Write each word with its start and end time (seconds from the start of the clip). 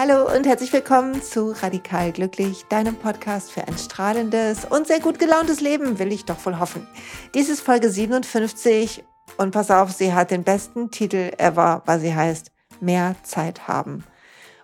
Hallo 0.00 0.32
und 0.32 0.46
herzlich 0.46 0.72
willkommen 0.72 1.20
zu 1.24 1.50
Radikal 1.60 2.12
Glücklich, 2.12 2.64
deinem 2.68 2.94
Podcast 2.94 3.50
für 3.50 3.66
ein 3.66 3.76
strahlendes 3.76 4.64
und 4.64 4.86
sehr 4.86 5.00
gut 5.00 5.18
gelauntes 5.18 5.60
Leben, 5.60 5.98
will 5.98 6.12
ich 6.12 6.24
doch 6.24 6.46
wohl 6.46 6.60
hoffen. 6.60 6.86
Dies 7.34 7.48
ist 7.48 7.62
Folge 7.62 7.90
57 7.90 9.02
und 9.38 9.50
pass 9.50 9.72
auf, 9.72 9.90
sie 9.90 10.14
hat 10.14 10.30
den 10.30 10.44
besten 10.44 10.92
Titel 10.92 11.32
ever, 11.36 11.82
weil 11.84 11.98
sie 11.98 12.14
heißt 12.14 12.52
Mehr 12.80 13.16
Zeit 13.24 13.66
haben. 13.66 14.04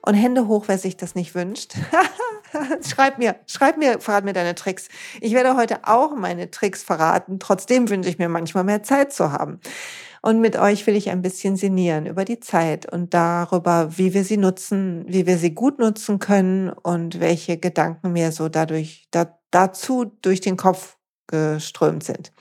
Und 0.02 0.14
Hände 0.14 0.46
hoch, 0.46 0.66
wer 0.68 0.78
sich 0.78 0.96
das 0.96 1.16
nicht 1.16 1.34
wünscht. 1.34 1.74
schreib 2.88 3.18
mir, 3.18 3.34
schreib 3.48 3.76
mir, 3.76 3.98
verrat 3.98 4.24
mir 4.24 4.34
deine 4.34 4.54
Tricks. 4.54 4.86
Ich 5.20 5.34
werde 5.34 5.56
heute 5.56 5.80
auch 5.82 6.14
meine 6.14 6.52
Tricks 6.52 6.84
verraten. 6.84 7.40
Trotzdem 7.40 7.90
wünsche 7.90 8.08
ich 8.08 8.18
mir 8.18 8.28
manchmal 8.28 8.62
mehr 8.62 8.84
Zeit 8.84 9.12
zu 9.12 9.32
haben. 9.32 9.58
Und 10.24 10.40
mit 10.40 10.56
euch 10.56 10.86
will 10.86 10.96
ich 10.96 11.10
ein 11.10 11.20
bisschen 11.20 11.58
sinnieren 11.58 12.06
über 12.06 12.24
die 12.24 12.40
Zeit 12.40 12.90
und 12.90 13.12
darüber, 13.12 13.98
wie 13.98 14.14
wir 14.14 14.24
sie 14.24 14.38
nutzen, 14.38 15.04
wie 15.06 15.26
wir 15.26 15.36
sie 15.36 15.54
gut 15.54 15.78
nutzen 15.78 16.18
können 16.18 16.70
und 16.70 17.20
welche 17.20 17.58
Gedanken 17.58 18.12
mir 18.12 18.32
so 18.32 18.48
dadurch, 18.48 19.06
da, 19.10 19.38
dazu 19.50 20.06
durch 20.22 20.40
den 20.40 20.56
Kopf 20.56 20.96
geströmt 21.26 22.04
sind 22.04 22.32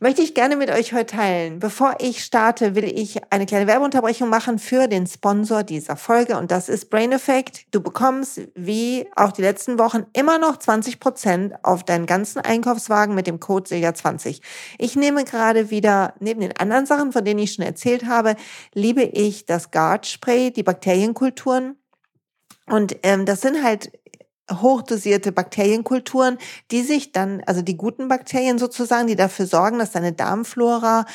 möchte 0.00 0.22
ich 0.22 0.34
gerne 0.34 0.56
mit 0.56 0.70
euch 0.70 0.92
heute 0.92 1.16
teilen. 1.16 1.58
Bevor 1.58 1.96
ich 1.98 2.22
starte, 2.22 2.74
will 2.74 2.84
ich 2.84 3.20
eine 3.30 3.46
kleine 3.46 3.66
Werbeunterbrechung 3.66 4.28
machen 4.28 4.58
für 4.58 4.86
den 4.86 5.06
Sponsor 5.06 5.64
dieser 5.64 5.96
Folge 5.96 6.38
und 6.38 6.50
das 6.50 6.68
ist 6.68 6.90
Brain 6.90 7.12
Effect. 7.12 7.66
Du 7.72 7.80
bekommst 7.80 8.40
wie 8.54 9.06
auch 9.16 9.32
die 9.32 9.42
letzten 9.42 9.78
Wochen 9.78 10.06
immer 10.12 10.38
noch 10.38 10.58
20 10.58 11.00
Prozent 11.00 11.54
auf 11.64 11.84
deinen 11.84 12.06
ganzen 12.06 12.40
Einkaufswagen 12.40 13.14
mit 13.14 13.26
dem 13.26 13.40
Code 13.40 13.68
Silja20. 13.68 14.40
Ich 14.78 14.96
nehme 14.96 15.24
gerade 15.24 15.70
wieder 15.70 16.14
neben 16.20 16.40
den 16.40 16.56
anderen 16.56 16.86
Sachen, 16.86 17.12
von 17.12 17.24
denen 17.24 17.40
ich 17.40 17.54
schon 17.54 17.64
erzählt 17.64 18.06
habe, 18.06 18.36
liebe 18.74 19.02
ich 19.02 19.46
das 19.46 19.70
Guard 19.70 20.06
Spray, 20.06 20.52
die 20.52 20.62
Bakterienkulturen. 20.62 21.76
Und 22.66 22.96
ähm, 23.02 23.24
das 23.24 23.40
sind 23.40 23.64
halt 23.64 23.90
hochdosierte 24.50 25.32
Bakterienkulturen, 25.32 26.38
die 26.70 26.82
sich 26.82 27.12
dann, 27.12 27.42
also 27.46 27.62
die 27.62 27.76
guten 27.76 28.08
Bakterien 28.08 28.58
sozusagen, 28.58 29.06
die 29.06 29.16
dafür 29.16 29.46
sorgen, 29.46 29.78
dass 29.78 29.92
deine 29.92 30.12
Darmflora 30.12 31.06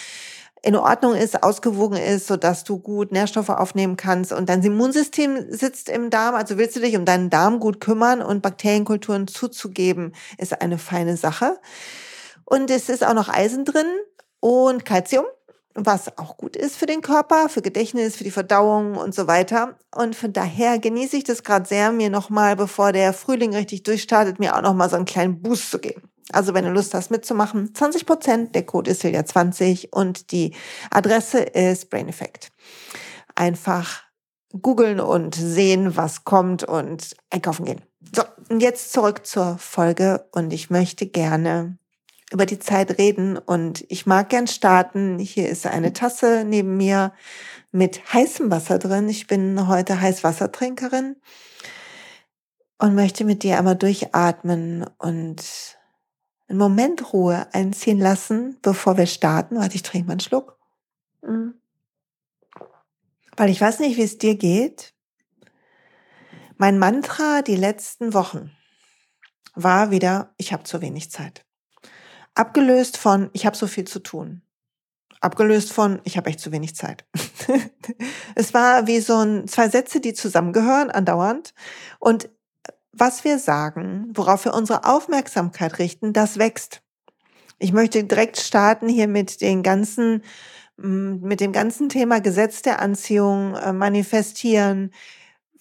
in 0.63 0.77
Ordnung 0.77 1.13
ist, 1.13 1.43
ausgewogen 1.43 1.97
ist, 1.97 2.27
so 2.27 2.37
dass 2.37 2.63
du 2.63 2.79
gut 2.79 3.11
Nährstoffe 3.11 3.49
aufnehmen 3.49 3.97
kannst 3.97 4.31
und 4.31 4.47
dein 4.47 4.63
Immunsystem 4.63 5.47
sitzt 5.49 5.89
im 5.89 6.09
Darm. 6.09 6.35
Also 6.35 6.57
willst 6.57 6.77
du 6.77 6.79
dich 6.79 6.95
um 6.95 7.03
deinen 7.03 7.29
Darm 7.29 7.59
gut 7.59 7.81
kümmern 7.81 8.21
und 8.21 8.41
Bakterienkulturen 8.41 9.27
zuzugeben, 9.27 10.13
ist 10.37 10.61
eine 10.61 10.77
feine 10.77 11.17
Sache. 11.17 11.59
Und 12.45 12.71
es 12.71 12.87
ist 12.87 13.05
auch 13.05 13.13
noch 13.13 13.27
Eisen 13.27 13.65
drin 13.65 13.87
und 14.39 14.85
Calcium 14.85 15.25
was 15.75 16.17
auch 16.17 16.37
gut 16.37 16.55
ist 16.55 16.77
für 16.77 16.85
den 16.85 17.01
Körper, 17.01 17.49
für 17.49 17.61
Gedächtnis, 17.61 18.15
für 18.15 18.23
die 18.23 18.31
Verdauung 18.31 18.95
und 18.95 19.15
so 19.15 19.27
weiter. 19.27 19.77
Und 19.95 20.15
von 20.15 20.33
daher 20.33 20.79
genieße 20.79 21.17
ich 21.17 21.23
das 21.23 21.43
gerade 21.43 21.67
sehr, 21.67 21.91
mir 21.91 22.09
nochmal, 22.09 22.55
bevor 22.55 22.91
der 22.91 23.13
Frühling 23.13 23.55
richtig 23.55 23.83
durchstartet, 23.83 24.39
mir 24.39 24.55
auch 24.55 24.61
nochmal 24.61 24.89
so 24.89 24.95
einen 24.95 25.05
kleinen 25.05 25.41
Boost 25.41 25.71
zu 25.71 25.79
geben. 25.79 26.03
Also 26.31 26.53
wenn 26.53 26.65
du 26.65 26.71
Lust 26.71 26.93
hast 26.93 27.11
mitzumachen, 27.11 27.73
20 27.73 28.05
Prozent, 28.05 28.55
der 28.55 28.65
Code 28.65 28.91
ist 28.91 29.01
Silja 29.01 29.25
20 29.25 29.93
und 29.93 30.31
die 30.31 30.53
Adresse 30.89 31.39
ist 31.39 31.89
Brain 31.89 32.07
Effect. 32.07 32.51
Einfach 33.35 34.03
googeln 34.61 34.99
und 34.99 35.35
sehen, 35.35 35.97
was 35.97 36.23
kommt 36.23 36.63
und 36.63 37.15
einkaufen 37.29 37.65
gehen. 37.65 37.81
So, 38.15 38.23
und 38.49 38.61
jetzt 38.61 38.93
zurück 38.93 39.25
zur 39.25 39.57
Folge 39.57 40.27
und 40.31 40.53
ich 40.53 40.69
möchte 40.69 41.07
gerne 41.07 41.77
über 42.33 42.47
die 42.47 42.59
Zeit 42.59 42.97
reden 42.97 43.37
und 43.37 43.85
ich 43.89 44.07
mag 44.07 44.29
gern 44.29 44.47
starten. 44.47 45.19
Hier 45.19 45.47
ist 45.47 45.67
eine 45.67 45.93
Tasse 45.93 46.43
neben 46.45 46.75
mir 46.77 47.13
mit 47.71 48.11
heißem 48.11 48.49
Wasser 48.49 48.79
drin. 48.79 49.07
Ich 49.07 49.27
bin 49.27 49.67
heute 49.67 50.01
Heißwassertrinkerin 50.01 51.15
und 52.79 52.95
möchte 52.95 53.23
mit 53.23 53.43
dir 53.43 53.59
einmal 53.59 53.75
durchatmen 53.75 54.85
und 54.97 55.43
einen 56.47 56.57
Moment 56.57 57.13
Ruhe 57.13 57.47
einziehen 57.53 57.99
lassen, 57.99 58.57
bevor 58.63 58.97
wir 58.97 59.05
starten. 59.05 59.57
Warte, 59.57 59.75
ich 59.75 59.83
trinke 59.83 60.07
mal 60.07 60.13
einen 60.13 60.19
Schluck. 60.19 60.57
Mhm. 61.21 61.53
Weil 63.37 63.49
ich 63.49 63.61
weiß 63.61 63.79
nicht, 63.79 63.97
wie 63.97 64.03
es 64.03 64.17
dir 64.17 64.35
geht. 64.35 64.95
Mein 66.57 66.79
Mantra 66.79 67.43
die 67.43 67.55
letzten 67.55 68.15
Wochen 68.15 68.51
war 69.53 69.91
wieder, 69.91 70.33
ich 70.37 70.51
habe 70.51 70.63
zu 70.63 70.81
wenig 70.81 71.11
Zeit. 71.11 71.45
Abgelöst 72.35 72.97
von, 72.97 73.29
ich 73.33 73.45
habe 73.45 73.55
so 73.55 73.67
viel 73.67 73.85
zu 73.85 73.99
tun. 73.99 74.41
Abgelöst 75.21 75.71
von, 75.71 76.01
ich 76.03 76.17
habe 76.17 76.29
echt 76.29 76.39
zu 76.39 76.51
wenig 76.51 76.75
Zeit. 76.75 77.05
es 78.35 78.53
war 78.53 78.87
wie 78.87 78.99
so 78.99 79.17
ein, 79.17 79.47
zwei 79.47 79.69
Sätze, 79.69 80.01
die 80.01 80.13
zusammengehören, 80.13 80.89
andauernd. 80.89 81.53
Und 81.99 82.29
was 82.91 83.23
wir 83.23 83.39
sagen, 83.39 84.11
worauf 84.13 84.45
wir 84.45 84.53
unsere 84.53 84.85
Aufmerksamkeit 84.85 85.79
richten, 85.79 86.13
das 86.13 86.37
wächst. 86.37 86.81
Ich 87.59 87.71
möchte 87.71 88.03
direkt 88.03 88.37
starten 88.37 88.89
hier 88.89 89.07
mit 89.07 89.41
den 89.41 89.63
ganzen, 89.63 90.23
mit 90.75 91.39
dem 91.39 91.53
ganzen 91.53 91.89
Thema 91.89 92.19
Gesetz 92.19 92.61
der 92.61 92.81
Anziehung, 92.81 93.55
äh, 93.55 93.73
manifestieren, 93.73 94.91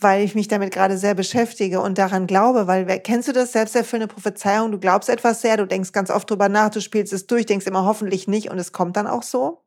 weil 0.02 0.24
ich 0.24 0.34
mich 0.34 0.48
damit 0.48 0.72
gerade 0.72 0.98
sehr 0.98 1.14
beschäftige 1.14 1.80
und 1.80 1.98
daran 1.98 2.26
glaube, 2.26 2.66
weil 2.66 2.86
kennst 3.00 3.28
du 3.28 3.32
das 3.32 3.52
selbsterfüllende 3.52 4.12
Prophezeiung? 4.12 4.72
Du 4.72 4.78
glaubst 4.78 5.08
etwas 5.08 5.42
sehr, 5.42 5.56
du 5.56 5.66
denkst 5.66 5.92
ganz 5.92 6.10
oft 6.10 6.30
drüber 6.30 6.48
nach, 6.48 6.70
du 6.70 6.80
spielst 6.80 7.12
es 7.12 7.26
durch, 7.26 7.46
denkst 7.46 7.66
immer 7.66 7.84
hoffentlich 7.84 8.28
nicht 8.28 8.50
und 8.50 8.58
es 8.58 8.72
kommt 8.72 8.96
dann 8.96 9.06
auch 9.06 9.22
so. 9.22 9.62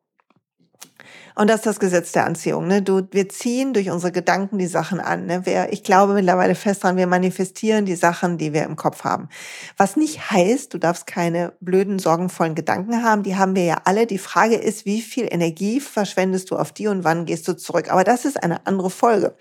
Und 1.38 1.50
das 1.50 1.57
ist 1.57 1.66
das 1.66 1.79
Gesetz 1.79 2.13
der 2.13 2.25
Anziehung. 2.25 2.68
Ne? 2.68 2.81
Du, 2.81 3.01
wir 3.12 3.28
ziehen 3.28 3.73
durch 3.73 3.90
unsere 3.90 4.13
Gedanken 4.13 4.57
die 4.57 4.68
Sachen 4.68 5.01
an. 5.01 5.25
Ne? 5.25 5.46
Wir, 5.46 5.73
ich 5.73 5.84
glaube 5.84 6.13
mittlerweile 6.13 6.56
fest 6.56 6.84
dran, 6.84 6.96
wir 6.96 7.07
manifestieren 7.07 7.85
die 7.85 7.96
Sachen, 7.96 8.38
die 8.38 8.53
wir 8.53 8.63
im 8.63 8.78
Kopf 8.78 9.03
haben. 9.03 9.28
Was 9.75 9.97
nicht 9.97 10.31
heißt, 10.31 10.73
du 10.73 10.78
darfst 10.78 11.07
keine 11.07 11.52
blöden, 11.59 12.00
sorgenvollen 12.00 12.56
Gedanken 12.56 13.03
haben. 13.03 13.23
Die 13.23 13.35
haben 13.35 13.53
wir 13.53 13.66
ja 13.66 13.81
alle. 13.84 14.07
Die 14.07 14.17
Frage 14.17 14.56
ist, 14.56 14.85
wie 14.85 15.02
viel 15.02 15.28
Energie 15.29 15.81
verschwendest 15.81 16.52
du 16.52 16.56
auf 16.56 16.72
die 16.72 16.88
und 16.88 17.03
wann 17.03 17.25
gehst 17.25 17.47
du 17.50 17.57
zurück? 17.57 17.91
Aber 17.91 18.06
das 18.06 18.23
ist 18.23 18.41
eine 18.41 18.66
andere 18.66 18.90
Folge. 18.90 19.35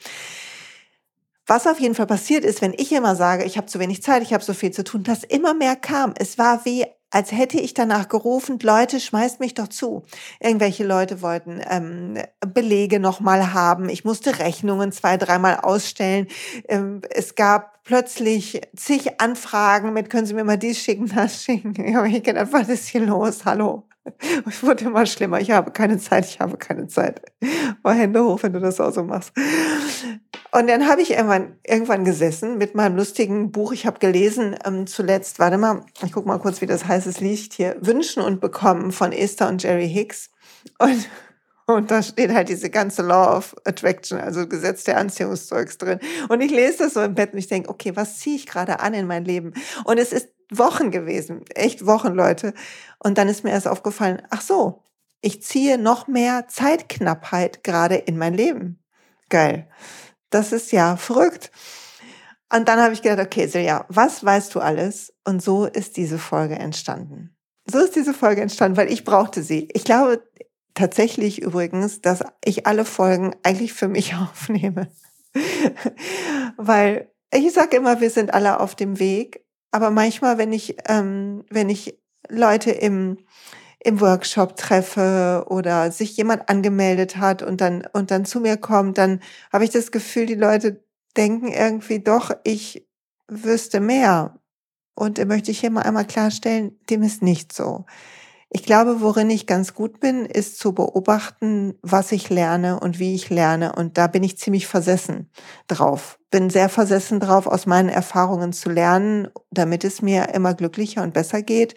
Was 1.46 1.66
auf 1.66 1.78
jeden 1.78 1.94
Fall 1.94 2.06
passiert 2.06 2.42
ist, 2.42 2.62
wenn 2.62 2.72
ich 2.72 2.90
immer 2.90 3.16
sage, 3.16 3.44
ich 3.44 3.58
habe 3.58 3.66
zu 3.66 3.78
wenig 3.78 4.02
Zeit, 4.02 4.22
ich 4.22 4.32
habe 4.32 4.42
so 4.42 4.54
viel 4.54 4.70
zu 4.70 4.82
tun, 4.82 5.02
dass 5.02 5.24
immer 5.24 5.52
mehr 5.52 5.76
kam. 5.76 6.14
Es 6.18 6.38
war 6.38 6.64
wie, 6.64 6.86
als 7.10 7.32
hätte 7.32 7.60
ich 7.60 7.74
danach 7.74 8.08
gerufen, 8.08 8.58
Leute, 8.62 8.98
schmeißt 8.98 9.40
mich 9.40 9.52
doch 9.52 9.68
zu. 9.68 10.04
Irgendwelche 10.40 10.86
Leute 10.86 11.20
wollten 11.20 11.60
ähm, 11.68 12.16
Belege 12.54 12.98
nochmal 12.98 13.52
haben. 13.52 13.90
Ich 13.90 14.06
musste 14.06 14.38
Rechnungen 14.38 14.90
zwei, 14.90 15.18
dreimal 15.18 15.60
ausstellen. 15.60 16.28
Ähm, 16.66 17.02
es 17.10 17.34
gab 17.34 17.84
plötzlich 17.84 18.62
zig 18.74 19.20
Anfragen 19.20 19.92
mit, 19.92 20.08
können 20.08 20.26
Sie 20.26 20.32
mir 20.32 20.44
mal 20.44 20.56
dies 20.56 20.78
schicken, 20.78 21.12
das 21.14 21.44
schicken. 21.44 21.74
Ich 21.84 21.94
habe 21.94 22.20
gedacht, 22.22 22.52
was 22.52 22.70
ist 22.70 22.88
hier 22.88 23.02
los? 23.02 23.44
Hallo. 23.44 23.86
Es 24.48 24.62
wurde 24.62 24.86
immer 24.86 25.06
schlimmer. 25.06 25.40
Ich 25.40 25.50
habe 25.50 25.70
keine 25.72 25.98
Zeit, 25.98 26.24
ich 26.26 26.40
habe 26.40 26.56
keine 26.56 26.88
Zeit. 26.88 27.20
Mal 27.82 27.94
Hände 27.94 28.24
hoch, 28.24 28.42
wenn 28.42 28.52
du 28.52 28.60
das 28.60 28.80
auch 28.80 28.92
so 28.92 29.02
machst. 29.02 29.32
Und 30.54 30.68
dann 30.68 30.88
habe 30.88 31.02
ich 31.02 31.10
irgendwann, 31.10 31.58
irgendwann 31.64 32.04
gesessen 32.04 32.58
mit 32.58 32.76
meinem 32.76 32.94
lustigen 32.94 33.50
Buch. 33.50 33.72
Ich 33.72 33.86
habe 33.86 33.98
gelesen 33.98 34.56
ähm, 34.64 34.86
zuletzt, 34.86 35.40
warte 35.40 35.58
mal, 35.58 35.84
ich 36.04 36.12
guck 36.12 36.26
mal 36.26 36.38
kurz, 36.38 36.60
wie 36.60 36.66
das 36.66 36.86
heißt. 36.86 37.08
Es 37.08 37.18
liegt 37.18 37.54
hier. 37.54 37.76
Wünschen 37.80 38.22
und 38.22 38.40
Bekommen 38.40 38.92
von 38.92 39.10
Esther 39.10 39.48
und 39.48 39.62
Jerry 39.62 39.88
Hicks. 39.88 40.30
Und 40.78 41.08
und 41.66 41.90
da 41.90 42.02
steht 42.02 42.30
halt 42.32 42.50
diese 42.50 42.68
ganze 42.68 43.00
Law 43.02 43.38
of 43.38 43.56
Attraction, 43.64 44.20
also 44.20 44.46
Gesetz 44.46 44.84
der 44.84 44.98
Anziehungszeugs 44.98 45.78
drin. 45.78 45.98
Und 46.28 46.42
ich 46.42 46.50
lese 46.50 46.78
das 46.78 46.94
so 46.94 47.00
im 47.00 47.14
Bett 47.14 47.32
und 47.32 47.38
ich 47.38 47.48
denke, 47.48 47.70
okay, 47.70 47.96
was 47.96 48.18
ziehe 48.18 48.36
ich 48.36 48.46
gerade 48.46 48.80
an 48.80 48.92
in 48.92 49.06
mein 49.06 49.24
Leben? 49.24 49.54
Und 49.84 49.96
es 49.96 50.12
ist 50.12 50.28
Wochen 50.52 50.90
gewesen, 50.90 51.42
echt 51.54 51.86
Wochen, 51.86 52.12
Leute. 52.12 52.52
Und 52.98 53.16
dann 53.16 53.28
ist 53.28 53.44
mir 53.44 53.50
erst 53.50 53.66
aufgefallen, 53.66 54.20
ach 54.28 54.42
so, 54.42 54.82
ich 55.22 55.42
ziehe 55.42 55.78
noch 55.78 56.06
mehr 56.06 56.48
Zeitknappheit 56.48 57.64
gerade 57.64 57.96
in 57.96 58.18
mein 58.18 58.34
Leben. 58.34 58.78
Geil. 59.30 59.66
Das 60.34 60.50
ist 60.50 60.72
ja 60.72 60.96
verrückt. 60.96 61.52
Und 62.52 62.66
dann 62.66 62.80
habe 62.80 62.92
ich 62.92 63.02
gedacht, 63.02 63.24
okay, 63.24 63.46
Silja, 63.46 63.86
was 63.88 64.24
weißt 64.24 64.52
du 64.52 64.58
alles? 64.58 65.14
Und 65.24 65.40
so 65.40 65.64
ist 65.64 65.96
diese 65.96 66.18
Folge 66.18 66.56
entstanden. 66.56 67.36
So 67.70 67.78
ist 67.78 67.94
diese 67.94 68.12
Folge 68.12 68.42
entstanden, 68.42 68.76
weil 68.76 68.92
ich 68.92 69.04
brauchte 69.04 69.44
sie. 69.44 69.68
Ich 69.72 69.84
glaube, 69.84 70.28
tatsächlich 70.74 71.40
übrigens, 71.40 72.00
dass 72.00 72.24
ich 72.44 72.66
alle 72.66 72.84
Folgen 72.84 73.36
eigentlich 73.44 73.74
für 73.74 73.86
mich 73.86 74.14
aufnehme. 74.32 74.88
Weil 76.56 77.12
ich 77.32 77.52
sage 77.52 77.76
immer, 77.76 78.00
wir 78.00 78.10
sind 78.10 78.34
alle 78.34 78.58
auf 78.58 78.74
dem 78.74 78.98
Weg, 78.98 79.46
aber 79.70 79.90
manchmal, 79.90 80.36
wenn 80.36 80.52
ich, 80.52 80.76
ähm, 80.88 81.44
wenn 81.48 81.68
ich 81.68 81.96
Leute 82.28 82.72
im, 82.72 83.18
im 83.84 84.00
Workshop 84.00 84.56
treffe 84.56 85.44
oder 85.48 85.92
sich 85.92 86.16
jemand 86.16 86.48
angemeldet 86.48 87.18
hat 87.18 87.42
und 87.42 87.60
dann, 87.60 87.86
und 87.92 88.10
dann 88.10 88.24
zu 88.24 88.40
mir 88.40 88.56
kommt, 88.56 88.98
dann 88.98 89.20
habe 89.52 89.64
ich 89.64 89.70
das 89.70 89.92
Gefühl, 89.92 90.26
die 90.26 90.34
Leute 90.34 90.84
denken 91.16 91.48
irgendwie 91.48 92.00
doch, 92.00 92.30
ich 92.44 92.88
wüsste 93.28 93.80
mehr. 93.80 94.38
Und 94.94 95.18
da 95.18 95.24
möchte 95.26 95.50
ich 95.50 95.60
hier 95.60 95.70
mal 95.70 95.82
einmal 95.82 96.06
klarstellen, 96.06 96.78
dem 96.90 97.02
ist 97.02 97.22
nicht 97.22 97.52
so 97.52 97.84
Ich 98.50 98.64
glaube, 98.64 99.00
worin 99.00 99.30
ich 99.30 99.46
ganz 99.46 99.74
gut 99.74 100.00
bin, 100.00 100.26
ist 100.26 100.58
zu 100.58 100.74
beobachten, 100.74 101.74
was 101.82 102.12
ich 102.12 102.30
lerne 102.30 102.80
und 102.80 102.98
wie 103.00 103.14
ich 103.14 103.30
lerne. 103.30 103.72
Und 103.74 103.98
da 103.98 104.06
bin 104.06 104.22
ich 104.22 104.38
ziemlich 104.38 104.66
versessen 104.68 105.30
drauf. 105.66 106.18
Bin 106.30 106.50
sehr 106.50 106.68
versessen 106.68 107.20
drauf, 107.20 107.46
aus 107.48 107.66
meinen 107.66 107.88
Erfahrungen 107.88 108.52
zu 108.52 108.70
lernen, 108.70 109.28
damit 109.50 109.84
es 109.84 110.02
mir 110.02 110.30
immer 110.34 110.54
glücklicher 110.54 111.02
und 111.02 111.14
besser 111.14 111.42
geht. 111.42 111.74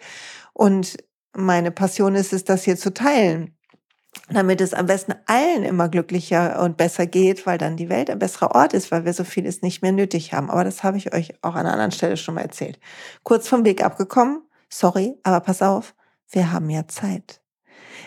Und 0.54 0.96
meine 1.44 1.70
Passion 1.70 2.14
ist 2.14 2.32
es, 2.32 2.44
das 2.44 2.64
hier 2.64 2.76
zu 2.76 2.92
teilen 2.92 3.58
damit 4.30 4.60
es 4.60 4.74
am 4.74 4.86
besten 4.86 5.14
allen 5.26 5.64
immer 5.64 5.88
glücklicher 5.88 6.60
und 6.60 6.76
besser 6.76 7.06
geht, 7.06 7.46
weil 7.46 7.58
dann 7.58 7.76
die 7.76 7.88
Welt 7.88 8.10
ein 8.10 8.18
besserer 8.18 8.54
Ort 8.54 8.74
ist, 8.74 8.90
weil 8.90 9.04
wir 9.04 9.12
so 9.12 9.24
vieles 9.24 9.62
nicht 9.62 9.82
mehr 9.82 9.92
nötig 9.92 10.32
haben. 10.32 10.50
Aber 10.50 10.64
das 10.64 10.82
habe 10.82 10.98
ich 10.98 11.14
euch 11.14 11.34
auch 11.42 11.54
an 11.54 11.60
einer 11.60 11.72
anderen 11.72 11.92
Stelle 11.92 12.16
schon 12.16 12.34
mal 12.34 12.42
erzählt. 12.42 12.78
Kurz 13.22 13.48
vom 13.48 13.64
Weg 13.64 13.82
abgekommen. 13.82 14.42
Sorry, 14.68 15.16
aber 15.22 15.40
pass 15.40 15.62
auf, 15.62 15.94
wir 16.30 16.52
haben 16.52 16.68
ja 16.68 16.86
Zeit. 16.88 17.40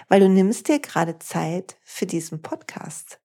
Weil 0.09 0.19
du 0.19 0.29
nimmst 0.29 0.67
dir 0.67 0.79
gerade 0.79 1.17
Zeit 1.19 1.77
für 1.83 2.05
diesen 2.05 2.41
Podcast. 2.41 3.19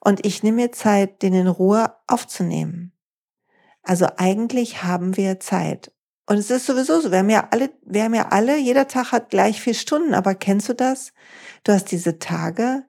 Und 0.00 0.26
ich 0.26 0.42
nehme 0.42 0.56
mir 0.56 0.72
Zeit, 0.72 1.22
den 1.22 1.32
in 1.32 1.48
Ruhe 1.48 1.94
aufzunehmen. 2.06 2.92
Also 3.82 4.06
eigentlich 4.16 4.82
haben 4.82 5.16
wir 5.16 5.40
Zeit. 5.40 5.92
Und 6.26 6.38
es 6.38 6.50
ist 6.50 6.66
sowieso 6.66 7.00
so, 7.00 7.10
wir 7.10 7.18
haben 7.18 7.30
ja 7.30 7.48
alle, 7.50 7.70
wir 7.82 8.04
haben 8.04 8.14
ja 8.14 8.28
alle, 8.28 8.58
jeder 8.58 8.88
Tag 8.88 9.12
hat 9.12 9.30
gleich 9.30 9.60
vier 9.60 9.74
Stunden, 9.74 10.14
aber 10.14 10.34
kennst 10.34 10.68
du 10.68 10.74
das? 10.74 11.12
Du 11.64 11.72
hast 11.72 11.90
diese 11.90 12.18
Tage, 12.18 12.84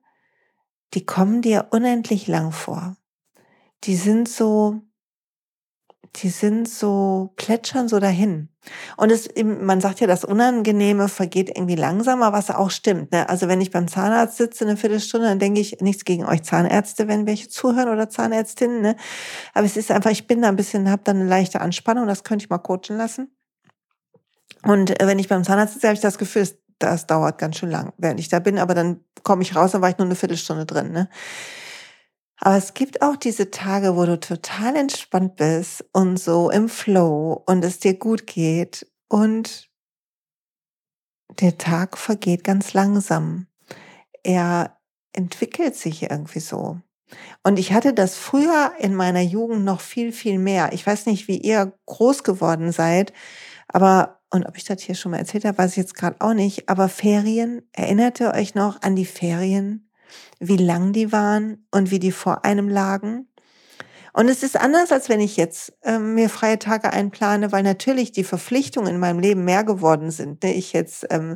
die 0.93 1.05
kommen 1.05 1.41
dir 1.41 1.67
unendlich 1.71 2.27
lang 2.27 2.51
vor. 2.51 2.95
Die 3.83 3.97
sind 3.97 4.29
so, 4.29 4.81
die 6.15 6.29
sind 6.29 6.69
so, 6.69 7.33
plätschern 7.35 7.87
so 7.87 7.99
dahin. 7.99 8.49
Und 8.97 9.11
es, 9.11 9.29
man 9.43 9.81
sagt 9.81 9.99
ja, 9.99 10.07
das 10.07 10.23
Unangenehme 10.23 11.07
vergeht 11.07 11.49
irgendwie 11.49 11.75
langsamer, 11.75 12.33
was 12.33 12.49
auch 12.49 12.71
stimmt. 12.71 13.11
Ne? 13.11 13.27
Also 13.29 13.47
wenn 13.47 13.61
ich 13.61 13.71
beim 13.71 13.87
Zahnarzt 13.87 14.37
sitze 14.37 14.65
eine 14.65 14.77
Viertelstunde, 14.77 15.27
dann 15.27 15.39
denke 15.39 15.59
ich, 15.59 15.81
nichts 15.81 16.05
gegen 16.05 16.25
euch 16.25 16.43
Zahnärzte, 16.43 17.07
wenn 17.07 17.27
welche 17.27 17.49
zuhören 17.49 17.89
oder 17.89 18.09
Zahnärztinnen. 18.09 18.81
Ne? 18.81 18.95
Aber 19.53 19.65
es 19.65 19.77
ist 19.77 19.91
einfach, 19.91 20.11
ich 20.11 20.27
bin 20.27 20.41
da 20.41 20.47
ein 20.47 20.55
bisschen, 20.55 20.89
habe 20.89 21.03
da 21.03 21.11
eine 21.11 21.25
leichte 21.25 21.61
Anspannung, 21.61 22.07
das 22.07 22.23
könnte 22.23 22.45
ich 22.45 22.49
mal 22.49 22.57
coachen 22.59 22.97
lassen. 22.97 23.35
Und 24.63 24.99
äh, 24.99 25.07
wenn 25.07 25.19
ich 25.19 25.27
beim 25.27 25.43
Zahnarzt 25.43 25.73
sitze, 25.73 25.87
habe 25.87 25.95
ich 25.95 26.01
das 26.01 26.17
Gefühl, 26.17 26.47
das 26.79 27.07
dauert 27.07 27.37
ganz 27.37 27.57
schön 27.57 27.69
lang, 27.69 27.93
während 27.97 28.19
ich 28.19 28.29
da 28.29 28.39
bin, 28.39 28.59
aber 28.59 28.73
dann 28.73 29.01
komme 29.23 29.43
ich 29.43 29.55
raus, 29.55 29.71
dann 29.71 29.81
war 29.81 29.89
ich 29.89 29.97
nur 29.97 30.05
eine 30.05 30.15
Viertelstunde 30.15 30.65
drin. 30.65 30.91
Ne? 30.91 31.09
Aber 32.39 32.57
es 32.57 32.73
gibt 32.73 33.01
auch 33.01 33.15
diese 33.15 33.49
Tage, 33.51 33.95
wo 33.95 34.05
du 34.05 34.19
total 34.19 34.75
entspannt 34.75 35.37
bist 35.37 35.85
und 35.93 36.17
so 36.19 36.49
im 36.49 36.69
Flow 36.69 37.43
und 37.45 37.63
es 37.63 37.79
dir 37.79 37.93
gut 37.93 38.27
geht 38.27 38.85
und 39.07 39.69
der 41.39 41.57
Tag 41.57 41.97
vergeht 41.97 42.43
ganz 42.43 42.73
langsam. 42.73 43.47
Er 44.23 44.77
entwickelt 45.13 45.75
sich 45.75 46.03
irgendwie 46.03 46.39
so. 46.39 46.79
Und 47.43 47.59
ich 47.59 47.73
hatte 47.73 47.93
das 47.93 48.15
früher 48.15 48.73
in 48.79 48.95
meiner 48.95 49.21
Jugend 49.21 49.63
noch 49.63 49.79
viel, 49.79 50.11
viel 50.11 50.39
mehr. 50.39 50.73
Ich 50.73 50.85
weiß 50.85 51.05
nicht, 51.05 51.27
wie 51.27 51.37
ihr 51.37 51.73
groß 51.85 52.23
geworden 52.23 52.71
seid, 52.71 53.13
aber, 53.67 54.21
und 54.31 54.45
ob 54.45 54.57
ich 54.57 54.63
das 54.63 54.81
hier 54.81 54.95
schon 54.95 55.11
mal 55.11 55.19
erzählt 55.19 55.45
habe, 55.45 55.57
weiß 55.57 55.71
ich 55.71 55.77
jetzt 55.77 55.95
gerade 55.95 56.17
auch 56.19 56.33
nicht, 56.33 56.67
aber 56.69 56.89
Ferien, 56.89 57.61
erinnert 57.73 58.19
ihr 58.19 58.33
euch 58.33 58.55
noch 58.55 58.81
an 58.81 58.95
die 58.95 59.05
Ferien? 59.05 59.84
Wie 60.39 60.57
lang 60.57 60.93
die 60.93 61.11
waren 61.11 61.65
und 61.71 61.91
wie 61.91 61.99
die 61.99 62.11
vor 62.11 62.45
einem 62.45 62.69
lagen. 62.69 63.27
Und 64.17 64.29
es 64.29 64.43
ist 64.43 64.57
anders, 64.57 64.93
als 64.93 65.09
wenn 65.09 65.19
ich 65.19 65.35
jetzt 65.35 65.73
äh, 65.83 65.99
mir 65.99 66.29
freie 66.29 66.57
Tage 66.57 66.93
einplane, 66.93 67.51
weil 67.51 67.63
natürlich 67.63 68.13
die 68.13 68.23
Verpflichtungen 68.23 68.87
in 68.93 68.99
meinem 68.99 69.19
Leben 69.19 69.43
mehr 69.43 69.65
geworden 69.65 70.09
sind. 70.09 70.41
Ne? 70.41 70.53
Ich 70.53 70.71
jetzt 70.71 71.05
ähm, 71.09 71.35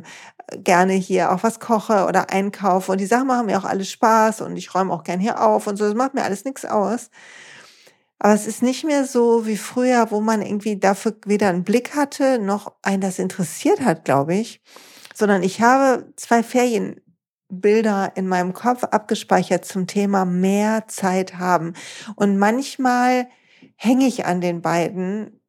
gerne 0.56 0.94
hier 0.94 1.30
auch 1.30 1.42
was 1.42 1.60
koche 1.60 2.06
oder 2.06 2.30
einkaufe 2.30 2.90
und 2.90 2.98
die 2.98 3.06
Sachen 3.06 3.26
machen 3.26 3.44
mir 3.46 3.58
auch 3.58 3.66
alles 3.66 3.90
Spaß 3.90 4.40
und 4.40 4.56
ich 4.56 4.74
räume 4.74 4.94
auch 4.94 5.04
gern 5.04 5.20
hier 5.20 5.42
auf 5.42 5.66
und 5.66 5.76
so. 5.76 5.84
Das 5.84 5.94
macht 5.94 6.14
mir 6.14 6.24
alles 6.24 6.46
nichts 6.46 6.64
aus. 6.64 7.10
Aber 8.18 8.32
es 8.32 8.46
ist 8.46 8.62
nicht 8.62 8.84
mehr 8.84 9.04
so 9.04 9.46
wie 9.46 9.58
früher, 9.58 10.10
wo 10.10 10.22
man 10.22 10.40
irgendwie 10.40 10.78
dafür 10.78 11.16
weder 11.26 11.50
einen 11.50 11.64
Blick 11.64 11.94
hatte, 11.94 12.38
noch 12.38 12.72
einen 12.80 13.02
das 13.02 13.18
interessiert 13.18 13.80
hat, 13.80 14.06
glaube 14.06 14.36
ich. 14.36 14.62
Sondern 15.14 15.42
ich 15.42 15.60
habe 15.60 16.06
zwei 16.16 16.42
Ferien 16.42 17.02
Bilder 17.50 18.12
in 18.14 18.28
meinem 18.28 18.52
Kopf 18.52 18.84
abgespeichert 18.84 19.64
zum 19.64 19.86
Thema 19.86 20.24
mehr 20.24 20.84
Zeit 20.88 21.38
haben. 21.38 21.74
Und 22.16 22.38
manchmal 22.38 23.28
hänge 23.76 24.06
ich 24.06 24.26
an 24.26 24.40
den 24.40 24.62
beiden, 24.62 25.40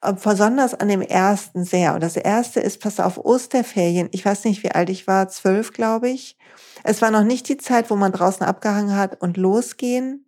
äh, 0.00 0.12
besonders 0.12 0.74
an 0.74 0.88
dem 0.88 1.02
ersten 1.02 1.64
sehr. 1.64 1.94
Und 1.94 2.02
das 2.02 2.16
erste 2.16 2.60
ist, 2.60 2.80
pass 2.80 3.00
auf, 3.00 3.18
Osterferien. 3.18 4.08
Ich 4.12 4.24
weiß 4.24 4.44
nicht, 4.44 4.62
wie 4.62 4.72
alt 4.72 4.90
ich 4.90 5.06
war, 5.06 5.28
zwölf, 5.28 5.72
glaube 5.72 6.08
ich. 6.08 6.36
Es 6.82 7.02
war 7.02 7.10
noch 7.10 7.24
nicht 7.24 7.48
die 7.48 7.56
Zeit, 7.56 7.90
wo 7.90 7.96
man 7.96 8.12
draußen 8.12 8.46
abgehangen 8.46 8.96
hat 8.96 9.20
und 9.20 9.36
losgehen 9.36 10.23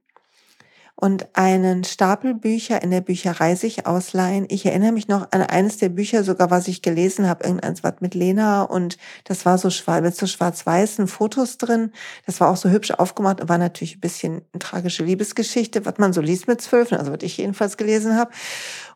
und 0.97 1.29
einen 1.35 1.85
Stapel 1.85 2.35
Bücher 2.35 2.83
in 2.83 2.91
der 2.91 3.03
Bücherei 3.03 3.55
sich 3.55 3.87
ausleihen. 3.87 4.47
Ich 4.49 4.65
erinnere 4.65 4.93
mich 4.93 5.09
noch 5.09 5.31
an 5.31 5.43
eines 5.43 5.77
der 5.77 5.91
Bücher, 5.91 6.25
sogar 6.25 6.51
was 6.51 6.69
ich 6.69 6.81
gelesen 6.81 7.29
habe, 7.29 7.45
irgendeins 7.45 7.85
was 7.85 8.01
mit 8.01 8.15
Lena 8.15 8.63
und 8.63 8.97
das 9.25 9.45
war 9.45 9.59
so 9.59 9.69
schwarz, 9.69 10.03
mit 10.03 10.17
so 10.17 10.27
schwarz-weißen 10.27 11.07
Fotos 11.07 11.59
drin. 11.59 11.93
Das 12.25 12.41
war 12.41 12.49
auch 12.51 12.57
so 12.57 12.71
hübsch 12.71 12.93
aufgemacht 12.93 13.43
und 13.43 13.49
war 13.51 13.59
natürlich 13.59 13.97
ein 13.97 14.01
bisschen 14.01 14.43
eine 14.53 14.59
tragische 14.59 15.05
Liebesgeschichte, 15.05 15.85
was 15.85 15.99
man 15.99 16.15
so 16.15 16.23
liest 16.23 16.49
mit 16.49 16.63
zwölf, 16.63 16.93
also 16.93 17.13
was 17.13 17.23
ich 17.23 17.37
jedenfalls 17.37 17.77
gelesen 17.77 18.17
habe. 18.17 18.31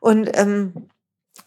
Und 0.01 0.31
ähm, 0.39 0.89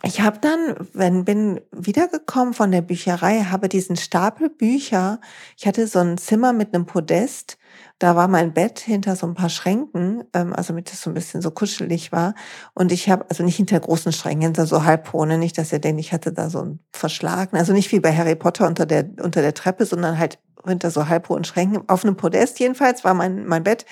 ich 0.06 0.20
habe 0.20 0.40
dann, 0.40 0.76
wenn 0.94 1.24
bin 1.24 1.62
wiedergekommen 1.72 2.54
von 2.54 2.72
der 2.72 2.82
Bücherei, 2.82 3.46
habe 3.46 3.70
diesen 3.70 3.96
Stapel 3.96 4.50
Bücher. 4.50 5.22
Ich 5.58 5.66
hatte 5.66 5.88
so 5.88 6.00
ein 6.00 6.18
Zimmer 6.18 6.52
mit 6.52 6.74
einem 6.74 6.86
Podest 6.86 7.58
da 8.04 8.18
war 8.18 8.28
mein 8.28 8.54
Bett 8.54 8.80
hinter 8.80 9.16
so 9.16 9.26
ein 9.26 9.34
paar 9.34 9.48
Schränken, 9.48 10.26
ähm, 10.34 10.52
also 10.52 10.74
mit 10.74 10.92
das 10.92 11.02
so 11.02 11.10
ein 11.10 11.14
bisschen 11.14 11.42
so 11.42 11.52
kuschelig 11.52 12.12
war. 12.12 12.36
Und 12.74 12.92
ich 12.92 13.10
habe, 13.10 13.26
also 13.30 13.44
nicht 13.44 13.56
hinter 13.56 13.80
großen 13.80 14.12
Schränken, 14.12 14.42
hinter 14.42 14.66
so 14.66 14.84
Halbhohne, 14.84 15.38
nicht, 15.38 15.58
dass 15.58 15.72
ihr 15.72 15.80
denkt, 15.80 16.02
ich 16.02 16.12
hatte 16.12 16.34
da 16.34 16.50
so 16.50 16.60
einen 16.60 16.80
Verschlagen. 16.92 17.56
Also 17.56 17.72
nicht 17.72 17.94
wie 17.94 18.02
bei 18.02 18.14
Harry 18.14 18.36
Potter 18.36 18.68
unter 18.68 18.86
der, 18.86 19.10
unter 19.22 19.42
der 19.42 19.54
Treppe, 19.54 19.86
sondern 19.86 20.20
halt 20.20 20.38
hinter 20.68 20.92
so 20.92 21.08
halbhohen 21.08 21.46
Schränken. 21.46 21.88
Auf 21.88 22.04
einem 22.04 22.18
Podest 22.18 22.60
jedenfalls 22.60 23.06
war 23.06 23.14
mein, 23.14 23.46
mein 23.46 23.64
Bett. 23.64 23.86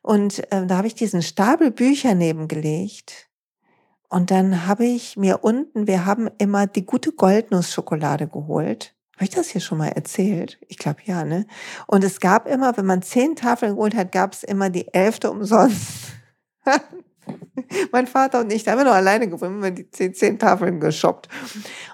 Und 0.00 0.42
ähm, 0.50 0.66
da 0.66 0.78
habe 0.78 0.86
ich 0.86 0.94
diesen 0.94 1.20
Stapel 1.20 1.70
Bücher 1.70 2.14
nebengelegt. 2.14 3.28
Und 4.08 4.30
dann 4.30 4.66
habe 4.66 4.86
ich 4.86 5.18
mir 5.18 5.44
unten, 5.44 5.86
wir 5.86 6.06
haben 6.06 6.30
immer 6.38 6.66
die 6.66 6.86
gute 6.86 7.12
Goldnussschokolade 7.12 8.26
geholt. 8.26 8.94
Habe 9.16 9.24
ich 9.24 9.30
das 9.30 9.48
hier 9.48 9.60
schon 9.60 9.78
mal 9.78 9.88
erzählt? 9.88 10.58
Ich 10.68 10.78
glaube 10.78 11.00
ja, 11.04 11.24
ne? 11.24 11.46
Und 11.86 12.02
es 12.02 12.20
gab 12.20 12.48
immer, 12.48 12.76
wenn 12.76 12.86
man 12.86 13.02
zehn 13.02 13.36
Tafeln 13.36 13.76
geholt 13.76 13.94
hat, 13.94 14.12
gab 14.12 14.32
es 14.32 14.42
immer 14.42 14.70
die 14.70 14.92
elfte 14.92 15.30
umsonst. 15.30 16.12
mein 17.92 18.06
Vater 18.06 18.40
und 18.40 18.52
ich, 18.52 18.64
da 18.64 18.72
haben 18.72 18.78
wir 18.78 18.84
noch 18.84 18.94
alleine 18.94 19.28
gewohnt, 19.28 19.62
wir 19.62 19.70
die 19.70 19.90
zehn, 19.90 20.14
zehn 20.14 20.38
Tafeln 20.38 20.80
geshoppt. 20.80 21.28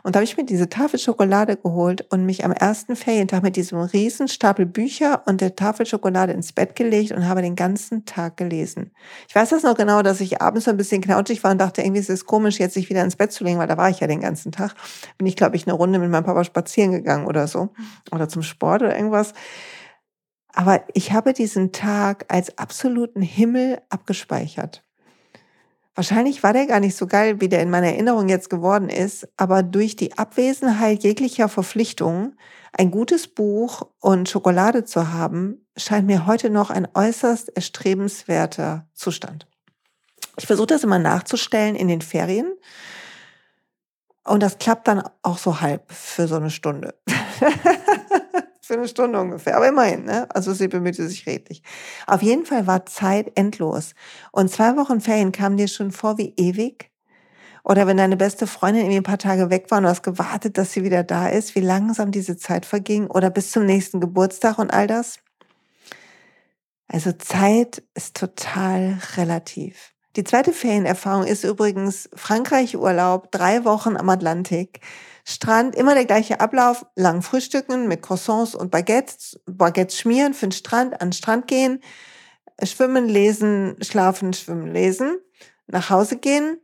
Und 0.03 0.15
da 0.15 0.19
habe 0.19 0.25
ich 0.25 0.37
mir 0.37 0.45
diese 0.45 0.69
Tafel 0.69 0.99
Schokolade 0.99 1.57
geholt 1.57 2.07
und 2.11 2.25
mich 2.25 2.45
am 2.45 2.53
ersten 2.53 2.97
Ferientag 2.97 3.43
mit 3.43 3.57
diesem 3.57 3.79
riesen 3.79 4.29
Stapel 4.29 4.67
Bücher 4.67 5.23
und 5.27 5.41
der 5.41 5.57
Tafel 5.57 5.87
Schokolade 5.87 6.33
ins 6.33 6.53
Bett 6.53 6.77
gelegt 6.77 7.13
und 7.13 7.29
habe 7.29 7.43
den 7.43 7.57
ganzen 7.57 8.05
Tag 8.05 8.37
gelesen. 8.37 8.93
Ich 9.29 9.35
weiß 9.35 9.51
das 9.51 9.63
noch 9.63 9.77
genau, 9.77 10.03
dass 10.03 10.21
ich 10.21 10.41
abends 10.41 10.65
so 10.65 10.71
ein 10.71 10.77
bisschen 10.77 11.03
knautschig 11.03 11.43
war 11.45 11.51
und 11.53 11.59
dachte, 11.59 11.83
irgendwie 11.83 12.01
ist 12.01 12.11
es 12.11 12.27
komisch, 12.27 12.59
jetzt 12.59 12.75
sich 12.75 12.89
wieder 12.89 13.05
ins 13.05 13.17
Bett 13.17 13.33
zu 13.33 13.45
legen, 13.45 13.59
weil 13.59 13.69
da 13.69 13.77
war 13.77 13.91
ich 13.91 14.01
ja 14.01 14.07
den 14.07 14.21
ganzen 14.21 14.53
Tag. 14.53 14.75
Bin 15.19 15.27
ich, 15.27 15.37
glaube 15.37 15.57
ich, 15.57 15.67
eine 15.67 15.75
Runde 15.75 15.99
mit 15.99 16.11
meinem 16.11 16.25
Papa 16.25 16.45
spazieren 16.45 16.93
gegangen 16.93 17.27
oder 17.27 17.47
so. 17.47 17.71
Oder 18.11 18.29
zum 18.29 18.43
Sport 18.43 18.83
oder 18.83 18.97
irgendwas. 18.97 19.33
Aber 20.53 20.83
ich 20.95 21.13
habe 21.13 21.33
diesen 21.33 21.73
Tag 21.73 22.25
als 22.29 22.59
absoluten 22.59 23.23
Himmel 23.23 23.81
abgespeichert. 23.89 24.83
Wahrscheinlich 25.94 26.42
war 26.42 26.52
der 26.52 26.66
gar 26.66 26.80
nicht 26.80 26.97
so 26.97 27.06
geil, 27.06 27.40
wie 27.40 27.49
der 27.49 27.62
in 27.62 27.70
meiner 27.70 27.88
Erinnerung 27.88 28.28
jetzt 28.28 28.49
geworden 28.49 28.88
ist, 28.88 29.28
aber 29.37 29.62
durch 29.62 29.97
die 29.97 30.16
Abwesenheit 30.16 31.02
jeglicher 31.02 31.49
Verpflichtungen, 31.49 32.38
ein 32.73 32.90
gutes 32.90 33.26
Buch 33.26 33.82
und 33.99 34.28
Schokolade 34.28 34.85
zu 34.85 35.12
haben, 35.12 35.66
scheint 35.76 36.06
mir 36.06 36.26
heute 36.26 36.50
noch 36.50 36.70
ein 36.70 36.87
äußerst 36.94 37.49
erstrebenswerter 37.56 38.87
Zustand. 38.94 39.49
Ich 40.38 40.47
versuche 40.47 40.68
das 40.68 40.85
immer 40.85 40.99
nachzustellen 40.99 41.75
in 41.75 41.88
den 41.88 42.02
Ferien. 42.02 42.52
Und 44.25 44.42
das 44.42 44.59
klappt 44.59 44.87
dann 44.87 45.02
auch 45.23 45.38
so 45.38 45.61
halb 45.61 45.90
für 45.90 46.28
so 46.28 46.37
eine 46.37 46.50
Stunde. 46.50 46.94
für 48.71 48.79
eine 48.79 48.87
Stunde 48.87 49.21
ungefähr. 49.21 49.57
Aber 49.57 49.67
immerhin, 49.67 50.05
ne? 50.05 50.29
Also 50.33 50.53
sie 50.53 50.69
bemühte 50.69 51.09
sich 51.09 51.27
redlich. 51.27 51.61
Auf 52.07 52.23
jeden 52.23 52.47
Fall 52.47 52.69
war 52.69 52.87
Zeit 52.87 53.33
endlos. 53.35 53.97
Und 54.31 54.49
zwei 54.49 54.77
Wochen 54.77 55.00
Ferien 55.00 55.33
kamen 55.33 55.57
dir 55.57 55.67
schon 55.67 55.91
vor 55.91 56.19
wie 56.19 56.35
ewig. 56.37 56.89
Oder 57.65 57.89
wenn 57.89 57.97
deine 57.97 58.17
beste 58.17 58.47
Freundin 58.47 58.83
irgendwie 58.83 58.99
ein 58.99 59.03
paar 59.03 59.19
Tage 59.19 59.50
weg 59.50 59.67
war 59.71 59.79
und 59.79 59.85
du 59.85 59.91
hast 59.91 60.05
gewartet, 60.05 60.57
dass 60.57 60.73
sie 60.73 60.85
wieder 60.85 61.03
da 61.03 61.29
ist, 61.29 61.57
wie 61.57 61.61
langsam 61.61 62.12
diese 62.12 62.37
Zeit 62.37 62.65
verging. 62.65 63.09
Oder 63.09 63.29
bis 63.29 63.50
zum 63.50 63.67
nächsten 63.67 64.00
Geburtstag 64.00 64.61
und 64.61 64.73
all 64.73 64.87
das. 64.87 65.19
Also 66.87 67.11
Zeit 67.11 67.83
ist 67.95 68.17
total 68.17 69.00
relativ. 69.17 69.95
Die 70.15 70.23
zweite 70.23 70.53
Ferienerfahrung 70.53 71.27
ist 71.27 71.43
übrigens 71.43 72.09
Frankreich-Urlaub, 72.15 73.33
drei 73.33 73.65
Wochen 73.65 73.97
am 73.97 74.09
Atlantik. 74.09 74.81
Strand, 75.31 75.75
immer 75.77 75.95
der 75.95 76.05
gleiche 76.05 76.41
Ablauf, 76.41 76.85
lang 76.97 77.23
frühstücken 77.23 77.89
mit 77.89 78.03
Croissants 78.03 78.55
und 78.55 78.71
Baguettes, 78.71 79.41
Baguettes 79.47 79.99
schmieren 79.99 80.35
für 80.35 80.47
den 80.47 80.53
Strand, 80.53 81.01
an 81.01 81.09
den 81.09 81.13
Strand 81.13 81.47
gehen, 81.47 81.81
schwimmen, 82.63 83.09
lesen, 83.09 83.77
schlafen, 83.81 84.33
schwimmen, 84.33 84.73
lesen, 84.73 85.19
nach 85.67 85.91
Hause 85.91 86.17
gehen, 86.17 86.59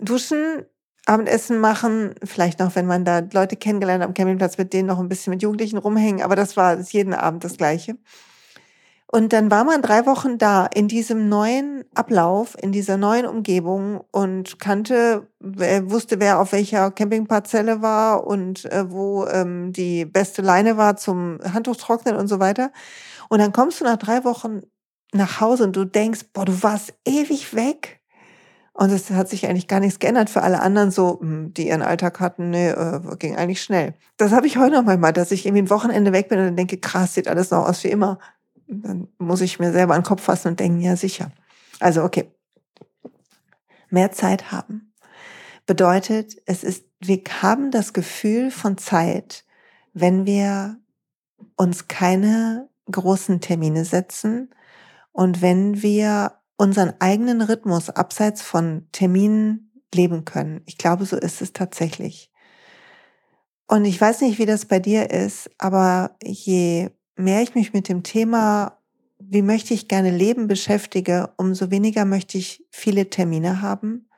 duschen, 0.00 0.64
Abendessen 1.06 1.58
machen, 1.58 2.14
vielleicht 2.22 2.58
noch, 2.60 2.74
wenn 2.76 2.86
man 2.86 3.04
da 3.04 3.20
Leute 3.32 3.56
kennengelernt 3.56 4.02
hat 4.02 4.08
am 4.08 4.14
Campingplatz, 4.14 4.58
mit 4.58 4.72
denen 4.72 4.88
noch 4.88 4.98
ein 4.98 5.08
bisschen 5.08 5.32
mit 5.32 5.42
Jugendlichen 5.42 5.78
rumhängen, 5.78 6.22
aber 6.22 6.36
das 6.36 6.56
war 6.56 6.78
jeden 6.80 7.14
Abend 7.14 7.44
das 7.44 7.56
Gleiche. 7.56 7.96
Und 9.10 9.32
dann 9.32 9.50
war 9.50 9.64
man 9.64 9.80
drei 9.80 10.04
Wochen 10.04 10.36
da 10.36 10.66
in 10.66 10.86
diesem 10.86 11.30
neuen 11.30 11.84
Ablauf, 11.94 12.54
in 12.60 12.72
dieser 12.72 12.98
neuen 12.98 13.24
Umgebung 13.24 14.02
und 14.12 14.58
kannte, 14.58 15.26
wusste, 15.40 16.20
wer 16.20 16.38
auf 16.40 16.52
welcher 16.52 16.90
Campingparzelle 16.90 17.80
war 17.80 18.26
und 18.26 18.66
äh, 18.66 18.90
wo 18.90 19.24
ähm, 19.26 19.72
die 19.72 20.04
beste 20.04 20.42
Leine 20.42 20.76
war 20.76 20.96
zum 20.96 21.38
Handtuchtrocknen 21.42 22.16
und 22.16 22.28
so 22.28 22.38
weiter. 22.38 22.70
Und 23.30 23.38
dann 23.38 23.52
kommst 23.52 23.80
du 23.80 23.84
nach 23.84 23.96
drei 23.96 24.24
Wochen 24.24 24.60
nach 25.14 25.40
Hause 25.40 25.64
und 25.64 25.74
du 25.74 25.86
denkst, 25.86 26.26
boah, 26.34 26.44
du 26.44 26.62
warst 26.62 26.92
ewig 27.06 27.54
weg. 27.54 28.02
Und 28.74 28.92
es 28.92 29.10
hat 29.10 29.28
sich 29.28 29.46
eigentlich 29.48 29.68
gar 29.68 29.80
nichts 29.80 29.98
geändert 29.98 30.30
für 30.30 30.42
alle 30.42 30.60
anderen, 30.60 30.90
so, 30.90 31.18
hm, 31.20 31.52
die 31.54 31.68
ihren 31.68 31.82
Alltag 31.82 32.20
hatten, 32.20 32.50
nee, 32.50 32.68
äh, 32.68 33.00
ging 33.18 33.36
eigentlich 33.36 33.62
schnell. 33.62 33.94
Das 34.18 34.32
habe 34.32 34.46
ich 34.46 34.58
heute 34.58 34.76
noch 34.76 34.84
manchmal, 34.84 35.12
dass 35.12 35.32
ich 35.32 35.46
irgendwie 35.46 35.62
ein 35.62 35.70
Wochenende 35.70 36.12
weg 36.12 36.28
bin 36.28 36.38
und 36.38 36.44
dann 36.44 36.56
denke, 36.56 36.76
krass, 36.76 37.14
sieht 37.14 37.26
alles 37.26 37.50
noch 37.50 37.66
aus 37.66 37.82
wie 37.82 37.88
immer 37.88 38.18
dann 38.68 39.08
muss 39.18 39.40
ich 39.40 39.58
mir 39.58 39.72
selber 39.72 39.94
an 39.94 40.02
den 40.02 40.06
Kopf 40.06 40.22
fassen 40.22 40.48
und 40.48 40.60
denken, 40.60 40.80
ja 40.80 40.96
sicher. 40.96 41.32
Also 41.80 42.02
okay, 42.04 42.30
mehr 43.90 44.12
Zeit 44.12 44.52
haben 44.52 44.88
bedeutet, 45.68 46.36
es 46.46 46.64
ist, 46.64 46.86
wir 46.98 47.22
haben 47.42 47.70
das 47.70 47.92
Gefühl 47.92 48.50
von 48.50 48.78
Zeit, 48.78 49.44
wenn 49.92 50.26
wir 50.26 50.80
uns 51.56 51.86
keine 51.86 52.68
großen 52.90 53.40
Termine 53.40 53.84
setzen 53.84 54.50
und 55.12 55.42
wenn 55.42 55.82
wir 55.82 56.32
unseren 56.56 56.94
eigenen 57.00 57.42
Rhythmus 57.42 57.90
abseits 57.90 58.42
von 58.42 58.88
Terminen 58.92 59.70
leben 59.94 60.24
können. 60.24 60.62
Ich 60.64 60.78
glaube, 60.78 61.04
so 61.04 61.16
ist 61.16 61.42
es 61.42 61.52
tatsächlich. 61.52 62.32
Und 63.68 63.84
ich 63.84 64.00
weiß 64.00 64.22
nicht, 64.22 64.38
wie 64.38 64.46
das 64.46 64.64
bei 64.64 64.78
dir 64.78 65.10
ist, 65.10 65.50
aber 65.58 66.16
je 66.22 66.88
mehr 67.18 67.42
ich 67.42 67.54
mich 67.54 67.72
mit 67.72 67.88
dem 67.88 68.02
Thema, 68.02 68.78
wie 69.18 69.42
möchte 69.42 69.74
ich 69.74 69.88
gerne 69.88 70.10
leben, 70.10 70.46
beschäftige, 70.46 71.30
umso 71.36 71.70
weniger 71.70 72.04
möchte 72.04 72.38
ich 72.38 72.64
viele 72.70 73.10
Termine 73.10 73.60
haben. 73.60 74.08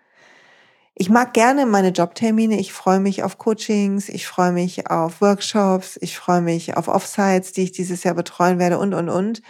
Ich 0.95 1.09
mag 1.09 1.33
gerne 1.33 1.65
meine 1.65 1.89
Jobtermine. 1.89 2.61
Ich 2.61 2.75
freue 2.75 3.01
mich 3.01 3.23
auf 3.23 3.39
Coachings, 3.39 4.11
ich 4.11 4.27
freue 4.27 4.53
mich 4.53 4.91
auf 4.91 5.23
Workshops, 5.23 5.99
ich 6.03 6.19
freue 6.19 6.43
mich 6.43 6.77
auf 6.77 6.89
Offsites, 6.89 7.53
die 7.53 7.63
ich 7.63 7.73
dieses 7.73 8.05
Jahr 8.05 8.15
betreuen 8.15 8.59
werde 8.59 8.79
und, 8.79 8.93
und, 8.93 9.09
und. 9.09 9.41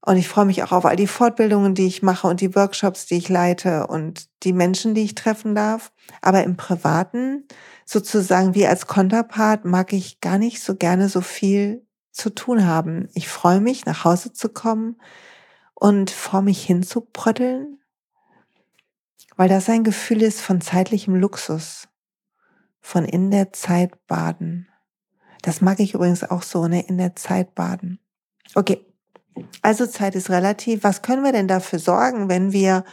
Und 0.00 0.16
ich 0.16 0.28
freue 0.28 0.46
mich 0.46 0.62
auch 0.62 0.72
auf 0.72 0.86
all 0.86 0.96
die 0.96 1.08
Fortbildungen, 1.08 1.74
die 1.74 1.86
ich 1.86 2.02
mache 2.02 2.28
und 2.28 2.40
die 2.40 2.54
Workshops, 2.54 3.06
die 3.06 3.16
ich 3.16 3.28
leite 3.28 3.88
und 3.88 4.28
die 4.44 4.52
Menschen, 4.52 4.94
die 4.94 5.02
ich 5.02 5.14
treffen 5.14 5.54
darf. 5.54 5.92
Aber 6.22 6.44
im 6.44 6.56
Privaten, 6.56 7.46
sozusagen 7.84 8.54
wie 8.54 8.66
als 8.66 8.86
Konterpart, 8.86 9.64
mag 9.64 9.92
ich 9.92 10.20
gar 10.20 10.38
nicht 10.38 10.62
so 10.62 10.76
gerne 10.76 11.08
so 11.08 11.20
viel 11.20 11.85
zu 12.16 12.30
tun 12.30 12.66
haben. 12.66 13.08
Ich 13.14 13.28
freue 13.28 13.60
mich, 13.60 13.84
nach 13.84 14.04
Hause 14.04 14.32
zu 14.32 14.48
kommen 14.48 14.96
und 15.74 16.10
vor 16.10 16.40
mich 16.42 16.64
hinzubrötteln, 16.64 17.78
weil 19.36 19.48
das 19.48 19.68
ein 19.68 19.84
Gefühl 19.84 20.22
ist 20.22 20.40
von 20.40 20.60
zeitlichem 20.60 21.14
Luxus, 21.14 21.88
von 22.80 23.04
in 23.04 23.30
der 23.30 23.52
Zeit 23.52 24.06
baden. 24.06 24.68
Das 25.42 25.60
mag 25.60 25.78
ich 25.78 25.92
übrigens 25.92 26.24
auch 26.24 26.42
so, 26.42 26.66
ne, 26.66 26.86
in 26.86 26.96
der 26.96 27.14
Zeit 27.16 27.54
baden. 27.54 28.00
Okay, 28.54 28.86
also 29.60 29.86
Zeit 29.86 30.14
ist 30.14 30.30
relativ. 30.30 30.84
Was 30.84 31.02
können 31.02 31.22
wir 31.22 31.32
denn 31.32 31.48
dafür 31.48 31.78
sorgen, 31.78 32.30
wenn 32.30 32.52
wir 32.52 32.84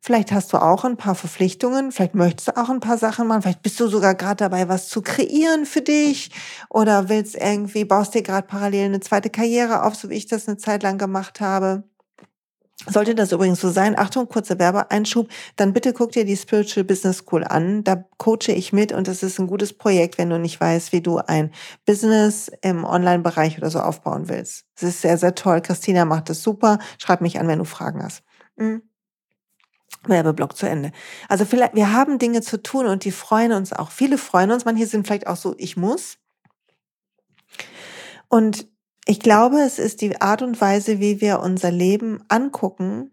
Vielleicht 0.00 0.32
hast 0.32 0.52
du 0.52 0.58
auch 0.58 0.84
ein 0.84 0.96
paar 0.96 1.14
Verpflichtungen, 1.14 1.92
vielleicht 1.92 2.14
möchtest 2.14 2.48
du 2.48 2.56
auch 2.56 2.68
ein 2.68 2.80
paar 2.80 2.98
Sachen 2.98 3.26
machen, 3.26 3.42
vielleicht 3.42 3.62
bist 3.62 3.80
du 3.80 3.88
sogar 3.88 4.14
gerade 4.14 4.36
dabei, 4.36 4.68
was 4.68 4.88
zu 4.88 5.02
kreieren 5.02 5.66
für 5.66 5.82
dich 5.82 6.30
oder 6.70 7.08
willst 7.08 7.34
irgendwie, 7.34 7.84
baust 7.84 8.14
dir 8.14 8.22
gerade 8.22 8.46
parallel 8.46 8.86
eine 8.86 9.00
zweite 9.00 9.30
Karriere 9.30 9.82
auf, 9.82 9.96
so 9.96 10.08
wie 10.08 10.14
ich 10.14 10.26
das 10.26 10.46
eine 10.46 10.56
Zeit 10.56 10.82
lang 10.82 10.98
gemacht 10.98 11.40
habe. 11.40 11.84
Sollte 12.86 13.14
das 13.16 13.32
übrigens 13.32 13.60
so 13.60 13.70
sein, 13.70 13.98
Achtung, 13.98 14.28
kurzer 14.28 14.58
Werbeeinschub, 14.58 15.28
dann 15.56 15.72
bitte 15.72 15.92
guck 15.92 16.12
dir 16.12 16.24
die 16.24 16.36
Spiritual 16.36 16.84
Business 16.84 17.18
School 17.18 17.42
an. 17.44 17.82
Da 17.82 18.04
coache 18.18 18.52
ich 18.52 18.72
mit 18.72 18.92
und 18.92 19.08
das 19.08 19.24
ist 19.24 19.40
ein 19.40 19.48
gutes 19.48 19.72
Projekt, 19.76 20.16
wenn 20.16 20.30
du 20.30 20.38
nicht 20.38 20.60
weißt, 20.60 20.92
wie 20.92 21.00
du 21.00 21.18
ein 21.18 21.50
Business 21.86 22.50
im 22.62 22.84
Online-Bereich 22.84 23.58
oder 23.58 23.70
so 23.70 23.80
aufbauen 23.80 24.28
willst. 24.28 24.64
Das 24.76 24.88
ist 24.90 25.00
sehr, 25.02 25.18
sehr 25.18 25.34
toll. 25.34 25.60
Christina 25.60 26.04
macht 26.04 26.30
das 26.30 26.42
super. 26.42 26.78
Schreib 26.98 27.20
mich 27.20 27.40
an, 27.40 27.48
wenn 27.48 27.58
du 27.58 27.64
Fragen 27.64 28.02
hast. 28.02 28.22
Mhm. 28.56 28.82
Werbeblock 30.06 30.56
zu 30.56 30.68
Ende. 30.68 30.92
Also 31.28 31.44
vielleicht, 31.44 31.74
wir 31.74 31.92
haben 31.92 32.18
Dinge 32.18 32.42
zu 32.42 32.62
tun 32.62 32.86
und 32.86 33.04
die 33.04 33.10
freuen 33.10 33.52
uns 33.52 33.72
auch. 33.72 33.90
Viele 33.90 34.18
freuen 34.18 34.50
uns, 34.50 34.64
manche 34.64 34.86
sind 34.86 35.06
vielleicht 35.06 35.26
auch 35.26 35.36
so, 35.36 35.54
ich 35.58 35.76
muss. 35.76 36.18
Und 38.28 38.68
ich 39.06 39.20
glaube, 39.20 39.60
es 39.60 39.78
ist 39.78 40.00
die 40.00 40.20
Art 40.20 40.42
und 40.42 40.60
Weise, 40.60 41.00
wie 41.00 41.20
wir 41.20 41.40
unser 41.40 41.70
Leben 41.70 42.22
angucken, 42.28 43.12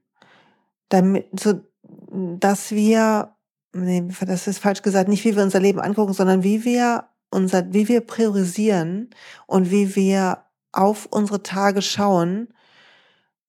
damit, 0.90 1.28
so, 1.40 1.62
dass 1.82 2.72
wir, 2.72 3.36
nee, 3.74 4.04
das 4.22 4.48
ist 4.48 4.60
falsch 4.60 4.82
gesagt, 4.82 5.10
nicht 5.10 5.24
wie 5.24 5.36
wir 5.36 5.44
unser 5.44 5.60
Leben 5.60 5.80
angucken, 5.80 6.14
sondern 6.14 6.44
wie 6.44 6.66
wir 6.66 7.06
unser, 7.32 7.74
wie 7.74 7.88
wir 7.88 8.02
priorisieren 8.02 9.10
und 9.48 9.72
wie 9.72 9.96
wir 9.96 10.44
auf 10.72 11.08
unsere 11.10 11.42
Tage 11.42 11.82
schauen 11.82 12.50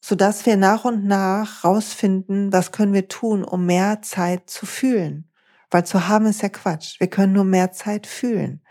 sodass 0.08 0.46
wir 0.46 0.56
nach 0.56 0.84
und 0.84 1.04
nach 1.04 1.64
rausfinden, 1.64 2.52
was 2.52 2.70
können 2.70 2.92
wir 2.92 3.08
tun, 3.08 3.42
um 3.42 3.66
mehr 3.66 4.02
Zeit 4.02 4.48
zu 4.48 4.64
fühlen. 4.64 5.28
Weil 5.68 5.84
zu 5.84 6.06
haben 6.06 6.26
ist 6.26 6.42
ja 6.42 6.48
Quatsch. 6.48 7.00
Wir 7.00 7.08
können 7.08 7.32
nur 7.32 7.42
mehr 7.42 7.72
Zeit 7.72 8.06
fühlen. 8.06 8.62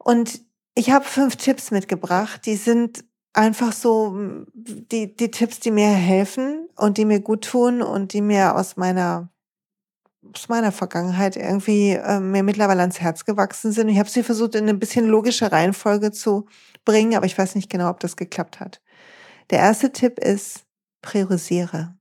Und 0.00 0.40
ich 0.74 0.90
habe 0.90 1.04
fünf 1.04 1.36
Tipps 1.36 1.70
mitgebracht, 1.70 2.44
die 2.44 2.56
sind 2.56 3.04
einfach 3.34 3.72
so 3.72 4.18
die, 4.52 5.14
die 5.14 5.30
Tipps, 5.30 5.60
die 5.60 5.70
mir 5.70 5.90
helfen 5.90 6.68
und 6.74 6.98
die 6.98 7.04
mir 7.04 7.20
gut 7.20 7.44
tun 7.44 7.82
und 7.82 8.14
die 8.14 8.22
mir 8.22 8.56
aus 8.56 8.76
meiner 8.76 9.30
aus 10.34 10.48
meiner 10.48 10.72
Vergangenheit 10.72 11.36
irgendwie 11.36 11.92
äh, 11.92 12.18
mir 12.18 12.42
mittlerweile 12.42 12.80
ans 12.80 13.00
Herz 13.00 13.24
gewachsen 13.24 13.70
sind. 13.70 13.88
Ich 13.90 13.98
habe 14.00 14.10
sie 14.10 14.24
versucht, 14.24 14.56
in 14.56 14.64
eine 14.64 14.74
bisschen 14.74 15.06
logische 15.06 15.52
Reihenfolge 15.52 16.10
zu 16.10 16.46
bringen, 16.84 17.14
aber 17.14 17.26
ich 17.26 17.38
weiß 17.38 17.54
nicht 17.54 17.70
genau, 17.70 17.90
ob 17.90 18.00
das 18.00 18.16
geklappt 18.16 18.58
hat. 18.58 18.80
Der 19.50 19.60
erste 19.60 19.92
Tipp 19.92 20.18
ist, 20.18 20.66
priorisiere. 21.02 21.94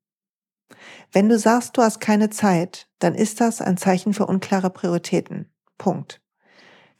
Wenn 1.11 1.29
du 1.29 1.37
sagst, 1.37 1.77
du 1.77 1.83
hast 1.83 1.99
keine 1.99 2.31
Zeit, 2.31 2.87
dann 2.97 3.13
ist 3.13 3.39
das 3.39 3.61
ein 3.61 3.77
Zeichen 3.77 4.15
für 4.15 4.25
unklare 4.25 4.71
Prioritäten. 4.71 5.53
Punkt. 5.77 6.21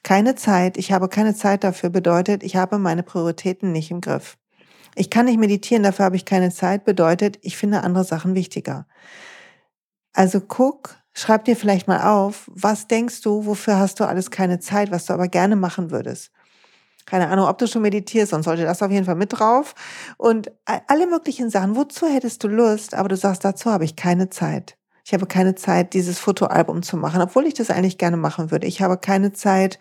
Keine 0.03 0.35
Zeit, 0.35 0.77
ich 0.77 0.91
habe 0.91 1.09
keine 1.09 1.33
Zeit 1.33 1.63
dafür 1.63 1.89
bedeutet, 1.89 2.43
ich 2.43 2.55
habe 2.55 2.77
meine 2.77 3.01
Prioritäten 3.01 3.71
nicht 3.71 3.89
im 3.89 4.01
Griff. 4.01 4.37
Ich 4.93 5.09
kann 5.09 5.25
nicht 5.25 5.39
meditieren, 5.39 5.81
dafür 5.81 6.05
habe 6.05 6.15
ich 6.15 6.25
keine 6.25 6.51
Zeit, 6.51 6.85
bedeutet, 6.85 7.39
ich 7.41 7.57
finde 7.57 7.81
andere 7.81 8.03
Sachen 8.03 8.35
wichtiger. 8.35 8.87
Also 10.13 10.41
guck, 10.41 10.95
schreib 11.13 11.45
dir 11.45 11.55
vielleicht 11.55 11.87
mal 11.87 12.07
auf, 12.07 12.49
was 12.53 12.87
denkst 12.87 13.21
du, 13.21 13.47
wofür 13.47 13.79
hast 13.79 13.99
du 13.99 14.03
alles 14.07 14.29
keine 14.29 14.59
Zeit, 14.59 14.91
was 14.91 15.07
du 15.07 15.13
aber 15.13 15.27
gerne 15.27 15.55
machen 15.55 15.89
würdest 15.89 16.31
keine 17.05 17.27
Ahnung, 17.29 17.47
ob 17.47 17.57
du 17.57 17.67
schon 17.67 17.83
meditierst, 17.83 18.31
sonst 18.31 18.45
sollte 18.45 18.63
das 18.63 18.81
auf 18.81 18.91
jeden 18.91 19.05
Fall 19.05 19.15
mit 19.15 19.33
drauf. 19.33 19.75
Und 20.17 20.51
alle 20.65 21.07
möglichen 21.07 21.49
Sachen. 21.49 21.75
Wozu 21.75 22.07
hättest 22.07 22.43
du 22.43 22.47
Lust? 22.47 22.95
Aber 22.95 23.09
du 23.09 23.15
sagst, 23.15 23.45
dazu 23.45 23.71
habe 23.71 23.85
ich 23.85 23.95
keine 23.95 24.29
Zeit. 24.29 24.77
Ich 25.05 25.13
habe 25.13 25.27
keine 25.27 25.53
Zeit, 25.53 25.93
dieses 25.93 26.17
Fotoalbum 26.17 26.81
zu 26.81 26.97
machen, 26.97 27.21
obwohl 27.21 27.45
ich 27.45 27.53
das 27.53 27.69
eigentlich 27.69 27.99
gerne 27.99 28.17
machen 28.17 28.49
würde. 28.49 28.65
Ich 28.65 28.81
habe 28.81 28.97
keine 28.97 29.33
Zeit. 29.33 29.77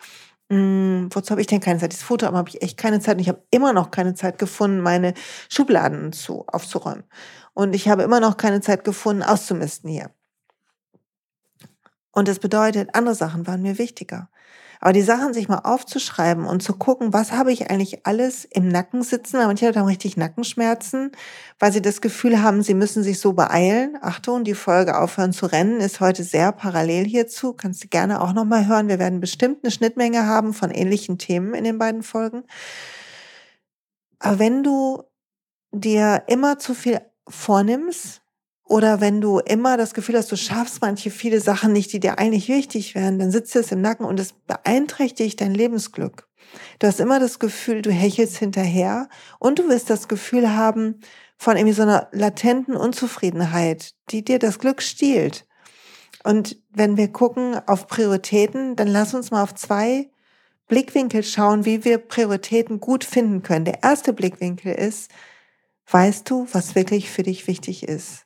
Mh, 0.50 0.57
hm, 0.59 1.09
wozu 1.12 1.31
habe 1.31 1.40
ich 1.40 1.47
denn 1.47 1.61
keine 1.61 1.81
Zeit? 1.81 1.93
Dieses 1.93 2.04
Fotoalbum 2.04 2.38
habe 2.38 2.50
ich 2.50 2.61
echt 2.61 2.76
keine 2.76 3.00
Zeit. 3.00 3.16
Und 3.16 3.23
ich 3.23 3.28
habe 3.28 3.43
immer 3.50 3.73
noch 3.73 3.90
keine 3.90 4.14
Zeit 4.14 4.38
gefunden, 4.38 4.81
meine 4.81 5.14
Schubladen 5.49 6.12
zu, 6.12 6.45
aufzuräumen. 6.47 7.04
Und 7.54 7.75
ich 7.75 7.88
habe 7.88 8.02
immer 8.02 8.21
noch 8.21 8.37
keine 8.37 8.61
Zeit 8.61 8.85
gefunden, 8.85 9.23
auszumisten 9.23 9.88
hier. 9.88 10.11
Und 12.12 12.28
das 12.28 12.38
bedeutet, 12.38 12.90
andere 12.95 13.14
Sachen 13.14 13.47
waren 13.47 13.62
mir 13.62 13.78
wichtiger. 13.78 14.28
Aber 14.85 14.93
die 14.93 15.00
Sachen 15.00 15.33
sich 15.33 15.49
mal 15.49 15.61
aufzuschreiben 15.61 16.45
und 16.45 16.62
zu 16.62 16.75
gucken, 16.75 17.14
was 17.14 17.33
habe 17.33 17.50
ich 17.50 17.71
eigentlich 17.71 18.05
alles 18.05 18.45
im 18.45 18.69
Nacken 18.69 19.03
sitzen, 19.03 19.38
manche 19.38 19.64
Leute 19.64 19.81
haben 19.81 19.87
richtig 19.87 20.19
Nackenschmerzen, 20.19 21.11
weil 21.59 21.73
sie 21.73 21.81
das 21.81 22.03
Gefühl 22.03 22.43
haben, 22.43 22.62
sie 22.62 22.75
müssen 22.75 23.03
sich 23.03 23.19
so 23.19 23.33
beeilen. 23.33 23.97
Achtung, 24.03 24.45
die 24.45 24.53
Folge 24.53 24.99
Aufhören 24.99 25.33
zu 25.33 25.47
rennen 25.47 25.81
ist 25.81 26.00
heute 26.00 26.23
sehr 26.23 26.53
parallel 26.53 27.07
hierzu. 27.07 27.55
Kannst 27.55 27.83
du 27.83 27.88
gerne 27.88 28.21
auch 28.21 28.35
nochmal 28.35 28.67
hören. 28.67 28.88
Wir 28.88 28.99
werden 28.99 29.21
bestimmt 29.21 29.64
eine 29.64 29.71
Schnittmenge 29.71 30.26
haben 30.26 30.53
von 30.53 30.71
ähnlichen 30.71 31.17
Themen 31.17 31.55
in 31.55 31.64
den 31.64 31.79
beiden 31.79 32.03
Folgen. 32.03 32.45
Aber 34.19 34.38
wenn 34.38 34.62
du 34.62 35.03
dir 35.73 36.25
immer 36.26 36.59
zu 36.59 36.75
viel 36.75 37.00
vornimmst, 37.26 38.21
oder 38.66 39.00
wenn 39.00 39.21
du 39.21 39.40
immer 39.40 39.76
das 39.76 39.92
Gefühl 39.92 40.16
hast, 40.16 40.33
du 40.33 40.37
schaffst 40.37 40.80
manche 40.80 41.11
viele 41.11 41.40
Sachen 41.40 41.73
nicht, 41.73 41.92
die 41.92 42.00
dir 42.00 42.18
eigentlich 42.18 42.49
wichtig 42.49 42.94
wären, 42.94 43.18
dann 43.18 43.30
sitzt 43.30 43.54
es 43.56 43.73
im 43.73 43.83
Nacken 43.83 44.06
und 44.06 44.18
es 44.18 44.33
beeinträchtigt 44.33 45.40
dein 45.40 45.54
Lebensglück. 45.54 46.28
Du 46.78 46.87
hast 46.87 47.00
immer 47.00 47.21
das 47.21 47.38
Gefühl, 47.38 47.83
du 47.83 47.90
hechelst 47.90 48.37
hinterher 48.37 49.09
und 49.38 49.59
du 49.59 49.68
wirst 49.68 49.90
das 49.90 50.09
Gefühl 50.09 50.50
haben 50.54 51.00
von 51.37 51.56
irgendwie 51.56 51.75
so 51.75 51.83
einer 51.83 52.09
latenten 52.12 52.76
Unzufriedenheit, 52.76 53.94
die 54.11 54.25
dir 54.25 54.38
das 54.38 54.59
Glück 54.59 54.83
stiehlt. 54.83 55.47
Und 56.23 56.56
wenn 56.71 56.97
wir 56.97 57.09
gucken 57.09 57.61
auf 57.66 57.87
Prioritäten, 57.87 58.76
dann 58.76 58.88
lass 58.88 59.12
uns 59.14 59.30
mal 59.30 59.42
auf 59.42 59.54
zwei 59.54 60.11
Blickwinkel 60.68 61.23
schauen, 61.23 61.66
wie 61.66 61.85
wir 61.85 61.99
Prioritäten 61.99 62.80
gut 62.80 63.04
finden 63.04 63.42
können. 63.42 63.66
Der 63.66 63.83
erste 63.83 64.14
Blickwinkel 64.14 64.73
ist, 64.73 65.11
weißt 65.90 66.30
du, 66.30 66.47
was 66.52 66.75
wirklich 66.75 67.11
für 67.11 67.23
dich 67.23 67.47
wichtig 67.47 67.87
ist? 67.87 68.24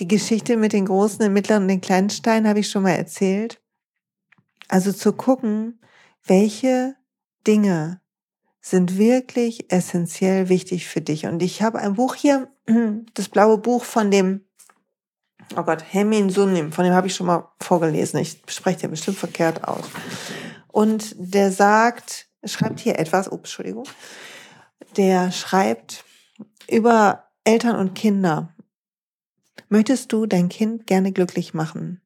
Die 0.00 0.08
Geschichte 0.08 0.56
mit 0.56 0.72
den 0.72 0.86
großen, 0.86 1.20
den 1.20 1.32
mittleren 1.32 1.62
und 1.62 1.68
den 1.68 1.80
kleinen 1.80 2.10
Steinen 2.10 2.48
habe 2.48 2.60
ich 2.60 2.70
schon 2.70 2.82
mal 2.82 2.90
erzählt. 2.90 3.60
Also 4.68 4.92
zu 4.92 5.12
gucken, 5.12 5.80
welche 6.24 6.96
Dinge 7.46 8.00
sind 8.60 8.96
wirklich 8.96 9.70
essentiell 9.70 10.48
wichtig 10.48 10.88
für 10.88 11.00
dich. 11.02 11.26
Und 11.26 11.42
ich 11.42 11.62
habe 11.62 11.78
ein 11.78 11.94
Buch 11.94 12.14
hier, 12.14 12.48
das 13.14 13.28
blaue 13.28 13.58
Buch 13.58 13.84
von 13.84 14.10
dem, 14.10 14.46
oh 15.54 15.62
Gott, 15.62 15.84
Hemin 15.92 16.30
Sunim, 16.30 16.72
von 16.72 16.84
dem 16.84 16.94
habe 16.94 17.06
ich 17.06 17.14
schon 17.14 17.26
mal 17.26 17.52
vorgelesen. 17.60 18.18
Ich 18.20 18.40
spreche 18.48 18.80
den 18.80 18.90
bestimmt 18.90 19.18
verkehrt 19.18 19.68
aus. 19.68 19.84
Und 20.68 21.14
der 21.18 21.52
sagt, 21.52 22.26
schreibt 22.42 22.80
hier 22.80 22.98
etwas, 22.98 23.28
ups, 23.28 23.50
Entschuldigung, 23.50 23.84
der 24.96 25.30
schreibt 25.30 26.04
über 26.68 27.28
Eltern 27.44 27.76
und 27.76 27.94
Kinder. 27.94 28.53
Möchtest 29.68 30.12
du 30.12 30.26
dein 30.26 30.48
Kind 30.48 30.86
gerne 30.86 31.12
glücklich 31.12 31.54
machen? 31.54 32.00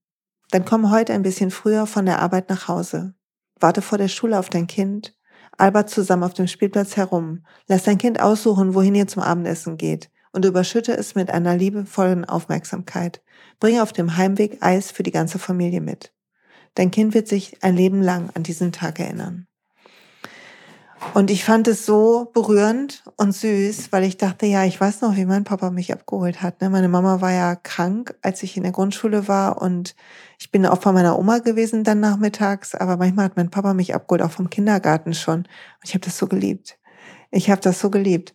Dann 0.50 0.64
komm 0.64 0.90
heute 0.90 1.12
ein 1.12 1.22
bisschen 1.22 1.50
früher 1.50 1.86
von 1.86 2.06
der 2.06 2.20
Arbeit 2.20 2.48
nach 2.48 2.68
Hause. 2.68 3.14
Warte 3.60 3.82
vor 3.82 3.98
der 3.98 4.08
Schule 4.08 4.38
auf 4.38 4.48
dein 4.48 4.66
Kind. 4.66 5.16
Albert 5.56 5.90
zusammen 5.90 6.22
auf 6.22 6.34
dem 6.34 6.46
Spielplatz 6.46 6.96
herum. 6.96 7.44
Lass 7.66 7.82
dein 7.82 7.98
Kind 7.98 8.20
aussuchen, 8.20 8.74
wohin 8.74 8.94
ihr 8.94 9.08
zum 9.08 9.22
Abendessen 9.22 9.76
geht. 9.76 10.10
Und 10.32 10.44
überschütte 10.44 10.96
es 10.96 11.14
mit 11.14 11.30
einer 11.30 11.56
liebevollen 11.56 12.24
Aufmerksamkeit. 12.24 13.22
Bringe 13.58 13.82
auf 13.82 13.92
dem 13.92 14.16
Heimweg 14.16 14.58
Eis 14.60 14.92
für 14.92 15.02
die 15.02 15.10
ganze 15.10 15.38
Familie 15.38 15.80
mit. 15.80 16.14
Dein 16.74 16.92
Kind 16.92 17.12
wird 17.12 17.26
sich 17.26 17.62
ein 17.62 17.74
Leben 17.74 18.02
lang 18.02 18.30
an 18.34 18.44
diesen 18.44 18.70
Tag 18.70 19.00
erinnern. 19.00 19.47
Und 21.14 21.30
ich 21.30 21.44
fand 21.44 21.66
es 21.68 21.86
so 21.86 22.30
berührend 22.32 23.02
und 23.16 23.32
süß, 23.32 23.92
weil 23.92 24.04
ich 24.04 24.16
dachte, 24.16 24.46
ja, 24.46 24.64
ich 24.64 24.80
weiß 24.80 25.00
noch, 25.00 25.16
wie 25.16 25.24
mein 25.24 25.44
Papa 25.44 25.70
mich 25.70 25.92
abgeholt 25.92 26.42
hat. 26.42 26.60
Ne? 26.60 26.70
Meine 26.70 26.88
Mama 26.88 27.20
war 27.20 27.32
ja 27.32 27.56
krank, 27.56 28.14
als 28.22 28.42
ich 28.42 28.56
in 28.56 28.62
der 28.62 28.72
Grundschule 28.72 29.28
war 29.28 29.60
und 29.62 29.94
ich 30.38 30.50
bin 30.50 30.66
auch 30.66 30.78
bei 30.78 30.92
meiner 30.92 31.18
Oma 31.18 31.38
gewesen 31.38 31.84
dann 31.84 32.00
nachmittags, 32.00 32.74
aber 32.74 32.96
manchmal 32.96 33.26
hat 33.26 33.36
mein 33.36 33.50
Papa 33.50 33.74
mich 33.74 33.94
abgeholt, 33.94 34.22
auch 34.22 34.30
vom 34.30 34.50
Kindergarten 34.50 35.14
schon. 35.14 35.40
Und 35.40 35.48
ich 35.84 35.94
habe 35.94 36.04
das 36.04 36.18
so 36.18 36.26
geliebt. 36.26 36.78
Ich 37.30 37.50
habe 37.50 37.60
das 37.60 37.80
so 37.80 37.90
geliebt. 37.90 38.34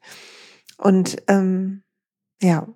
Und 0.77 1.21
ähm, 1.27 1.83
ja, 2.41 2.67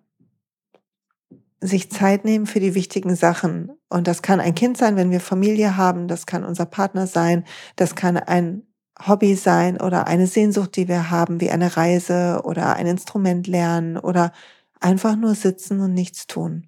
sich 1.59 1.91
Zeit 1.91 2.23
nehmen 2.23 2.45
für 2.45 2.59
die 2.59 2.75
wichtigen 2.75 3.15
Sachen. 3.15 3.71
Und 3.89 4.07
das 4.07 4.21
kann 4.21 4.39
ein 4.39 4.55
Kind 4.55 4.77
sein, 4.77 4.95
wenn 4.95 5.11
wir 5.11 5.19
Familie 5.19 5.75
haben, 5.75 6.07
das 6.07 6.25
kann 6.25 6.43
unser 6.43 6.65
Partner 6.65 7.07
sein, 7.07 7.45
das 7.75 7.95
kann 7.95 8.17
ein 8.17 8.66
Hobby 9.05 9.35
sein 9.35 9.79
oder 9.79 10.07
eine 10.07 10.27
Sehnsucht, 10.27 10.75
die 10.75 10.87
wir 10.87 11.09
haben, 11.09 11.39
wie 11.41 11.51
eine 11.51 11.77
Reise 11.77 12.41
oder 12.43 12.75
ein 12.75 12.87
Instrument 12.87 13.47
lernen 13.47 13.97
oder 13.97 14.31
einfach 14.79 15.15
nur 15.15 15.35
sitzen 15.35 15.81
und 15.81 15.93
nichts 15.93 16.27
tun. 16.27 16.67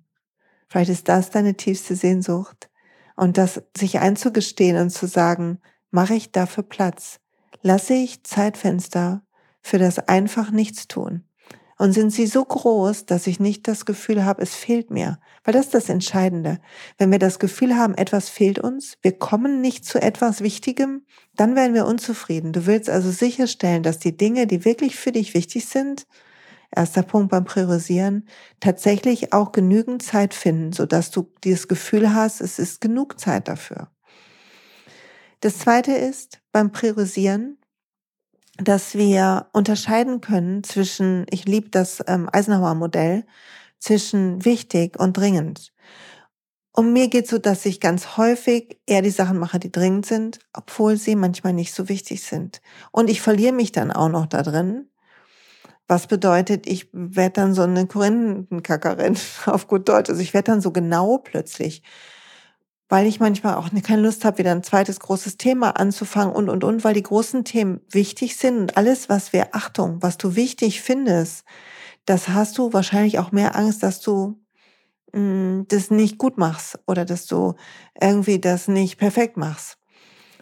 Vielleicht 0.68 0.92
ist 0.92 1.10
das 1.10 1.32
deine 1.32 1.56
tiefste 1.56 1.96
Sehnsucht. 1.96 2.70
Und 3.16 3.38
das 3.38 3.62
sich 3.76 4.00
einzugestehen 4.00 4.78
und 4.78 4.92
zu 4.92 5.08
sagen, 5.08 5.60
mache 5.92 6.14
ich 6.14 6.32
dafür 6.32 6.64
Platz? 6.64 7.20
Lasse 7.62 7.94
ich 7.94 8.24
Zeitfenster 8.24 9.24
für 9.62 9.78
das 9.78 10.00
einfach 10.00 10.52
nichts 10.52 10.88
tun? 10.88 11.26
Und 11.82 11.94
sind 11.94 12.12
sie 12.12 12.28
so 12.28 12.44
groß, 12.44 13.06
dass 13.06 13.26
ich 13.26 13.40
nicht 13.40 13.66
das 13.70 13.86
Gefühl 13.86 14.26
habe, 14.26 14.42
es 14.42 14.54
fehlt 14.54 14.92
mir? 14.92 15.18
Weil 15.46 15.54
das 15.54 15.68
ist 15.68 15.74
das 15.74 15.88
Entscheidende. 15.88 16.60
Wenn 16.98 17.10
wir 17.10 17.20
das 17.20 17.40
Gefühl 17.40 17.78
haben, 17.78 17.96
etwas 17.96 18.28
fehlt 18.28 18.60
uns, 18.60 18.98
wir 19.02 19.18
kommen 19.18 19.62
nicht 19.62 19.86
zu 19.86 20.02
etwas 20.02 20.42
Wichtigem, 20.42 21.06
dann 21.38 21.56
werden 21.56 21.74
wir 21.74 21.86
unzufrieden. 21.86 22.52
Du 22.52 22.66
willst 22.66 22.90
also 22.90 23.12
sicherstellen, 23.12 23.82
dass 23.82 23.98
die 23.98 24.18
Dinge, 24.18 24.46
die 24.46 24.66
wirklich 24.66 24.98
für 24.98 25.14
dich 25.14 25.34
wichtig 25.34 25.68
sind, 25.68 26.06
erster 26.76 27.02
Punkt 27.02 27.32
beim 27.32 27.46
Priorisieren, 27.46 28.28
tatsächlich 28.60 29.32
auch 29.32 29.54
genügend 29.54 30.04
Zeit 30.04 30.34
finden, 30.34 30.74
sodass 30.74 31.12
du 31.12 31.32
dieses 31.46 31.70
Gefühl 31.70 32.14
hast, 32.14 32.42
es 32.42 32.60
ist 32.60 32.82
genug 32.82 33.22
Zeit 33.22 33.48
dafür. 33.48 33.90
Das 35.40 35.60
zweite 35.60 35.94
ist 35.94 36.42
beim 36.52 36.74
Priorisieren, 36.74 37.58
dass 38.62 38.96
wir 38.96 39.48
unterscheiden 39.54 40.22
können 40.22 40.64
zwischen, 40.64 41.26
ich 41.30 41.46
liebe 41.46 41.70
das 41.70 42.04
ähm, 42.08 42.30
Eisenhower-Modell, 42.32 43.26
zwischen 43.80 44.44
wichtig 44.44 45.00
und 45.00 45.16
dringend. 45.16 45.72
Und 46.74 46.94
mir 46.94 47.08
geht 47.08 47.28
so, 47.28 47.38
dass 47.40 47.66
ich 47.66 47.80
ganz 47.80 48.18
häufig 48.18 48.80
eher 48.86 49.02
die 49.02 49.10
Sachen 49.10 49.38
mache, 49.38 49.60
die 49.60 49.72
dringend 49.72 50.06
sind, 50.06 50.40
obwohl 50.54 50.98
sie 50.98 51.16
manchmal 51.16 51.54
nicht 51.54 51.74
so 51.74 51.90
wichtig 51.90 52.24
sind. 52.24 52.62
Und 52.92 53.10
ich 53.10 53.22
verliere 53.22 53.54
mich 53.54 53.72
dann 53.72 53.92
auch 53.92 54.10
noch 54.10 54.28
da 54.28 54.44
drin. 54.44 54.90
Was 55.88 56.08
bedeutet, 56.08 56.68
ich 56.68 56.88
werde 56.92 57.34
dann 57.34 57.54
so 57.54 57.64
eine 57.64 57.88
Korinthenkackerin 57.88 59.18
auf 59.48 59.68
gut 59.68 59.90
Deutsch. 59.90 60.10
Also 60.10 60.22
ich 60.22 60.34
werde 60.34 60.52
dann 60.52 60.62
so 60.62 60.72
genau 60.72 61.18
plötzlich 61.18 61.82
weil 62.90 63.06
ich 63.06 63.20
manchmal 63.20 63.56
auch 63.56 63.70
keine 63.84 64.02
Lust 64.02 64.26
habe, 64.26 64.40
wieder 64.40 64.52
ein 64.52 64.64
zweites 64.64 65.00
großes 65.00 65.38
Thema 65.38 65.80
anzufangen 65.80 66.36
und, 66.36 66.50
und, 66.50 66.64
und, 66.64 66.84
weil 66.84 66.96
die 66.96 67.04
großen 67.04 67.46
Themen 67.46 67.82
wichtig 67.90 68.36
sind 68.36 68.58
und 68.58 68.78
alles, 68.78 69.08
was 69.08 69.32
wir, 69.32 69.56
Achtung, 69.56 70.02
was 70.02 70.18
du 70.18 70.36
wichtig 70.36 70.82
findest, 70.82 71.46
das 72.06 72.30
hast 72.30 72.58
du 72.58 72.74
wahrscheinlich 72.74 73.20
auch 73.20 73.32
mehr 73.32 73.56
Angst, 73.56 73.84
dass 73.84 74.02
du 74.02 74.42
mh, 75.14 75.22
mm, 75.22 75.66
das 75.68 75.92
nicht 75.92 76.18
gut 76.18 76.38
machst 76.38 76.80
oder 76.88 77.06
dass 77.06 77.28
du 77.28 77.54
irgendwie 78.00 78.40
das 78.40 78.68
nicht 78.68 78.98
perfekt 78.98 79.38
machst. 79.38 79.78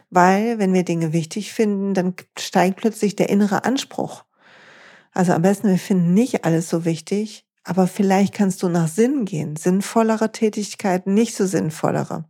Weil, 0.09 0.57
wenn 0.57 0.73
wir 0.73 0.83
Dinge 0.83 1.11
wichtig 1.11 1.51
finden, 1.51 1.93
dann 1.93 2.15
steigt 2.39 2.77
plötzlich 2.77 3.17
der 3.17 3.29
innere 3.29 3.65
Anspruch. 3.65 4.23
Also 5.11 5.33
am 5.33 5.41
besten, 5.41 5.67
wir 5.67 5.79
finden 5.79 6.13
nicht 6.13 6.45
alles 6.45 6.69
so 6.69 6.85
wichtig, 6.85 7.46
aber 7.69 7.85
vielleicht 7.85 8.33
kannst 8.33 8.63
du 8.63 8.69
nach 8.69 8.87
Sinn 8.87 9.25
gehen. 9.25 9.57
Sinnvollere 9.57 10.31
Tätigkeiten, 10.31 11.13
nicht 11.13 11.35
so 11.35 11.45
sinnvollere. 11.45 12.23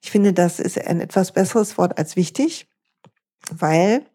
Ich 0.00 0.12
finde, 0.12 0.32
das 0.32 0.60
ist 0.60 0.80
ein 0.80 1.00
etwas 1.00 1.32
besseres 1.32 1.76
Wort 1.76 1.98
als 1.98 2.14
wichtig, 2.14 2.68
weil 3.50 4.06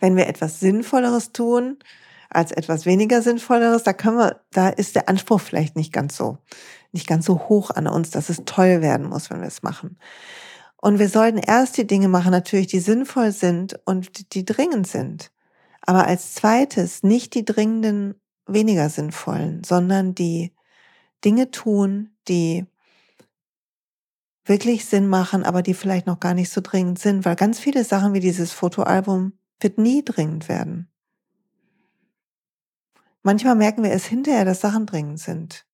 wenn 0.00 0.16
wir 0.16 0.28
etwas 0.28 0.60
Sinnvolleres 0.60 1.32
tun, 1.32 1.78
als 2.30 2.52
etwas 2.52 2.86
weniger 2.86 3.20
Sinnvolleres, 3.20 3.82
da 3.82 3.92
können 3.92 4.16
wir, 4.16 4.40
da 4.50 4.70
ist 4.70 4.96
der 4.96 5.10
Anspruch 5.10 5.42
vielleicht 5.42 5.76
nicht 5.76 5.92
ganz 5.92 6.16
so, 6.16 6.38
nicht 6.92 7.06
ganz 7.06 7.26
so 7.26 7.50
hoch 7.50 7.70
an 7.70 7.88
uns, 7.88 8.08
dass 8.08 8.30
es 8.30 8.46
toll 8.46 8.80
werden 8.80 9.10
muss, 9.10 9.28
wenn 9.28 9.42
wir 9.42 9.48
es 9.48 9.62
machen. 9.62 9.98
Und 10.78 10.98
wir 10.98 11.10
sollten 11.10 11.36
erst 11.36 11.76
die 11.76 11.86
Dinge 11.86 12.08
machen, 12.08 12.30
natürlich, 12.30 12.68
die 12.68 12.80
sinnvoll 12.80 13.32
sind 13.32 13.78
und 13.84 14.32
die 14.32 14.46
dringend 14.46 14.86
sind. 14.86 15.32
Aber 15.82 16.06
als 16.06 16.32
zweites 16.32 17.02
nicht 17.02 17.34
die 17.34 17.44
dringenden 17.44 18.14
weniger 18.46 18.88
sinnvollen, 18.88 19.64
sondern 19.64 20.14
die 20.14 20.52
Dinge 21.24 21.50
tun, 21.50 22.10
die 22.28 22.66
wirklich 24.44 24.86
Sinn 24.86 25.08
machen, 25.08 25.44
aber 25.44 25.62
die 25.62 25.74
vielleicht 25.74 26.06
noch 26.06 26.20
gar 26.20 26.34
nicht 26.34 26.50
so 26.50 26.60
dringend 26.60 26.98
sind, 26.98 27.24
weil 27.24 27.36
ganz 27.36 27.60
viele 27.60 27.84
Sachen 27.84 28.12
wie 28.12 28.20
dieses 28.20 28.52
Fotoalbum 28.52 29.32
wird 29.60 29.78
nie 29.78 30.04
dringend 30.04 30.48
werden. 30.48 30.88
Manchmal 33.22 33.54
merken 33.54 33.84
wir 33.84 33.92
es 33.92 34.04
hinterher, 34.04 34.44
dass 34.44 34.60
Sachen 34.60 34.86
dringend 34.86 35.20
sind. 35.20 35.64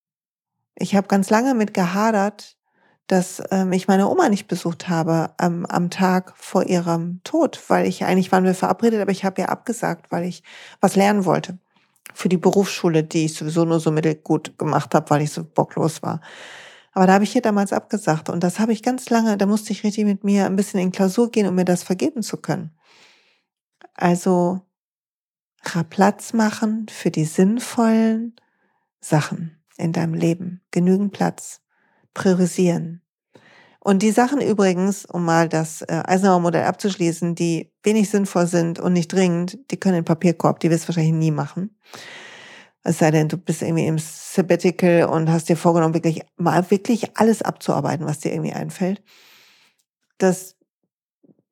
Ich 0.75 0.95
habe 0.95 1.09
ganz 1.09 1.31
lange 1.31 1.55
mit 1.55 1.73
gehadert, 1.73 2.59
dass 3.07 3.43
ähm, 3.51 3.73
ich 3.73 3.89
meine 3.89 4.07
Oma 4.09 4.29
nicht 4.29 4.49
besucht 4.49 4.91
habe 4.91 5.35
ähm, 5.41 5.65
am 5.65 5.89
Tag 5.89 6.35
vor 6.37 6.65
ihrem 6.65 7.23
Tod, 7.25 7.59
weil 7.69 7.87
ich 7.87 8.05
eigentlich 8.05 8.31
waren 8.31 8.45
wir 8.45 8.55
verabredet, 8.55 9.01
aber 9.01 9.11
ich 9.11 9.25
habe 9.25 9.41
ja 9.41 9.49
abgesagt, 9.49 10.13
weil 10.13 10.25
ich 10.25 10.43
was 10.83 10.95
lernen 10.95 11.25
wollte 11.25 11.59
für 12.15 12.29
die 12.29 12.37
Berufsschule, 12.37 13.05
die 13.05 13.27
ich 13.27 13.35
sowieso 13.35 13.65
nur 13.65 13.81
so 13.81 13.91
mittelgut 13.91 14.59
gemacht 14.59 14.95
habe, 14.95 15.09
weil 15.11 15.23
ich 15.23 15.31
so 15.31 15.45
bocklos 15.45 16.03
war. 16.03 16.21
Aber 16.93 17.07
da 17.07 17.15
habe 17.15 17.25
ich 17.25 17.33
hier 17.33 17.43
damals 17.43 17.73
abgesagt 17.73 18.29
und 18.29 18.43
das 18.43 18.59
habe 18.59 18.73
ich 18.73 18.83
ganz 18.83 19.09
lange, 19.11 19.37
da 19.37 19.47
musste 19.47 19.73
ich 19.73 19.85
richtig 19.85 20.05
mit 20.05 20.25
mir 20.25 20.47
ein 20.47 20.57
bisschen 20.57 20.81
in 20.81 20.91
Klausur 20.91 21.31
gehen, 21.31 21.47
um 21.47 21.55
mir 21.55 21.65
das 21.65 21.83
vergeben 21.83 22.23
zu 22.23 22.39
können. 22.39 22.77
Also 23.95 24.63
Platz 25.91 26.33
machen 26.33 26.87
für 26.89 27.11
die 27.11 27.25
sinnvollen 27.25 28.37
Sachen 29.01 29.63
in 29.77 29.93
deinem 29.93 30.15
Leben. 30.15 30.63
Genügend 30.71 31.13
Platz. 31.13 31.61
Priorisieren. 32.15 33.03
Und 33.81 34.03
die 34.03 34.11
Sachen 34.11 34.41
übrigens, 34.41 35.05
um 35.05 35.25
mal 35.25 35.49
das 35.49 35.83
äh, 35.83 36.03
Eisenhower-Modell 36.05 36.65
abzuschließen, 36.65 37.35
die 37.35 37.73
wenig 37.83 38.11
sinnvoll 38.11 38.47
sind 38.47 38.79
und 38.79 38.93
nicht 38.93 39.13
dringend, 39.13 39.59
die 39.71 39.79
können 39.79 39.99
in 39.99 40.05
Papierkorb, 40.05 40.61
die 40.61 40.71
wirst 40.71 40.85
du 40.85 40.89
wahrscheinlich 40.89 41.15
nie 41.15 41.31
machen. 41.31 41.79
Es 42.83 42.99
sei 42.99 43.11
denn, 43.11 43.29
du 43.29 43.37
bist 43.37 43.63
irgendwie 43.63 43.87
im 43.87 43.99
Sabbatical 43.99 45.05
und 45.05 45.31
hast 45.31 45.49
dir 45.49 45.57
vorgenommen, 45.57 45.95
wirklich 45.95 46.23
mal 46.37 46.71
wirklich 46.71 47.17
alles 47.17 47.43
abzuarbeiten, 47.43 48.07
was 48.07 48.21
dir 48.21 48.33
irgendwie 48.33 48.53
einfällt. 48.53 49.03
Das 50.19 50.58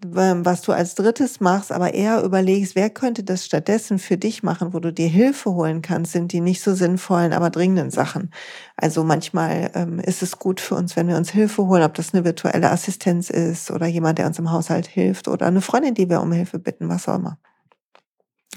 was 0.03 0.61
du 0.61 0.73
als 0.73 0.95
drittes 0.95 1.41
machst, 1.41 1.73
aber 1.73 1.95
eher 1.95 2.23
überlegst, 2.23 2.77
wer 2.77 2.91
könnte 2.91 3.25
das 3.25 3.47
stattdessen 3.47 3.99
für 3.99 4.19
dich 4.19 4.43
machen, 4.43 4.75
wo 4.75 4.79
du 4.81 4.93
dir 4.93 5.09
Hilfe 5.09 5.53
holen 5.53 5.81
kannst, 5.81 6.13
sind 6.13 6.33
die 6.33 6.43
nicht 6.43 6.61
so 6.61 6.75
sinnvollen, 6.75 7.33
aber 7.33 7.49
dringenden 7.49 7.91
Sachen. 7.91 8.31
Also 8.77 9.05
manchmal 9.05 9.71
ähm, 9.75 9.99
ist 9.99 10.23
es 10.23 10.39
gut 10.39 10.61
für 10.61 10.75
uns, 10.75 10.97
wenn 10.97 11.09
wir 11.09 11.17
uns 11.17 11.31
Hilfe 11.31 11.67
holen, 11.67 11.83
ob 11.83 11.95
das 11.95 12.13
eine 12.13 12.27
virtuelle 12.27 12.71
Assistenz 12.71 13.31
ist 13.31 13.71
oder 13.71 13.87
jemand, 13.87 14.19
der 14.19 14.27
uns 14.27 14.39
im 14.39 14.53
Haushalt 14.53 14.87
hilft 14.87 15.29
oder 15.29 15.47
eine 15.47 15.63
Freundin, 15.63 15.95
die 15.95 16.11
wir 16.11 16.21
um 16.21 16.33
Hilfe 16.33 16.59
bitten, 16.59 16.91
was 16.91 17.09
auch 17.09 17.17
immer. 17.17 17.39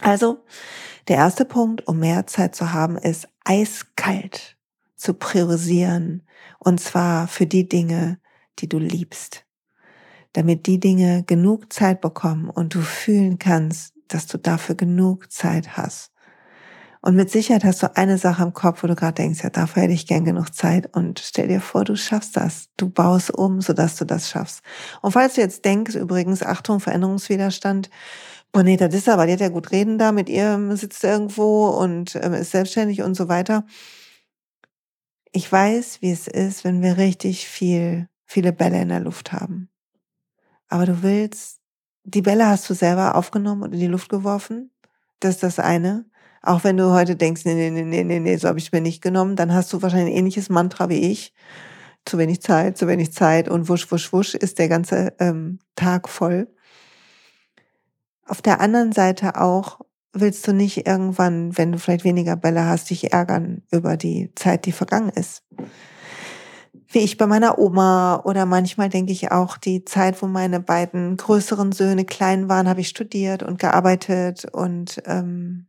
Also, 0.02 0.44
der 1.08 1.18
erste 1.18 1.46
Punkt, 1.46 1.88
um 1.88 2.00
mehr 2.00 2.28
Zeit 2.28 2.54
zu 2.54 2.74
haben, 2.74 2.98
ist 2.98 3.30
eiskalt 3.46 4.58
zu 4.96 5.14
priorisieren. 5.14 6.28
Und 6.60 6.82
zwar 6.82 7.28
für 7.28 7.46
die 7.46 7.68
Dinge, 7.68 8.20
die 8.60 8.68
du 8.68 8.78
liebst 8.78 9.46
damit 10.34 10.68
die 10.68 10.80
Dinge 10.80 11.24
genug 11.24 11.72
Zeit 11.74 12.02
bekommen 12.02 12.50
und 12.50 12.76
du 12.76 12.82
fühlen 12.82 13.40
kannst, 13.40 13.94
dass 14.08 14.28
du 14.28 14.38
dafür 14.38 14.76
genug 14.76 15.32
Zeit 15.32 15.78
hast. 15.78 16.12
Und 17.02 17.16
mit 17.16 17.32
Sicherheit 17.32 17.64
hast 17.64 17.82
du 17.82 17.96
eine 17.96 18.18
Sache 18.18 18.44
im 18.44 18.54
Kopf, 18.54 18.84
wo 18.84 18.88
du 18.88 18.96
gerade 18.96 19.14
denkst, 19.14 19.42
ja, 19.44 19.50
dafür 19.50 19.84
hätte 19.84 19.94
ich 19.94 20.06
gern 20.06 20.26
genug 20.26 20.54
Zeit. 20.54 20.94
Und 20.94 21.20
stell 21.20 21.48
dir 21.48 21.62
vor, 21.62 21.86
du 21.86 21.96
schaffst 21.96 22.36
das. 22.36 22.68
Du 22.76 22.90
baust 22.90 23.32
um, 23.32 23.62
sodass 23.62 23.96
du 23.96 24.06
das 24.06 24.30
schaffst. 24.30 24.62
Und 25.02 25.14
falls 25.14 25.36
du 25.36 25.42
jetzt 25.42 25.64
denkst, 25.64 25.96
übrigens, 25.96 26.44
Achtung, 26.44 26.82
Veränderungswiderstand, 26.82 27.90
Bonita 28.52 28.88
Dissa, 28.90 29.18
weil 29.18 29.28
die 29.28 29.34
hat 29.34 29.40
ja 29.40 29.50
gut 29.50 29.72
reden 29.72 29.98
da, 29.98 30.12
mit 30.12 30.28
ihr 30.28 30.60
sitzt 30.76 31.04
irgendwo 31.04 31.68
und 31.70 32.16
ähm, 32.16 32.34
ist 32.34 32.52
selbstständig 32.52 33.02
und 33.04 33.16
so 33.16 33.30
weiter. 33.30 33.66
Ich 35.32 35.50
weiß, 35.50 36.02
wie 36.02 36.12
es 36.12 36.28
ist, 36.28 36.64
wenn 36.64 36.82
wir 36.82 36.98
richtig 36.98 37.48
viel, 37.48 38.10
viele 38.26 38.52
Bälle 38.52 38.82
in 38.82 38.90
der 38.90 39.00
Luft 39.00 39.32
haben. 39.32 39.69
Aber 40.70 40.86
du 40.86 41.04
willst, 41.04 41.60
die 42.04 42.22
Bälle 42.22 42.48
hast 42.48 42.70
du 42.70 42.74
selber 42.74 43.16
aufgenommen 43.16 43.64
und 43.64 43.74
in 43.74 43.80
die 43.80 43.88
Luft 43.88 44.10
geworfen. 44.10 44.72
Das 45.20 45.36
ist 45.36 45.44
das 45.44 45.60
eine. 45.60 46.06
Auch 46.42 46.64
wenn 46.64 46.78
du 46.78 46.92
heute 46.92 47.16
denkst, 47.16 47.44
nee, 47.44 47.70
nee, 47.70 47.82
nee, 47.82 48.04
nee, 48.04 48.20
nee, 48.20 48.38
so 48.38 48.48
habe 48.48 48.60
ich 48.60 48.72
mir 48.72 48.80
nicht 48.80 49.02
genommen, 49.02 49.36
dann 49.36 49.54
hast 49.54 49.74
du 49.74 49.82
wahrscheinlich 49.82 50.14
ein 50.14 50.18
ähnliches 50.18 50.50
Mantra 50.50 50.88
wie 50.88 51.12
ich. 51.12 51.34
Zu 52.06 52.18
wenig 52.18 52.42
Zeit, 52.42 52.78
zu 52.78 52.88
wenig 52.88 53.12
Zeit 53.12 53.50
und 53.50 53.68
wusch, 53.68 53.92
wusch, 53.92 54.14
wusch 54.14 54.36
ist 54.36 54.58
der 54.58 54.70
ganze 54.70 55.14
ähm, 55.20 55.60
Tag 55.76 56.08
voll. 56.08 56.48
Auf 58.26 58.42
der 58.42 58.62
anderen 58.62 58.94
Seite 58.94 59.42
auch 59.42 59.82
willst 60.14 60.48
du 60.48 60.54
nicht 60.54 60.88
irgendwann, 60.88 61.58
wenn 61.58 61.74
du 61.74 61.78
vielleicht 61.78 62.06
weniger 62.06 62.36
Bälle 62.36 62.66
hast, 62.66 62.90
dich 62.90 63.12
ärgern 63.12 63.64
über 63.70 63.98
die 63.98 64.32
Zeit, 64.36 64.66
die 64.66 64.72
vergangen 64.72 65.10
ist 65.10 65.44
wie 66.88 67.00
ich 67.00 67.18
bei 67.18 67.28
meiner 67.28 67.60
Oma 67.60 68.22
oder 68.26 68.46
manchmal 68.46 68.90
denke 68.90 69.12
ich 69.12 69.32
auch 69.32 69.58
die 69.58 69.86
Zeit, 69.86 70.22
wo 70.22 70.28
meine 70.28 70.60
beiden 70.60 71.18
größeren 71.18 71.72
Söhne 71.72 72.06
klein 72.06 72.50
waren, 72.50 72.68
habe 72.68 72.82
ich 72.82 72.90
studiert 72.90 73.44
und 73.44 73.60
gearbeitet 73.60 74.46
und 74.46 75.02
ähm, 75.06 75.68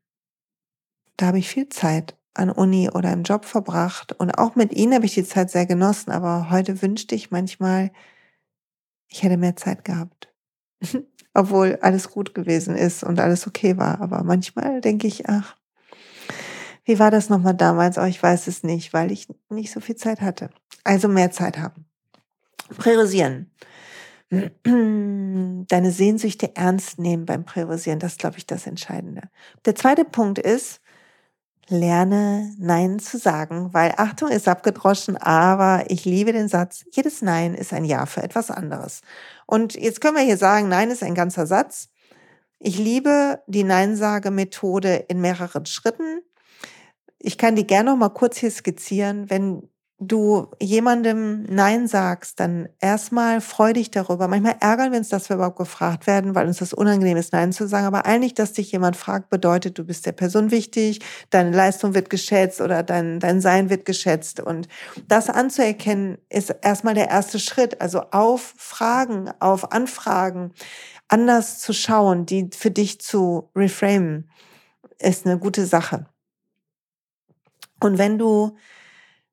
da 1.16 1.26
habe 1.26 1.38
ich 1.38 1.48
viel 1.48 1.68
Zeit 1.68 2.16
an 2.34 2.50
Uni 2.50 2.88
oder 2.90 3.12
im 3.12 3.24
Job 3.24 3.44
verbracht 3.44 4.12
und 4.12 4.30
auch 4.38 4.56
mit 4.56 4.72
ihnen 4.72 4.94
habe 4.94 5.04
ich 5.04 5.14
die 5.14 5.24
Zeit 5.24 5.50
sehr 5.50 5.66
genossen, 5.66 6.10
aber 6.10 6.50
heute 6.50 6.80
wünschte 6.80 7.14
ich 7.14 7.30
manchmal, 7.30 7.90
ich 9.08 9.22
hätte 9.22 9.36
mehr 9.36 9.56
Zeit 9.56 9.84
gehabt. 9.84 10.32
Obwohl 11.34 11.78
alles 11.82 12.10
gut 12.10 12.34
gewesen 12.34 12.74
ist 12.74 13.04
und 13.04 13.20
alles 13.20 13.46
okay 13.46 13.76
war, 13.76 14.00
aber 14.00 14.24
manchmal 14.24 14.80
denke 14.80 15.06
ich, 15.06 15.28
ach, 15.28 15.56
wie 16.84 16.98
war 16.98 17.10
das 17.10 17.28
nochmal 17.28 17.54
damals? 17.54 17.98
Oh, 17.98 18.04
ich 18.04 18.22
weiß 18.22 18.46
es 18.46 18.62
nicht, 18.62 18.92
weil 18.92 19.12
ich 19.12 19.28
nicht 19.48 19.72
so 19.72 19.80
viel 19.80 19.96
Zeit 19.96 20.20
hatte. 20.20 20.50
Also 20.84 21.08
mehr 21.08 21.30
Zeit 21.30 21.58
haben. 21.58 21.86
Priorisieren. 22.76 23.50
Deine 24.30 25.90
Sehnsüchte 25.90 26.54
ernst 26.54 27.00
nehmen 27.00 27.26
beim 27.26 27.44
Priorisieren, 27.44 27.98
das 27.98 28.12
ist, 28.12 28.20
glaube 28.20 28.38
ich, 28.38 28.46
das 28.46 28.66
Entscheidende. 28.66 29.22
Der 29.64 29.74
zweite 29.74 30.04
Punkt 30.04 30.38
ist, 30.38 30.80
lerne 31.68 32.52
Nein 32.58 32.98
zu 32.98 33.18
sagen, 33.18 33.72
weil 33.72 33.94
Achtung 33.96 34.28
ist 34.28 34.48
abgedroschen, 34.48 35.16
aber 35.16 35.84
ich 35.88 36.04
liebe 36.04 36.32
den 36.32 36.48
Satz, 36.48 36.84
jedes 36.92 37.22
Nein 37.22 37.54
ist 37.54 37.72
ein 37.72 37.84
Ja 37.84 38.06
für 38.06 38.22
etwas 38.22 38.50
anderes. 38.50 39.02
Und 39.46 39.74
jetzt 39.74 40.00
können 40.00 40.16
wir 40.16 40.24
hier 40.24 40.36
sagen, 40.36 40.68
Nein 40.68 40.90
ist 40.90 41.02
ein 41.02 41.14
ganzer 41.14 41.46
Satz. 41.46 41.88
Ich 42.58 42.78
liebe 42.78 43.40
die 43.46 43.64
Neinsage-Methode 43.64 45.06
in 45.08 45.20
mehreren 45.20 45.66
Schritten. 45.66 46.20
Ich 47.22 47.38
kann 47.38 47.54
die 47.54 47.66
gerne 47.66 47.90
noch 47.90 47.98
mal 47.98 48.08
kurz 48.08 48.38
hier 48.38 48.50
skizzieren. 48.50 49.28
Wenn 49.28 49.68
du 50.02 50.46
jemandem 50.58 51.42
Nein 51.42 51.86
sagst, 51.86 52.40
dann 52.40 52.70
erstmal 52.80 53.42
freu 53.42 53.74
dich 53.74 53.90
darüber. 53.90 54.26
Manchmal 54.26 54.56
ärgern 54.58 54.92
wir 54.92 54.98
uns, 54.98 55.10
dass 55.10 55.28
wir 55.28 55.36
überhaupt 55.36 55.58
gefragt 55.58 56.06
werden, 56.06 56.34
weil 56.34 56.46
uns 56.46 56.56
das 56.56 56.72
unangenehm 56.72 57.18
ist, 57.18 57.34
Nein 57.34 57.52
zu 57.52 57.68
sagen. 57.68 57.86
Aber 57.86 58.06
eigentlich, 58.06 58.32
dass 58.32 58.54
dich 58.54 58.72
jemand 58.72 58.96
fragt, 58.96 59.28
bedeutet, 59.28 59.78
du 59.78 59.84
bist 59.84 60.06
der 60.06 60.12
Person 60.12 60.50
wichtig, 60.50 61.00
deine 61.28 61.54
Leistung 61.54 61.94
wird 61.94 62.08
geschätzt 62.08 62.62
oder 62.62 62.82
dein, 62.82 63.20
dein 63.20 63.42
Sein 63.42 63.68
wird 63.68 63.84
geschätzt. 63.84 64.40
Und 64.40 64.68
das 65.06 65.28
anzuerkennen, 65.28 66.16
ist 66.30 66.54
erstmal 66.62 66.94
der 66.94 67.10
erste 67.10 67.38
Schritt. 67.38 67.82
Also 67.82 68.00
auf 68.10 68.54
Fragen, 68.56 69.30
auf 69.38 69.72
Anfragen 69.72 70.52
anders 71.08 71.58
zu 71.58 71.74
schauen, 71.74 72.24
die 72.24 72.48
für 72.56 72.70
dich 72.70 73.00
zu 73.00 73.50
reframen, 73.54 74.30
ist 74.98 75.26
eine 75.26 75.38
gute 75.38 75.66
Sache. 75.66 76.06
Und 77.80 77.98
wenn 77.98 78.18
du 78.18 78.56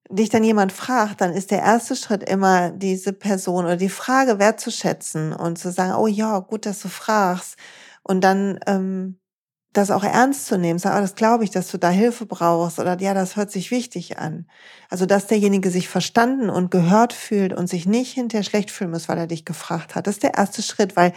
dich 0.10 0.29
dann 0.29 0.43
jemand 0.43 0.71
fragt, 0.71 1.21
dann 1.21 1.33
ist 1.33 1.51
der 1.51 1.60
erste 1.60 1.95
Schritt 1.95 2.27
immer 2.27 2.71
diese 2.71 3.13
Person 3.13 3.65
oder 3.65 3.77
die 3.77 3.89
Frage 3.89 4.39
wertzuschätzen 4.39 5.33
und 5.33 5.57
zu 5.60 5.71
sagen, 5.71 5.95
oh 5.95 6.07
ja, 6.07 6.39
gut, 6.39 6.65
dass 6.65 6.79
du 6.79 6.88
fragst. 6.88 7.57
Und 8.03 8.23
dann 8.23 8.60
ähm, 8.67 9.19
das 9.73 9.91
auch 9.91 10.03
ernst 10.03 10.47
zu 10.47 10.57
nehmen, 10.57 10.79
sagen, 10.79 10.97
oh, 10.97 11.01
das 11.01 11.15
glaube 11.15 11.43
ich, 11.43 11.51
dass 11.51 11.69
du 11.69 11.77
da 11.77 11.89
Hilfe 11.89 12.25
brauchst 12.25 12.79
oder 12.79 12.99
ja, 12.99 13.13
das 13.13 13.36
hört 13.36 13.51
sich 13.51 13.69
wichtig 13.69 14.17
an. 14.17 14.47
Also, 14.89 15.05
dass 15.05 15.27
derjenige 15.27 15.69
sich 15.69 15.88
verstanden 15.88 16.49
und 16.49 16.71
gehört 16.71 17.13
fühlt 17.13 17.53
und 17.53 17.67
sich 17.67 17.86
nicht 17.86 18.13
hinterher 18.13 18.43
schlecht 18.43 18.71
fühlen 18.71 18.91
muss, 18.91 19.10
weil 19.10 19.17
er 19.17 19.27
dich 19.27 19.45
gefragt 19.45 19.95
hat. 19.95 20.07
Das 20.07 20.15
ist 20.15 20.23
der 20.23 20.36
erste 20.36 20.62
Schritt, 20.63 20.95
weil 20.95 21.13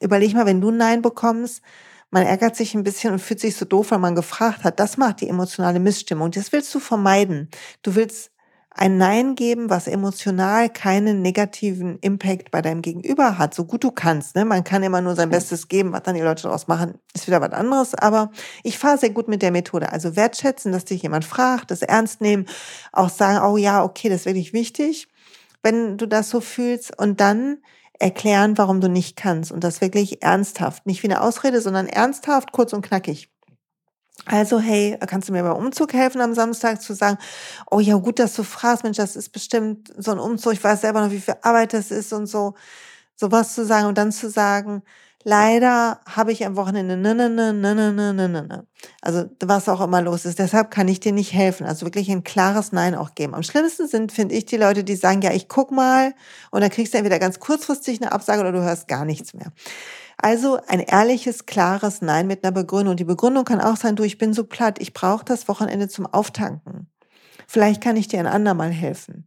überleg 0.00 0.34
mal, 0.34 0.46
wenn 0.46 0.60
du 0.60 0.70
Nein 0.70 1.02
bekommst, 1.02 1.62
man 2.14 2.26
ärgert 2.26 2.54
sich 2.54 2.76
ein 2.76 2.84
bisschen 2.84 3.12
und 3.12 3.18
fühlt 3.18 3.40
sich 3.40 3.56
so 3.56 3.64
doof, 3.64 3.90
weil 3.90 3.98
man 3.98 4.14
gefragt 4.14 4.62
hat. 4.62 4.78
Das 4.78 4.96
macht 4.98 5.20
die 5.20 5.28
emotionale 5.28 5.80
Missstimmung. 5.80 6.30
Das 6.30 6.52
willst 6.52 6.72
du 6.72 6.78
vermeiden. 6.78 7.48
Du 7.82 7.96
willst 7.96 8.30
ein 8.70 8.98
Nein 8.98 9.34
geben, 9.34 9.68
was 9.68 9.88
emotional 9.88 10.68
keinen 10.68 11.22
negativen 11.22 11.98
Impact 12.02 12.52
bei 12.52 12.62
deinem 12.62 12.82
Gegenüber 12.82 13.36
hat, 13.36 13.52
so 13.52 13.64
gut 13.64 13.82
du 13.82 13.90
kannst. 13.90 14.36
Ne? 14.36 14.44
Man 14.44 14.62
kann 14.62 14.84
immer 14.84 15.00
nur 15.00 15.16
sein 15.16 15.28
Bestes 15.28 15.66
geben, 15.66 15.90
was 15.92 16.04
dann 16.04 16.14
die 16.14 16.20
Leute 16.20 16.44
daraus 16.44 16.68
machen, 16.68 17.00
ist 17.14 17.26
wieder 17.26 17.40
was 17.40 17.50
anderes. 17.50 17.96
Aber 17.96 18.30
ich 18.62 18.78
fahre 18.78 18.98
sehr 18.98 19.10
gut 19.10 19.26
mit 19.26 19.42
der 19.42 19.50
Methode. 19.50 19.90
Also 19.90 20.14
wertschätzen, 20.14 20.70
dass 20.70 20.84
dich 20.84 21.02
jemand 21.02 21.24
fragt, 21.24 21.72
das 21.72 21.82
ernst 21.82 22.20
nehmen, 22.20 22.46
auch 22.92 23.10
sagen, 23.10 23.44
oh 23.44 23.56
ja, 23.56 23.82
okay, 23.82 24.08
das 24.08 24.20
ist 24.20 24.26
wirklich 24.26 24.52
wichtig, 24.52 25.08
wenn 25.64 25.98
du 25.98 26.06
das 26.06 26.30
so 26.30 26.40
fühlst. 26.40 26.96
Und 26.96 27.20
dann 27.20 27.58
erklären, 27.98 28.58
warum 28.58 28.80
du 28.80 28.88
nicht 28.88 29.16
kannst. 29.16 29.52
Und 29.52 29.64
das 29.64 29.80
wirklich 29.80 30.22
ernsthaft. 30.22 30.86
Nicht 30.86 31.02
wie 31.02 31.08
eine 31.08 31.20
Ausrede, 31.20 31.60
sondern 31.60 31.86
ernsthaft, 31.86 32.52
kurz 32.52 32.72
und 32.72 32.82
knackig. 32.82 33.30
Also, 34.26 34.60
hey, 34.60 34.96
kannst 35.06 35.28
du 35.28 35.32
mir 35.32 35.42
beim 35.42 35.56
Umzug 35.56 35.92
helfen 35.92 36.20
am 36.20 36.34
Samstag 36.34 36.80
zu 36.80 36.94
sagen, 36.94 37.18
oh 37.70 37.80
ja, 37.80 37.96
gut, 37.96 38.18
dass 38.18 38.34
du 38.34 38.42
fragst, 38.42 38.84
Mensch, 38.84 38.96
das 38.96 39.16
ist 39.16 39.30
bestimmt 39.30 39.92
so 39.98 40.12
ein 40.12 40.18
Umzug, 40.18 40.52
ich 40.54 40.64
weiß 40.64 40.80
selber 40.80 41.02
noch, 41.02 41.10
wie 41.10 41.20
viel 41.20 41.34
Arbeit 41.42 41.72
das 41.72 41.90
ist 41.90 42.12
und 42.12 42.26
so, 42.26 42.54
sowas 43.16 43.54
zu 43.54 43.66
sagen 43.66 43.88
und 43.88 43.98
dann 43.98 44.12
zu 44.12 44.30
sagen, 44.30 44.82
leider 45.24 46.00
habe 46.06 46.30
ich 46.30 46.46
am 46.46 46.54
Wochenende 46.54 46.96
ne, 46.96 47.14
ne, 47.14 47.28
ne, 47.28 47.52
ne, 47.52 47.74
ne, 47.74 47.92
ne, 47.92 48.12
ne, 48.12 48.28
ne. 48.28 48.42
ne. 48.42 48.66
Also 49.00 49.24
was 49.40 49.68
auch 49.68 49.80
immer 49.80 50.02
los 50.02 50.26
ist. 50.26 50.38
Deshalb 50.38 50.70
kann 50.70 50.86
ich 50.86 51.00
dir 51.00 51.12
nicht 51.12 51.32
helfen. 51.32 51.66
Also 51.66 51.86
wirklich 51.86 52.10
ein 52.10 52.22
klares 52.22 52.72
Nein 52.72 52.94
auch 52.94 53.14
geben. 53.14 53.34
Am 53.34 53.42
schlimmsten 53.42 53.88
sind, 53.88 54.12
finde 54.12 54.34
ich, 54.34 54.44
die 54.44 54.58
Leute, 54.58 54.84
die 54.84 54.96
sagen, 54.96 55.22
ja, 55.22 55.32
ich 55.32 55.48
guck 55.48 55.72
mal 55.72 56.14
und 56.50 56.60
dann 56.60 56.70
kriegst 56.70 56.94
du 56.94 56.98
entweder 56.98 57.18
ganz 57.18 57.40
kurzfristig 57.40 58.00
eine 58.00 58.12
Absage 58.12 58.40
oder 58.40 58.52
du 58.52 58.62
hörst 58.62 58.86
gar 58.86 59.04
nichts 59.04 59.34
mehr. 59.34 59.52
Also 60.18 60.58
ein 60.68 60.80
ehrliches, 60.80 61.46
klares 61.46 62.02
Nein 62.02 62.26
mit 62.26 62.44
einer 62.44 62.52
Begründung. 62.52 62.92
Und 62.92 63.00
die 63.00 63.04
Begründung 63.04 63.44
kann 63.44 63.60
auch 63.60 63.76
sein, 63.76 63.96
du, 63.96 64.04
ich 64.04 64.18
bin 64.18 64.32
so 64.32 64.44
platt, 64.44 64.78
ich 64.78 64.92
brauche 64.92 65.24
das 65.24 65.48
Wochenende 65.48 65.88
zum 65.88 66.06
Auftanken. 66.06 66.88
Vielleicht 67.46 67.82
kann 67.82 67.96
ich 67.96 68.08
dir 68.08 68.20
ein 68.20 68.26
andermal 68.26 68.70
helfen. 68.70 69.26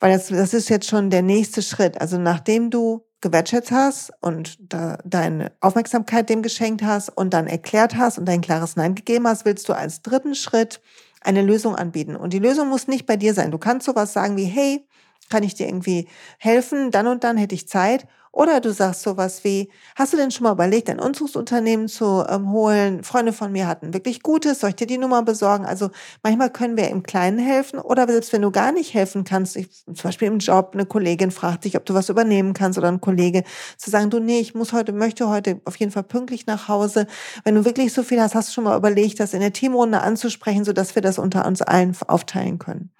Weil 0.00 0.12
das, 0.12 0.28
das 0.28 0.52
ist 0.54 0.68
jetzt 0.68 0.88
schon 0.88 1.10
der 1.10 1.22
nächste 1.22 1.62
Schritt. 1.62 2.00
Also 2.00 2.18
nachdem 2.18 2.70
du 2.70 3.05
gewertschätzt 3.20 3.70
hast 3.70 4.12
und 4.20 4.56
da 4.60 4.98
deine 5.04 5.52
Aufmerksamkeit 5.60 6.28
dem 6.28 6.42
geschenkt 6.42 6.82
hast 6.82 7.08
und 7.08 7.32
dann 7.32 7.46
erklärt 7.46 7.96
hast 7.96 8.18
und 8.18 8.26
dein 8.26 8.40
klares 8.40 8.76
Nein 8.76 8.94
gegeben 8.94 9.26
hast, 9.26 9.44
willst 9.44 9.68
du 9.68 9.72
als 9.72 10.02
dritten 10.02 10.34
Schritt 10.34 10.80
eine 11.22 11.42
Lösung 11.42 11.74
anbieten. 11.74 12.14
Und 12.14 12.32
die 12.32 12.38
Lösung 12.38 12.68
muss 12.68 12.88
nicht 12.88 13.06
bei 13.06 13.16
dir 13.16 13.34
sein. 13.34 13.50
Du 13.50 13.58
kannst 13.58 13.86
sowas 13.86 14.12
sagen 14.12 14.36
wie, 14.36 14.44
hey, 14.44 14.86
kann 15.30 15.42
ich 15.42 15.54
dir 15.54 15.66
irgendwie 15.66 16.08
helfen? 16.38 16.90
Dann 16.90 17.06
und 17.06 17.24
dann 17.24 17.36
hätte 17.36 17.54
ich 17.54 17.68
Zeit. 17.68 18.06
Oder 18.36 18.60
du 18.60 18.70
sagst 18.70 19.00
sowas 19.00 19.44
wie, 19.44 19.70
hast 19.94 20.12
du 20.12 20.18
denn 20.18 20.30
schon 20.30 20.44
mal 20.44 20.52
überlegt, 20.52 20.90
ein 20.90 21.00
Umzugsunternehmen 21.00 21.88
zu 21.88 22.22
ähm, 22.28 22.52
holen? 22.52 23.02
Freunde 23.02 23.32
von 23.32 23.50
mir 23.50 23.66
hatten 23.66 23.94
wirklich 23.94 24.22
Gutes, 24.22 24.60
soll 24.60 24.70
ich 24.70 24.76
dir 24.76 24.86
die 24.86 24.98
Nummer 24.98 25.22
besorgen? 25.22 25.64
Also 25.64 25.88
manchmal 26.22 26.50
können 26.50 26.76
wir 26.76 26.90
im 26.90 27.02
Kleinen 27.02 27.38
helfen 27.38 27.78
oder 27.78 28.06
selbst 28.06 28.34
wenn 28.34 28.42
du 28.42 28.50
gar 28.50 28.72
nicht 28.72 28.92
helfen 28.92 29.24
kannst, 29.24 29.56
ich, 29.56 29.70
zum 29.86 29.96
Beispiel 30.02 30.28
im 30.28 30.38
Job, 30.38 30.72
eine 30.74 30.84
Kollegin 30.84 31.30
fragt 31.30 31.64
dich, 31.64 31.78
ob 31.78 31.86
du 31.86 31.94
was 31.94 32.10
übernehmen 32.10 32.52
kannst 32.52 32.78
oder 32.78 32.88
ein 32.88 33.00
Kollege, 33.00 33.42
zu 33.78 33.88
sagen, 33.88 34.10
du, 34.10 34.18
nee, 34.18 34.40
ich 34.40 34.54
muss 34.54 34.74
heute, 34.74 34.92
möchte 34.92 35.30
heute 35.30 35.62
auf 35.64 35.76
jeden 35.76 35.90
Fall 35.90 36.02
pünktlich 36.02 36.46
nach 36.46 36.68
Hause. 36.68 37.06
Wenn 37.44 37.54
du 37.54 37.64
wirklich 37.64 37.94
so 37.94 38.02
viel 38.02 38.20
hast, 38.20 38.34
hast 38.34 38.50
du 38.50 38.52
schon 38.52 38.64
mal 38.64 38.76
überlegt, 38.76 39.18
das 39.18 39.32
in 39.32 39.40
der 39.40 39.54
Teamrunde 39.54 40.02
anzusprechen, 40.02 40.66
sodass 40.66 40.94
wir 40.94 41.00
das 41.00 41.18
unter 41.18 41.46
uns 41.46 41.62
allen 41.62 41.96
aufteilen 42.06 42.58
können. 42.58 42.90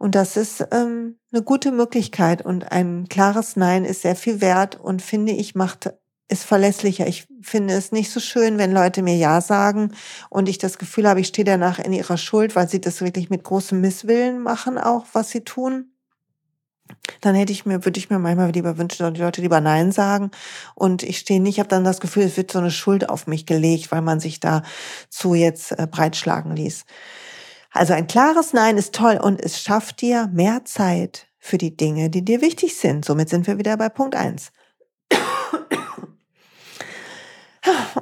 Und 0.00 0.14
das 0.14 0.38
ist 0.38 0.66
ähm, 0.72 1.18
eine 1.30 1.42
gute 1.42 1.72
Möglichkeit 1.72 2.42
und 2.42 2.72
ein 2.72 3.06
klares 3.10 3.56
Nein 3.56 3.84
ist 3.84 4.00
sehr 4.00 4.16
viel 4.16 4.40
wert 4.40 4.80
und 4.80 5.02
finde 5.02 5.32
ich 5.32 5.54
macht 5.54 5.92
ist 6.26 6.44
verlässlicher. 6.44 7.06
Ich 7.06 7.26
finde 7.42 7.74
es 7.74 7.92
nicht 7.92 8.10
so 8.10 8.18
schön, 8.18 8.56
wenn 8.56 8.72
Leute 8.72 9.02
mir 9.02 9.16
Ja 9.16 9.42
sagen 9.42 9.92
und 10.30 10.48
ich 10.48 10.56
das 10.56 10.78
Gefühl 10.78 11.06
habe, 11.06 11.20
ich 11.20 11.26
stehe 11.26 11.44
danach 11.44 11.78
in 11.78 11.92
ihrer 11.92 12.16
Schuld, 12.16 12.56
weil 12.56 12.66
sie 12.66 12.80
das 12.80 13.02
wirklich 13.02 13.28
mit 13.28 13.44
großem 13.44 13.78
Misswillen 13.78 14.40
machen, 14.40 14.78
auch 14.78 15.04
was 15.12 15.30
sie 15.30 15.42
tun. 15.42 15.92
Dann 17.20 17.34
hätte 17.34 17.52
ich 17.52 17.66
mir, 17.66 17.84
würde 17.84 17.98
ich 17.98 18.08
mir 18.08 18.18
manchmal 18.18 18.52
lieber 18.52 18.78
wünschen, 18.78 19.02
dass 19.02 19.12
die 19.12 19.20
Leute 19.20 19.42
lieber 19.42 19.60
Nein 19.60 19.92
sagen. 19.92 20.30
Und 20.74 21.02
ich 21.02 21.18
stehe 21.18 21.42
nicht, 21.42 21.56
ich 21.56 21.58
habe 21.58 21.68
dann 21.68 21.84
das 21.84 22.00
Gefühl, 22.00 22.22
es 22.22 22.38
wird 22.38 22.50
so 22.52 22.58
eine 22.58 22.70
Schuld 22.70 23.10
auf 23.10 23.26
mich 23.26 23.44
gelegt, 23.44 23.92
weil 23.92 24.00
man 24.00 24.18
sich 24.18 24.40
da 24.40 24.62
zu 25.10 25.34
jetzt 25.34 25.72
äh, 25.72 25.86
breitschlagen 25.86 26.56
ließ. 26.56 26.86
Also 27.72 27.92
ein 27.92 28.06
klares 28.06 28.52
Nein 28.52 28.76
ist 28.76 28.94
toll 28.94 29.18
und 29.22 29.40
es 29.40 29.60
schafft 29.60 30.00
dir 30.00 30.28
mehr 30.32 30.64
Zeit 30.64 31.28
für 31.38 31.56
die 31.56 31.76
Dinge, 31.76 32.10
die 32.10 32.24
dir 32.24 32.40
wichtig 32.40 32.76
sind. 32.76 33.04
Somit 33.04 33.28
sind 33.28 33.46
wir 33.46 33.58
wieder 33.58 33.76
bei 33.76 33.88
Punkt 33.88 34.14
eins. 34.14 34.52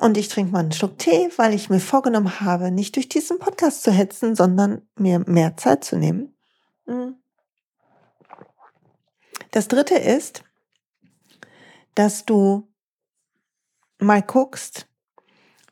Und 0.01 0.17
ich 0.17 0.29
trinke 0.29 0.53
mal 0.53 0.61
einen 0.61 0.73
Schluck 0.73 0.99
Tee, 0.99 1.31
weil 1.37 1.55
ich 1.55 1.71
mir 1.71 1.81
vorgenommen 1.81 2.41
habe, 2.41 2.71
nicht 2.71 2.97
durch 2.97 3.09
diesen 3.09 3.39
Podcast 3.39 3.83
zu 3.83 3.91
hetzen, 3.91 4.37
sondern 4.37 4.83
mir 4.97 5.21
mehr 5.21 5.57
Zeit 5.57 5.85
zu 5.85 5.97
nehmen. 5.97 6.37
Hm. 6.87 7.17
Das 9.51 9.69
dritte 9.69 9.97
ist, 9.97 10.45
dass 11.95 12.25
du 12.25 12.69
mal 13.99 14.23
guckst, 14.23 14.87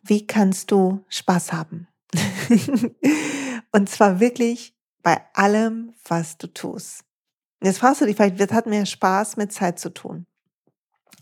wie 0.02 0.26
kannst 0.26 0.70
du 0.70 1.04
Spaß 1.08 1.52
haben. 1.52 1.86
Und 3.76 3.90
zwar 3.90 4.20
wirklich 4.20 4.74
bei 5.02 5.20
allem, 5.34 5.92
was 6.08 6.38
du 6.38 6.46
tust. 6.46 7.04
Jetzt 7.62 7.80
fragst 7.80 8.00
du 8.00 8.06
dich 8.06 8.16
vielleicht, 8.16 8.40
was 8.40 8.50
hat 8.56 8.64
mehr 8.64 8.86
Spaß 8.86 9.36
mit 9.36 9.52
Zeit 9.52 9.78
zu 9.78 9.92
tun? 9.92 10.24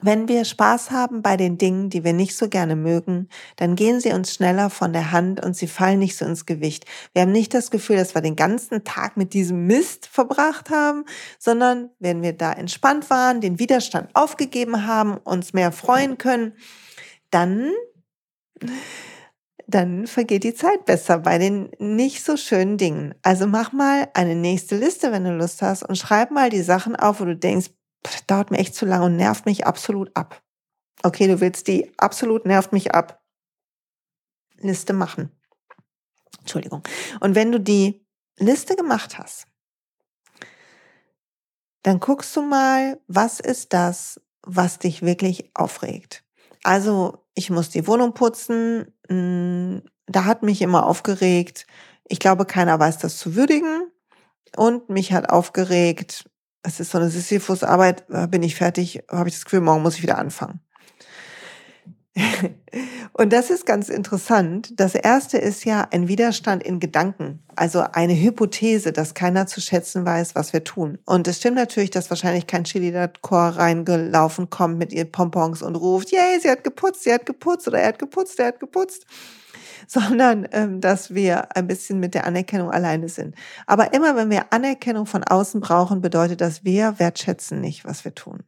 Wenn 0.01 0.29
wir 0.29 0.45
Spaß 0.45 0.93
haben 0.93 1.21
bei 1.21 1.37
den 1.37 1.59
Dingen, 1.59 1.91
die 1.91 2.05
wir 2.05 2.13
nicht 2.13 2.37
so 2.37 2.49
gerne 2.49 2.77
mögen, 2.77 3.29
dann 3.57 3.75
gehen 3.75 3.99
sie 3.99 4.13
uns 4.13 4.33
schneller 4.33 4.71
von 4.71 4.93
der 4.93 5.11
Hand 5.11 5.45
und 5.45 5.57
sie 5.57 5.67
fallen 5.67 5.99
nicht 5.99 6.17
so 6.17 6.25
ins 6.25 6.47
Gewicht. 6.47 6.85
Wir 7.13 7.23
haben 7.23 7.33
nicht 7.33 7.55
das 7.55 7.73
Gefühl, 7.73 7.97
dass 7.97 8.15
wir 8.15 8.23
den 8.23 8.37
ganzen 8.37 8.85
Tag 8.85 9.17
mit 9.17 9.35
diesem 9.35 9.67
Mist 9.67 10.07
verbracht 10.07 10.71
haben, 10.71 11.07
sondern 11.41 11.91
wenn 11.99 12.23
wir 12.23 12.35
da 12.35 12.53
entspannt 12.53 13.11
waren, 13.11 13.41
den 13.41 13.59
Widerstand 13.59 14.11
aufgegeben 14.15 14.87
haben, 14.87 15.17
uns 15.17 15.55
mehr 15.55 15.73
freuen 15.73 16.19
können, 16.19 16.53
dann 17.33 17.73
dann 19.67 20.07
vergeht 20.07 20.45
die 20.45 20.55
Zeit 20.55 20.85
besser 20.85 21.19
bei 21.19 21.39
den 21.39 21.71
nicht 21.79 22.25
so 22.25 22.37
schönen 22.37 22.77
Dingen. 22.77 23.15
Also 23.23 23.47
mach 23.47 23.73
mal 23.73 24.09
eine 24.15 24.35
nächste 24.35 24.77
Liste, 24.77 25.13
wenn 25.13 25.25
du 25.25 25.33
Lust 25.33 25.63
hast 25.63 25.83
und 25.83 25.97
schreib 25.97 26.31
mal 26.31 26.51
die 26.51 26.63
Sachen 26.63 26.97
auf, 26.97 27.21
wo 27.21 27.25
du 27.25 27.37
denkst, 27.37 27.71
das 28.03 28.27
dauert 28.27 28.51
mir 28.51 28.59
echt 28.59 28.75
zu 28.75 28.85
lange 28.85 29.07
und 29.07 29.17
nervt 29.17 29.47
mich 29.47 29.67
absolut 29.67 30.15
ab. 30.15 30.43
Okay, 31.03 31.27
du 31.27 31.41
willst 31.41 31.69
die 31.69 31.93
absolut 31.99 32.47
nervt 32.47 32.73
mich 32.73 32.95
ab 32.95 33.23
Liste 34.59 34.93
machen. 34.93 35.31
Entschuldigung. 36.41 36.83
Und 37.21 37.35
wenn 37.35 37.53
du 37.53 37.59
die 37.59 38.07
Liste 38.39 38.77
gemacht 38.77 39.19
hast, 39.19 39.47
dann 41.83 42.01
guckst 42.01 42.35
du 42.37 42.43
mal, 42.43 43.01
was 43.07 43.41
ist 43.41 43.73
das, 43.73 44.21
was 44.43 44.79
dich 44.79 45.03
wirklich 45.03 45.51
aufregt. 45.55 46.25
Also 46.63 47.24
ich 47.35 47.51
muss 47.51 47.71
die 47.71 47.87
Wohnung 47.87 48.15
putzen. 48.15 48.87
Hm, 49.09 49.83
da 50.07 50.25
hat 50.25 50.43
mich 50.43 50.63
immer 50.63 50.87
aufgeregt. 50.87 51.67
Ich 52.07 52.19
glaube, 52.19 52.45
keiner 52.45 52.79
weiß 52.79 52.99
das 52.99 53.19
zu 53.19 53.35
würdigen. 53.35 53.91
Und 54.57 54.89
mich 54.89 55.13
hat 55.13 55.31
aufgeregt, 55.31 56.25
es 56.63 56.81
ist 56.81 56.93
so 56.93 56.99
eine 56.99 57.11
Sisyphus-Arbeit, 57.11 58.05
bin 58.31 58.43
ich 58.43 58.55
fertig, 58.55 59.03
habe 59.11 59.29
ich 59.29 59.35
das 59.35 59.45
Gefühl, 59.45 59.61
morgen 59.61 59.83
muss 59.83 59.97
ich 59.97 60.03
wieder 60.03 60.19
anfangen. 60.19 60.61
Und 63.13 63.33
das 63.33 63.51
ist 63.51 63.67
ganz 63.67 63.89
interessant. 63.89 64.73
Das 64.79 64.95
erste 64.95 65.39
ist 65.39 65.65
ja 65.65 65.87
ein 65.91 66.09
Widerstand 66.09 66.63
in 66.63 66.81
Gedanken, 66.81 67.43
also 67.55 67.81
eine 67.81 68.15
Hypothese, 68.15 68.93
dass 68.93 69.15
keiner 69.15 69.47
zu 69.47 69.61
schätzen 69.61 70.05
weiß, 70.05 70.35
was 70.35 70.53
wir 70.53 70.65
tun. 70.65 70.99
Und 71.07 71.29
es 71.29 71.39
stimmt 71.39 71.57
natürlich, 71.57 71.91
dass 71.91 72.11
wahrscheinlich 72.11 72.47
kein 72.47 72.65
Chili-Chor 72.65 73.41
reingelaufen 73.57 74.51
kommt 74.51 74.79
mit 74.79 74.93
ihr 74.93 75.05
Pompons 75.05 75.63
und 75.63 75.77
ruft, 75.77 76.11
yay, 76.11 76.41
sie 76.41 76.51
hat 76.51 76.65
geputzt, 76.65 77.05
sie 77.05 77.13
hat 77.13 77.27
geputzt 77.27 77.69
oder 77.69 77.79
er 77.79 77.89
hat 77.89 77.99
geputzt, 77.99 78.39
er 78.39 78.49
hat 78.49 78.61
geputzt 78.61 79.07
sondern 79.87 80.49
ähm, 80.53 80.81
dass 80.81 81.15
wir 81.15 81.57
ein 81.57 81.67
bisschen 81.67 82.01
mit 82.01 82.15
der 82.15 82.27
Anerkennung 82.27 82.71
alleine 82.71 83.09
sind. 83.09 83.35
Aber 83.67 83.93
immer 83.93 84.17
wenn 84.17 84.31
wir 84.31 84.53
Anerkennung 84.53 85.07
von 85.07 85.25
außen 85.25 85.61
brauchen, 85.61 86.01
bedeutet 86.01 86.41
das, 86.41 86.65
wir 86.65 86.99
wertschätzen 86.99 87.61
nicht, 87.61 87.85
was 87.85 88.05
wir 88.05 88.15
tun. 88.15 88.43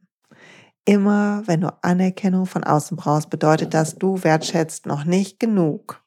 Immer 0.87 1.43
wenn 1.47 1.59
du 1.59 1.77
Anerkennung 1.81 2.45
von 2.45 2.63
außen 2.63 2.95
brauchst, 2.95 3.29
bedeutet 3.29 3.73
das, 3.73 3.95
du 3.95 4.23
wertschätzt 4.23 4.85
noch 4.85 5.03
nicht 5.03 5.37
genug, 5.37 6.01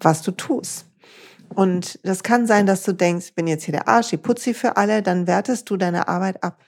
was 0.00 0.22
du 0.22 0.32
tust. 0.32 0.86
Und 1.54 2.00
das 2.02 2.24
kann 2.24 2.44
sein, 2.48 2.66
dass 2.66 2.82
du 2.82 2.92
denkst, 2.92 3.26
ich 3.26 3.34
bin 3.36 3.46
jetzt 3.46 3.62
hier 3.62 3.72
der 3.72 3.86
Arsch, 3.86 4.12
ich 4.12 4.20
putze 4.20 4.52
für 4.52 4.76
alle, 4.76 5.00
dann 5.00 5.28
wertest 5.28 5.70
du 5.70 5.76
deine 5.76 6.08
Arbeit 6.08 6.42
ab. 6.42 6.60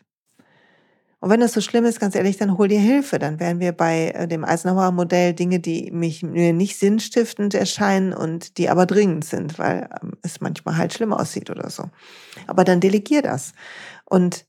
Und 1.18 1.30
wenn 1.30 1.40
das 1.40 1.52
so 1.52 1.60
schlimm 1.60 1.84
ist, 1.84 1.98
ganz 1.98 2.14
ehrlich, 2.14 2.36
dann 2.36 2.56
hol 2.58 2.68
dir 2.68 2.78
Hilfe. 2.78 3.18
Dann 3.18 3.40
wären 3.40 3.58
wir 3.58 3.72
bei 3.72 4.10
äh, 4.10 4.28
dem 4.28 4.44
Eisenhower 4.44 4.92
Modell 4.92 5.34
Dinge, 5.34 5.58
die 5.58 5.90
mich 5.90 6.22
mir 6.22 6.52
nicht 6.52 6.78
sinnstiftend 6.78 7.54
erscheinen 7.54 8.12
und 8.12 8.56
die 8.56 8.68
aber 8.68 8.86
dringend 8.86 9.24
sind, 9.24 9.58
weil 9.58 9.88
ähm, 10.00 10.12
es 10.22 10.40
manchmal 10.40 10.76
halt 10.76 10.92
schlimm 10.92 11.12
aussieht 11.12 11.50
oder 11.50 11.70
so. 11.70 11.90
Aber 12.46 12.62
dann 12.62 12.78
delegier 12.78 13.22
das. 13.22 13.52
Und 14.04 14.46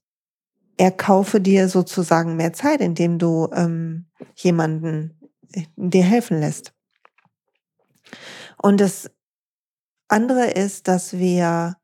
erkaufe 0.79 1.41
dir 1.41 1.67
sozusagen 1.67 2.37
mehr 2.37 2.53
Zeit, 2.53 2.79
indem 2.79 3.19
du 3.19 3.49
ähm, 3.53 4.05
jemanden 4.35 5.19
äh, 5.53 5.63
dir 5.75 6.03
helfen 6.03 6.39
lässt. 6.39 6.73
Und 8.57 8.79
das 8.79 9.11
andere 10.07 10.47
ist, 10.51 10.87
dass 10.87 11.17
wir 11.17 11.75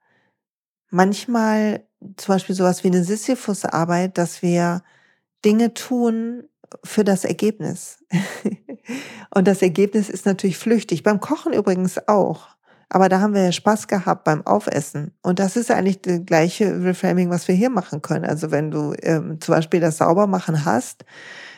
manchmal 0.90 1.86
zum 2.16 2.36
Beispiel 2.36 2.56
sowas 2.56 2.84
wie 2.84 2.88
eine 2.88 3.04
Sisyphus-Arbeit, 3.04 4.18
dass 4.18 4.42
wir 4.42 4.82
Dinge 5.44 5.74
tun 5.74 6.48
für 6.84 7.04
das 7.04 7.26
Ergebnis. 7.26 8.04
Und 9.36 9.48
das 9.48 9.62
Ergebnis 9.62 10.10
ist 10.10 10.26
natürlich 10.26 10.58
flüchtig. 10.58 11.04
Beim 11.04 11.20
Kochen 11.20 11.52
übrigens 11.52 12.08
auch. 12.08 12.55
Aber 12.90 13.10
da 13.10 13.20
haben 13.20 13.34
wir 13.34 13.44
ja 13.44 13.52
Spaß 13.52 13.88
gehabt 13.88 14.24
beim 14.24 14.46
Aufessen. 14.46 15.12
Und 15.22 15.40
das 15.40 15.56
ist 15.56 15.72
eigentlich 15.72 16.02
das 16.02 16.22
gleiche 16.26 16.84
Reframing, 16.84 17.30
was 17.30 17.48
wir 17.48 17.56
hier 17.56 17.70
machen 17.70 18.02
können. 18.02 18.26
Also 18.26 18.52
wenn 18.52 18.72
du 18.72 18.94
ähm, 19.02 19.40
zum 19.42 19.56
Beispiel 19.56 19.80
das 19.80 19.98
Saubermachen 19.98 20.66
hast, 20.66 21.06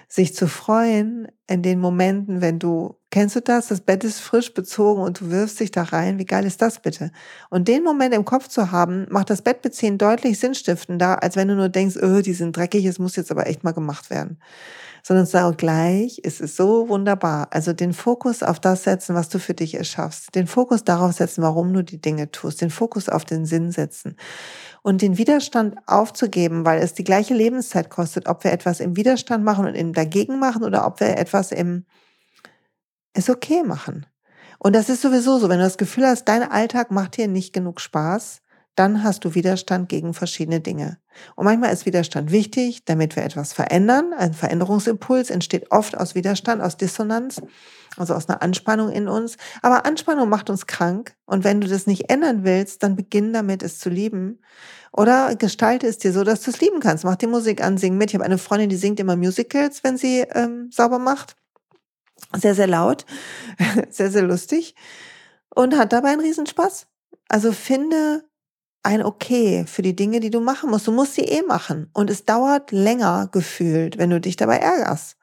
sich 0.08 0.34
zu 0.34 0.48
freuen 0.48 1.28
in 1.48 1.62
den 1.62 1.80
Momenten, 1.80 2.42
wenn 2.42 2.60
du, 2.60 2.96
kennst 3.17 3.36
du 3.36 3.41
das? 3.41 3.69
Das 3.69 3.82
Bett 3.82 4.03
ist 4.03 4.19
frisch 4.19 4.53
bezogen 4.53 5.01
und 5.01 5.19
du 5.19 5.32
wirfst 5.32 5.60
dich 5.60 5.71
da 5.71 5.82
rein. 5.82 6.19
Wie 6.19 6.25
geil 6.25 6.45
ist 6.45 6.62
das 6.62 6.80
bitte? 6.80 7.12
Und 7.49 7.67
den 7.67 7.84
Moment 7.84 8.13
im 8.13 8.25
Kopf 8.25 8.47
zu 8.47 8.71
haben, 8.71 9.08
macht 9.10 9.32
das 9.32 9.41
Bettbeziehen 9.41 9.97
deutlich 9.97 10.39
sinnstiftender, 10.39 11.23
als 11.23 11.36
wenn 11.36 11.47
du 11.47 11.56
nur 11.56 11.69
denkst, 11.69 11.95
oh, 11.99 12.21
die 12.21 12.34
sind 12.34 12.56
dreckig, 12.56 12.86
es 12.86 12.99
muss 12.99 13.15
jetzt 13.15 13.32
aber 13.32 13.47
echt 13.47 13.63
mal 13.63 13.71
gemacht 13.71 14.12
werden 14.12 14.38
sondern 15.03 15.25
sage 15.25 15.56
gleich, 15.56 16.19
es 16.25 16.41
ist 16.41 16.58
so 16.58 16.89
wunderbar. 16.89 17.47
Also 17.51 17.71
den 17.71 17.93
Fokus 17.93 18.43
auf 18.43 18.60
das 18.60 18.84
setzen, 18.84 19.15
was 19.15 19.30
du 19.30 19.39
für 19.39 19.53
dich 19.53 19.75
erschaffst. 19.75 20.36
Den 20.36 20.47
Fokus 20.47 20.84
darauf 20.84 21.13
setzen, 21.13 21.43
warum 21.43 21.71
du 21.71 21.82
die 21.82 22.01
Dinge 22.01 22.30
tust. 22.30 22.60
Den 22.60 22.69
Fokus 22.69 23.08
auf 23.08 23.23
den 23.23 23.45
Sinn 23.45 23.71
setzen. 23.71 24.17
Und 24.82 25.01
den 25.01 25.17
Widerstand 25.17 25.77
aufzugeben, 25.86 26.65
weil 26.65 26.82
es 26.82 26.93
die 26.93 27.06
gleiche 27.06 27.34
Lebenszeit 27.34 27.89
kostet, 27.89 28.27
ob 28.27 28.43
wir 28.43 28.51
etwas 28.51 28.82
im 28.82 28.97
Widerstand 28.97 29.45
machen 29.45 29.65
und 29.65 29.75
im 29.75 29.93
Dagegen 29.93 30.39
machen 30.39 30.65
oder 30.65 30.86
ob 30.86 30.99
wir 30.99 31.17
etwas 31.17 31.53
im 31.53 31.86
ist 33.17 33.30
okay 33.30 33.63
machen. 33.63 34.06
Und 34.60 34.75
das 34.75 34.89
ist 34.89 35.01
sowieso 35.01 35.38
so, 35.38 35.49
wenn 35.49 35.60
du 35.60 35.63
das 35.63 35.77
Gefühl 35.77 36.08
hast, 36.08 36.25
dein 36.25 36.43
Alltag 36.43 36.91
macht 36.91 37.17
dir 37.17 37.27
nicht 37.27 37.53
genug 37.53 37.80
Spaß, 37.80 38.41
dann 38.77 39.03
hast 39.03 39.25
du 39.25 39.34
Widerstand 39.34 39.89
gegen 39.89 40.13
verschiedene 40.13 40.62
Dinge. 40.62 40.99
Und 41.36 41.45
manchmal 41.45 41.73
ist 41.73 41.88
Widerstand 41.88 42.32
wichtig, 42.32 42.86
damit 42.86 43.15
wir 43.15 43.23
etwas 43.23 43.51
verändern. 43.51 44.13
Ein 44.13 44.36
Veränderungsimpuls 44.36 45.32
entsteht 45.32 45.71
oft 45.71 45.97
aus 45.97 46.13
Widerstand, 46.13 46.62
aus 46.62 46.77
Dissonanz, 46.77 47.41
also 47.97 48.13
aus 48.13 48.30
einer 48.30 48.43
Anspannung 48.43 48.91
in 48.91 49.08
uns. 49.08 49.38
Aber 49.63 49.88
Anspannung 49.88 50.30
macht 50.30 50.51
uns 50.51 50.67
krank. 50.67 51.15
Und 51.25 51.43
wenn 51.43 51.60
du 51.60 51.67
das 51.67 51.88
nicht 51.88 52.12
ändern 52.12 52.43
willst, 52.43 52.84
dann 52.84 52.95
beginn 52.95 53.34
damit, 53.34 53.63
es 53.63 53.80
zu 53.80 53.89
lieben. 53.89 54.41
Oder 54.91 55.36
gestalte 55.36 55.88
es 55.88 55.97
dir 55.97 56.13
so, 56.13 56.23
dass 56.23 56.41
du 56.41 56.51
es 56.51 56.62
lieben 56.62 56.80
kannst. 56.80 57.03
Mach 57.03 57.15
die 57.15 57.25
Musik 57.25 57.63
an, 57.63 57.80
sing 57.80 57.97
mit. 57.97 58.12
Ich 58.12 58.15
habe 58.15 58.25
eine 58.25 58.38
Freundin, 58.38 58.69
die 58.69 58.75
singt 58.75 58.99
immer 58.99 59.15
Musicals, 59.15 59.84
wenn 59.84 59.97
sie 59.97 60.19
ähm, 60.36 60.69
sauber 60.71 60.99
macht. 60.99 61.36
Sehr, 62.36 62.56
sehr 62.56 62.68
laut, 62.68 63.06
sehr, 63.90 64.12
sehr 64.12 64.24
lustig 64.24 64.76
und 65.56 65.78
hat 65.78 65.94
dabei 65.94 66.10
einen 66.10 66.22
Riesenspaß. 66.22 66.88
Also 67.30 67.52
finde 67.52 68.24
ein 68.84 69.04
Okay 69.04 69.66
für 69.68 69.82
die 69.82 69.96
Dinge, 69.96 70.20
die 70.20 70.30
du 70.30 70.40
machen 70.40 70.70
musst. 70.70 70.88
Du 70.88 70.92
musst 70.92 71.16
sie 71.16 71.26
eh 71.26 71.42
machen. 71.42 71.90
Und 71.94 72.10
es 72.10 72.26
dauert 72.26 72.72
länger 72.72 73.28
gefühlt, 73.32 73.98
wenn 73.98 74.10
du 74.10 74.22
dich 74.22 74.36
dabei 74.36 74.58
ärgerst. 74.58 75.18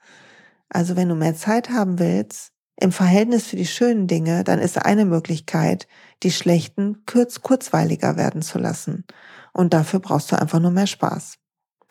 Also 0.68 0.96
wenn 0.96 1.08
du 1.08 1.14
mehr 1.14 1.34
Zeit 1.34 1.70
haben 1.70 1.98
willst, 1.98 2.52
im 2.80 2.92
Verhältnis 2.92 3.46
für 3.46 3.56
die 3.56 3.66
schönen 3.66 4.06
Dinge, 4.06 4.44
dann 4.44 4.58
ist 4.58 4.84
eine 4.84 5.04
Möglichkeit, 5.04 5.86
die 6.22 6.32
schlechten 6.32 7.04
kurz, 7.06 7.40
kurzweiliger 7.40 8.16
werden 8.16 8.42
zu 8.42 8.58
lassen. 8.58 9.04
Und 9.52 9.72
dafür 9.72 10.00
brauchst 10.00 10.32
du 10.32 10.36
einfach 10.36 10.58
nur 10.58 10.72
mehr 10.72 10.88
Spaß. 10.88 11.38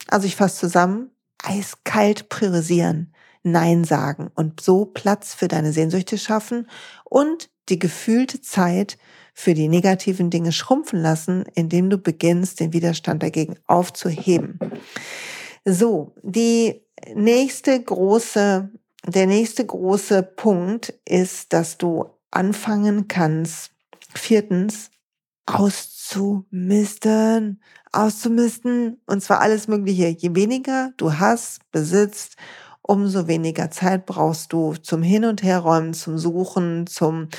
Also 0.09 0.27
ich 0.27 0.35
fasse 0.35 0.59
zusammen, 0.59 1.11
eiskalt 1.41 2.27
priorisieren, 2.29 3.13
Nein 3.43 3.83
sagen 3.83 4.29
und 4.35 4.61
so 4.61 4.85
Platz 4.85 5.33
für 5.33 5.47
deine 5.47 5.73
Sehnsüchte 5.73 6.17
schaffen 6.17 6.67
und 7.03 7.49
die 7.69 7.79
gefühlte 7.79 8.41
Zeit 8.41 8.97
für 9.33 9.53
die 9.53 9.67
negativen 9.67 10.29
Dinge 10.29 10.51
schrumpfen 10.51 11.01
lassen, 11.01 11.45
indem 11.55 11.89
du 11.89 11.97
beginnst, 11.97 12.59
den 12.59 12.73
Widerstand 12.73 13.23
dagegen 13.23 13.57
aufzuheben. 13.67 14.59
So, 15.65 16.13
die 16.21 16.81
nächste 17.15 17.81
große, 17.81 18.69
der 19.07 19.27
nächste 19.27 19.65
große 19.65 20.23
Punkt 20.23 20.93
ist, 21.05 21.53
dass 21.53 21.77
du 21.77 22.05
anfangen 22.31 23.07
kannst, 23.07 23.71
viertens, 24.13 24.91
auszumisten, 25.45 27.61
auszumisten, 27.91 29.01
und 29.05 29.21
zwar 29.21 29.41
alles 29.41 29.67
Mögliche. 29.67 30.07
Je 30.07 30.35
weniger 30.35 30.93
du 30.97 31.13
hast, 31.13 31.59
besitzt, 31.71 32.37
umso 32.83 33.27
weniger 33.27 33.71
Zeit 33.71 34.05
brauchst 34.05 34.53
du 34.53 34.75
zum 34.75 35.01
Hin- 35.01 35.25
und 35.25 35.41
Herräumen, 35.41 35.93
zum 35.93 36.17
Suchen, 36.17 36.85
zum 36.85 37.29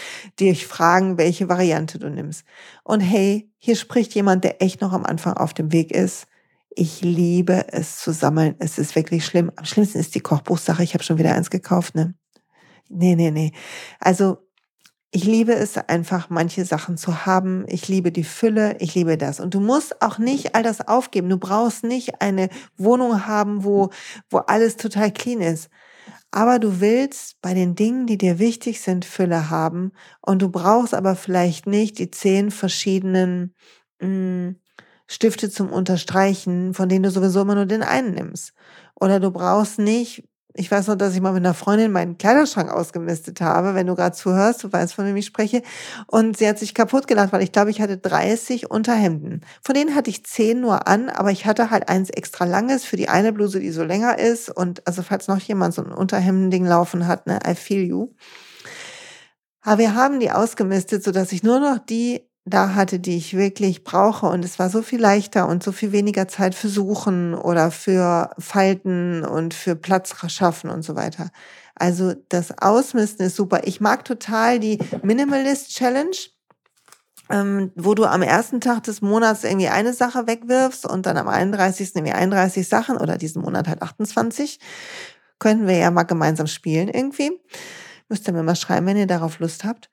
dich 0.41 0.67
fragen, 0.67 1.19
welche 1.19 1.49
Variante 1.49 1.99
du 1.99 2.11
nimmst. 2.11 2.45
Und 2.83 3.01
hey, 3.01 3.51
hier 3.59 3.77
spricht 3.77 4.15
jemand, 4.15 4.45
der 4.45 4.63
echt 4.63 4.81
noch 4.81 4.93
am 4.93 5.05
Anfang 5.05 5.35
auf 5.35 5.55
dem 5.55 5.73
Weg 5.73 5.93
ist. 5.93 6.27
Ich 6.71 7.03
liebe 7.03 7.67
es 7.73 7.99
zu 7.99 8.13
sammeln. 8.13 8.57
Es 8.59 8.79
ist 8.79 8.97
wirklich 8.97 9.25
schlimm. 9.25 9.53
Am 9.57 9.65
schlimmsten 9.65 9.99
ist 9.99 10.15
die 10.15 10.21
Kochbuchsache. 10.21 10.83
Ich 10.83 10.95
habe 10.95 11.05
schon 11.05 11.19
wieder 11.19 11.35
eins 11.35 11.51
gekauft, 11.51 11.95
ne? 11.95 12.15
Nee, 12.89 13.15
nee, 13.15 13.31
nee. 13.31 13.53
Also 14.01 14.39
ich 15.15 15.25
liebe 15.25 15.55
es 15.55 15.79
einfach, 15.79 16.29
manche 16.29 16.65
Sachen 16.65 16.97
zu 16.97 17.25
haben. 17.25 17.65
Ich 17.69 17.87
liebe 17.87 18.11
die 18.11 18.25
Fülle. 18.25 18.77
Ich 18.81 18.97
liebe 18.97 19.17
das. 19.17 19.39
Und 19.39 19.55
du 19.55 19.61
musst 19.61 20.03
auch 20.03 20.19
nicht 20.19 20.57
all 20.57 20.65
das 20.65 20.89
aufgeben. 20.89 21.29
Du 21.29 21.39
brauchst 21.39 21.85
nicht 21.85 22.21
eine 22.21 22.49
Wohnung 22.77 23.25
haben, 23.25 23.63
wo, 23.63 23.91
wo 24.29 24.39
alles 24.39 24.77
total 24.77 25.13
clean 25.13 25.41
ist. 25.41 25.71
Aber 26.33 26.59
du 26.59 26.81
willst 26.81 27.41
bei 27.43 27.55
den 27.55 27.77
Dingen, 27.77 28.09
die 28.09 28.19
dir 28.19 28.41
wichtig 28.41 28.81
sind, 28.81 29.05
Fülle 29.05 29.51
haben. 29.51 29.93
Und 30.21 30.43
du 30.43 30.49
brauchst 30.49 30.95
aber 30.95 31.15
vielleicht 31.15 31.69
nicht 31.69 32.01
die 32.01 32.11
zehn 32.11 32.51
verschiedenen 32.51 33.55
mh, 34.01 34.09
hm, 34.09 34.57
Stifte 35.07 35.49
zum 35.49 35.71
Unterstreichen, 35.71 36.75
von 36.75 36.89
denen 36.89 37.05
du 37.05 37.11
sowieso 37.13 37.43
immer 37.43 37.55
nur 37.55 37.67
den 37.67 37.85
einen 37.85 38.15
nimmst. 38.15 38.53
Oder 38.97 39.21
du 39.21 39.31
brauchst 39.31 39.79
nicht 39.79 40.25
ich 40.57 40.71
weiß 40.71 40.87
noch, 40.87 40.95
dass 40.95 41.15
ich 41.15 41.21
mal 41.21 41.33
mit 41.33 41.45
einer 41.45 41.53
Freundin 41.53 41.91
meinen 41.91 42.17
Kleiderschrank 42.17 42.71
ausgemistet 42.71 43.41
habe, 43.41 43.75
wenn 43.75 43.89
du 43.89 43.97
gerade 43.97 44.15
zuhörst, 44.15 44.63
du 44.63 44.73
weißt, 44.73 44.95
von 44.95 45.05
wem 45.05 45.17
ich 45.17 45.27
spreche. 45.27 45.63
Und 46.07 46.37
sie 46.37 46.47
hat 46.47 46.61
sich 46.61 46.75
kaputt 46.75 47.09
gelacht, 47.09 47.33
weil 47.33 47.43
ich 47.43 47.51
glaube, 47.51 47.71
ich 47.71 47.81
hatte 47.81 47.99
30 47.99 48.71
Unterhemden. 48.71 49.41
Von 49.63 49.75
denen 49.75 49.97
hatte 49.97 50.11
ich 50.11 50.25
10 50.25 50.61
nur 50.61 50.87
an, 50.87 51.09
aber 51.09 51.33
ich 51.33 51.45
hatte 51.45 51.71
halt 51.71 51.89
eins 51.89 52.09
extra 52.09 52.45
langes 52.45 52.85
für 52.85 52.97
die 52.97 53.09
eine 53.09 53.33
Bluse, 53.33 53.59
die 53.59 53.71
so 53.71 53.83
länger 53.83 54.19
ist. 54.21 54.49
Und 54.49 54.87
also 54.87 55.03
falls 55.03 55.27
noch 55.27 55.41
jemand 55.41 55.75
so 55.75 55.83
ein 55.83 55.91
Unterhemdending 55.91 56.67
laufen 56.67 57.09
hat, 57.09 57.27
ne, 57.27 57.41
I 57.45 57.57
feel 57.57 57.83
you. 57.83 58.15
Aber 59.63 59.79
wir 59.79 59.95
haben 59.97 60.21
die 60.21 60.31
ausgemistet, 60.31 61.03
sodass 61.03 61.33
ich 61.33 61.43
nur 61.43 61.59
noch 61.59 61.79
die 61.79 62.29
da 62.45 62.75
hatte, 62.75 62.99
die 62.99 63.17
ich 63.17 63.37
wirklich 63.37 63.85
brauche. 63.85 64.27
Und 64.27 64.45
es 64.45 64.59
war 64.59 64.69
so 64.69 64.83
viel 64.83 65.01
leichter 65.01 65.49
und 65.49 65.63
so 65.63 65.73
viel 65.73 65.93
weniger 65.93 66.29
Zeit 66.29 66.55
für 66.55 66.69
Suchen 66.69 67.35
oder 67.35 67.71
für 67.71 68.31
Falten 68.39 69.25
und 69.25 69.55
für 69.55 69.77
Platz 69.77 70.15
schaffen 70.31 70.71
und 70.71 70.83
so 70.83 70.95
weiter. 70.95 71.31
Also 71.75 72.15
das 72.29 72.57
Ausmisten 72.59 73.27
ist 73.27 73.37
super. 73.37 73.63
Ich 73.65 73.81
mag 73.81 74.05
total 74.05 74.61
die 74.61 74.79
Minimalist 75.03 75.71
Challenge. 75.71 76.17
Ähm, 77.31 77.73
wo 77.75 77.95
du 77.95 78.05
am 78.05 78.21
ersten 78.21 78.61
Tag 78.61 78.83
des 78.83 79.01
Monats 79.01 79.45
irgendwie 79.45 79.69
eine 79.69 79.95
Sache 79.95 80.27
wegwirfst 80.27 80.85
und 80.85 81.07
dann 81.07 81.17
am 81.17 81.27
31. 81.27 81.97
irgendwie 81.97 82.13
31 82.13 82.69
Sachen 82.69 82.99
oder 82.99 83.17
diesen 83.17 83.41
Monat 83.41 83.67
halt 83.67 83.81
28. 83.81 84.61
Könnten 85.39 85.67
wir 85.67 85.79
ja 85.79 85.91
mal 85.91 86.03
gemeinsam 86.03 86.47
spielen 86.47 86.89
irgendwie. 86.89 87.33
Müsst 88.11 88.29
ihr 88.29 88.35
mir 88.35 88.43
mal 88.43 88.57
schreiben, 88.57 88.85
wenn 88.85 88.99
ihr 88.99 89.07
darauf 89.07 89.39
Lust 89.39 89.65
habt. 89.65 89.89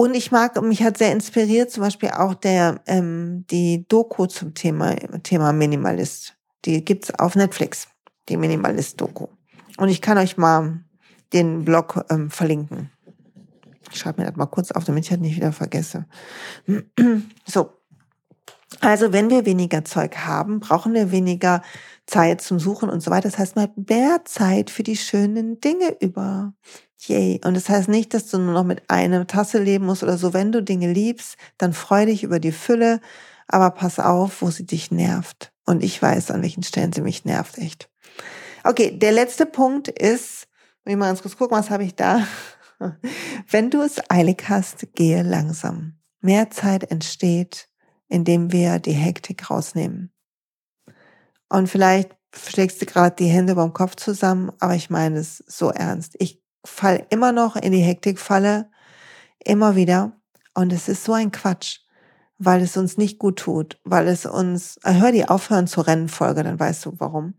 Und 0.00 0.14
ich 0.14 0.30
mag, 0.30 0.62
mich 0.62 0.84
hat 0.84 0.96
sehr 0.96 1.10
inspiriert, 1.10 1.72
zum 1.72 1.82
Beispiel 1.82 2.10
auch 2.10 2.34
der, 2.34 2.80
ähm, 2.86 3.44
die 3.50 3.84
Doku 3.88 4.26
zum 4.26 4.54
Thema, 4.54 4.94
Thema 5.24 5.52
Minimalist. 5.52 6.36
Die 6.66 6.84
gibt's 6.84 7.12
auf 7.18 7.34
Netflix, 7.34 7.88
die 8.28 8.36
Minimalist-Doku. 8.36 9.26
Und 9.76 9.88
ich 9.88 10.00
kann 10.00 10.16
euch 10.16 10.36
mal 10.36 10.84
den 11.32 11.64
Blog 11.64 12.04
ähm, 12.10 12.30
verlinken. 12.30 12.92
Ich 13.90 13.98
schreibe 13.98 14.20
mir 14.20 14.28
das 14.28 14.36
mal 14.36 14.46
kurz 14.46 14.70
auf, 14.70 14.84
damit 14.84 15.02
ich 15.02 15.10
das 15.10 15.18
nicht 15.18 15.34
wieder 15.34 15.50
vergesse. 15.50 16.06
so. 17.44 17.72
Also, 18.80 19.12
wenn 19.12 19.30
wir 19.30 19.46
weniger 19.46 19.84
Zeug 19.84 20.16
haben, 20.18 20.60
brauchen 20.60 20.94
wir 20.94 21.10
weniger 21.10 21.60
Zeit 22.06 22.40
zum 22.40 22.60
Suchen 22.60 22.88
und 22.88 23.00
so 23.00 23.10
weiter. 23.10 23.28
Das 23.28 23.38
heißt, 23.38 23.56
man 23.56 23.64
hat 23.64 23.88
mehr 23.88 24.20
Zeit 24.26 24.70
für 24.70 24.84
die 24.84 24.96
schönen 24.96 25.60
Dinge 25.60 25.96
über. 25.98 26.52
Yay. 27.06 27.40
Und 27.44 27.54
das 27.54 27.68
heißt 27.68 27.88
nicht, 27.88 28.12
dass 28.12 28.26
du 28.26 28.38
nur 28.38 28.54
noch 28.54 28.64
mit 28.64 28.82
einer 28.88 29.26
Tasse 29.26 29.58
leben 29.58 29.86
musst 29.86 30.02
oder 30.02 30.18
so. 30.18 30.32
Wenn 30.32 30.52
du 30.52 30.62
Dinge 30.62 30.92
liebst, 30.92 31.36
dann 31.56 31.72
freu 31.72 32.06
dich 32.06 32.24
über 32.24 32.40
die 32.40 32.52
Fülle, 32.52 33.00
aber 33.46 33.70
pass 33.70 33.98
auf, 33.98 34.42
wo 34.42 34.50
sie 34.50 34.66
dich 34.66 34.90
nervt. 34.90 35.52
Und 35.64 35.84
ich 35.84 36.00
weiß, 36.00 36.30
an 36.30 36.42
welchen 36.42 36.62
Stellen 36.62 36.92
sie 36.92 37.02
mich 37.02 37.24
nervt, 37.24 37.58
echt. 37.58 37.88
Okay, 38.64 38.90
der 38.90 39.12
letzte 39.12 39.46
Punkt 39.46 39.88
ist, 39.88 40.48
ich 40.84 40.96
mal 40.96 41.06
ganz 41.06 41.22
kurz 41.22 41.36
gucken, 41.36 41.56
was 41.56 41.70
habe 41.70 41.84
ich 41.84 41.94
da? 41.94 42.26
Wenn 43.48 43.70
du 43.70 43.82
es 43.82 44.00
eilig 44.10 44.44
hast, 44.48 44.94
gehe 44.94 45.22
langsam. 45.22 45.98
Mehr 46.20 46.50
Zeit 46.50 46.90
entsteht, 46.90 47.68
indem 48.08 48.52
wir 48.52 48.78
die 48.78 48.92
Hektik 48.92 49.50
rausnehmen. 49.50 50.12
Und 51.48 51.68
vielleicht 51.68 52.16
schlägst 52.34 52.80
du 52.82 52.86
gerade 52.86 53.16
die 53.16 53.28
Hände 53.28 53.54
beim 53.54 53.72
Kopf 53.72 53.96
zusammen, 53.96 54.52
aber 54.58 54.74
ich 54.74 54.90
meine 54.90 55.18
es 55.18 55.38
so 55.46 55.70
ernst. 55.70 56.16
Ich 56.18 56.42
fall 56.68 57.06
immer 57.10 57.32
noch 57.32 57.56
in 57.56 57.72
die 57.72 57.80
Hektikfalle, 57.80 58.70
immer 59.44 59.76
wieder. 59.76 60.12
Und 60.54 60.72
es 60.72 60.88
ist 60.88 61.04
so 61.04 61.12
ein 61.12 61.30
Quatsch, 61.30 61.80
weil 62.38 62.62
es 62.62 62.76
uns 62.76 62.96
nicht 62.96 63.18
gut 63.18 63.38
tut, 63.38 63.80
weil 63.84 64.08
es 64.08 64.26
uns, 64.26 64.78
äh, 64.84 64.94
hör 64.94 65.12
die 65.12 65.28
Aufhören 65.28 65.66
zu 65.66 65.80
rennen 65.80 66.08
Folge, 66.08 66.42
dann 66.42 66.58
weißt 66.58 66.86
du 66.86 66.94
warum. 66.98 67.34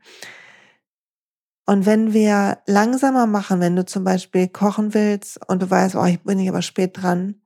Und 1.66 1.86
wenn 1.86 2.14
wir 2.14 2.60
langsamer 2.66 3.28
machen, 3.28 3.60
wenn 3.60 3.76
du 3.76 3.86
zum 3.86 4.04
Beispiel 4.04 4.48
kochen 4.48 4.94
willst 4.94 5.40
und 5.48 5.62
du 5.62 5.70
weißt, 5.70 5.96
oh, 5.96 6.06
ich 6.06 6.20
bin 6.24 6.48
aber 6.50 6.62
spät 6.62 7.02
dran, 7.02 7.42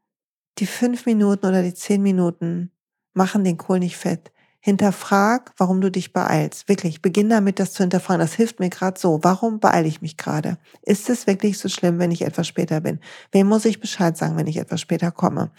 die 0.59 0.65
fünf 0.65 1.05
Minuten 1.05 1.45
oder 1.45 1.61
die 1.61 1.73
zehn 1.73 2.01
Minuten 2.01 2.71
machen 3.13 3.43
den 3.43 3.57
Kohl 3.57 3.79
nicht 3.79 3.97
fett. 3.97 4.31
Hinterfrag, 4.65 5.51
warum 5.57 5.81
du 5.81 5.91
dich 5.91 6.13
beeilst. 6.13 6.69
Wirklich, 6.69 7.01
beginn 7.01 7.27
damit, 7.27 7.59
das 7.59 7.73
zu 7.73 7.83
hinterfragen. 7.83 8.21
Das 8.21 8.33
hilft 8.33 8.61
mir 8.61 8.69
gerade 8.69 8.97
so. 8.97 9.19
Warum 9.21 9.59
beeile 9.59 9.89
ich 9.89 10.01
mich 10.01 10.15
gerade? 10.15 10.57
Ist 10.81 11.09
es 11.09 11.27
wirklich 11.27 11.57
so 11.57 11.67
schlimm, 11.67 11.99
wenn 11.99 12.11
ich 12.11 12.21
etwas 12.21 12.47
später 12.47 12.79
bin? 12.79 13.01
Wem 13.33 13.47
muss 13.47 13.65
ich 13.65 13.81
Bescheid 13.81 14.15
sagen, 14.15 14.37
wenn 14.37 14.47
ich 14.47 14.55
etwas 14.55 14.79
später 14.79 15.11
komme, 15.11 15.51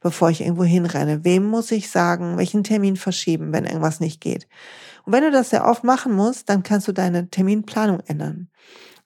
bevor 0.00 0.28
ich 0.28 0.42
irgendwo 0.42 0.64
hinrenne? 0.64 1.24
Wem 1.24 1.46
muss 1.46 1.70
ich 1.70 1.88
sagen, 1.88 2.36
welchen 2.36 2.62
Termin 2.62 2.96
verschieben, 2.96 3.50
wenn 3.54 3.64
irgendwas 3.64 3.98
nicht 3.98 4.20
geht? 4.20 4.46
Und 5.06 5.14
wenn 5.14 5.24
du 5.24 5.30
das 5.30 5.48
sehr 5.48 5.66
oft 5.66 5.82
machen 5.82 6.12
musst, 6.12 6.50
dann 6.50 6.62
kannst 6.62 6.86
du 6.86 6.92
deine 6.92 7.30
Terminplanung 7.30 8.00
ändern. 8.00 8.50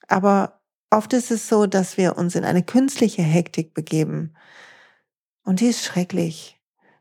Aber 0.08 0.62
oft 0.90 1.12
ist 1.12 1.30
es 1.30 1.48
so, 1.48 1.66
dass 1.66 1.96
wir 1.96 2.18
uns 2.18 2.34
in 2.34 2.44
eine 2.44 2.64
künstliche 2.64 3.22
Hektik 3.22 3.72
begeben. 3.72 4.34
Und 5.44 5.60
die 5.60 5.66
ist 5.66 5.84
schrecklich. 5.84 6.53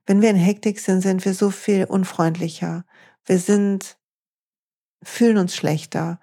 Wenn 0.05 0.21
wir 0.21 0.29
in 0.29 0.35
Hektik 0.35 0.79
sind, 0.79 1.01
sind 1.01 1.23
wir 1.25 1.33
so 1.33 1.49
viel 1.49 1.85
unfreundlicher. 1.85 2.85
Wir 3.25 3.39
sind, 3.39 3.97
fühlen 5.01 5.37
uns 5.37 5.55
schlechter. 5.55 6.19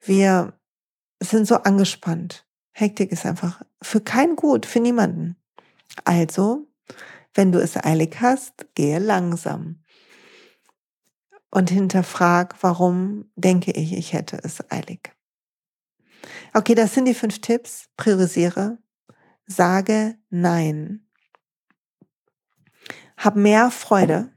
Wir 0.00 0.58
sind 1.22 1.46
so 1.46 1.56
angespannt. 1.56 2.46
Hektik 2.72 3.12
ist 3.12 3.26
einfach 3.26 3.62
für 3.80 4.00
keinen 4.00 4.36
gut, 4.36 4.66
für 4.66 4.80
niemanden. 4.80 5.36
Also 6.04 6.66
Wenn 7.34 7.52
du 7.52 7.60
es 7.60 7.76
eilig 7.76 8.20
hast, 8.20 8.66
gehe 8.74 8.98
langsam. 8.98 9.82
Und 11.50 11.70
hinterfrag, 11.70 12.56
warum 12.62 13.30
denke 13.36 13.72
ich, 13.72 13.92
ich 13.92 14.12
hätte 14.12 14.38
es 14.42 14.70
eilig. 14.70 15.12
Okay, 16.54 16.74
das 16.74 16.94
sind 16.94 17.06
die 17.06 17.14
fünf 17.14 17.40
Tipps. 17.40 17.88
Priorisiere. 17.96 18.78
Sage 19.46 20.16
Nein. 20.30 21.06
Hab 23.22 23.36
mehr 23.36 23.70
Freude, 23.70 24.30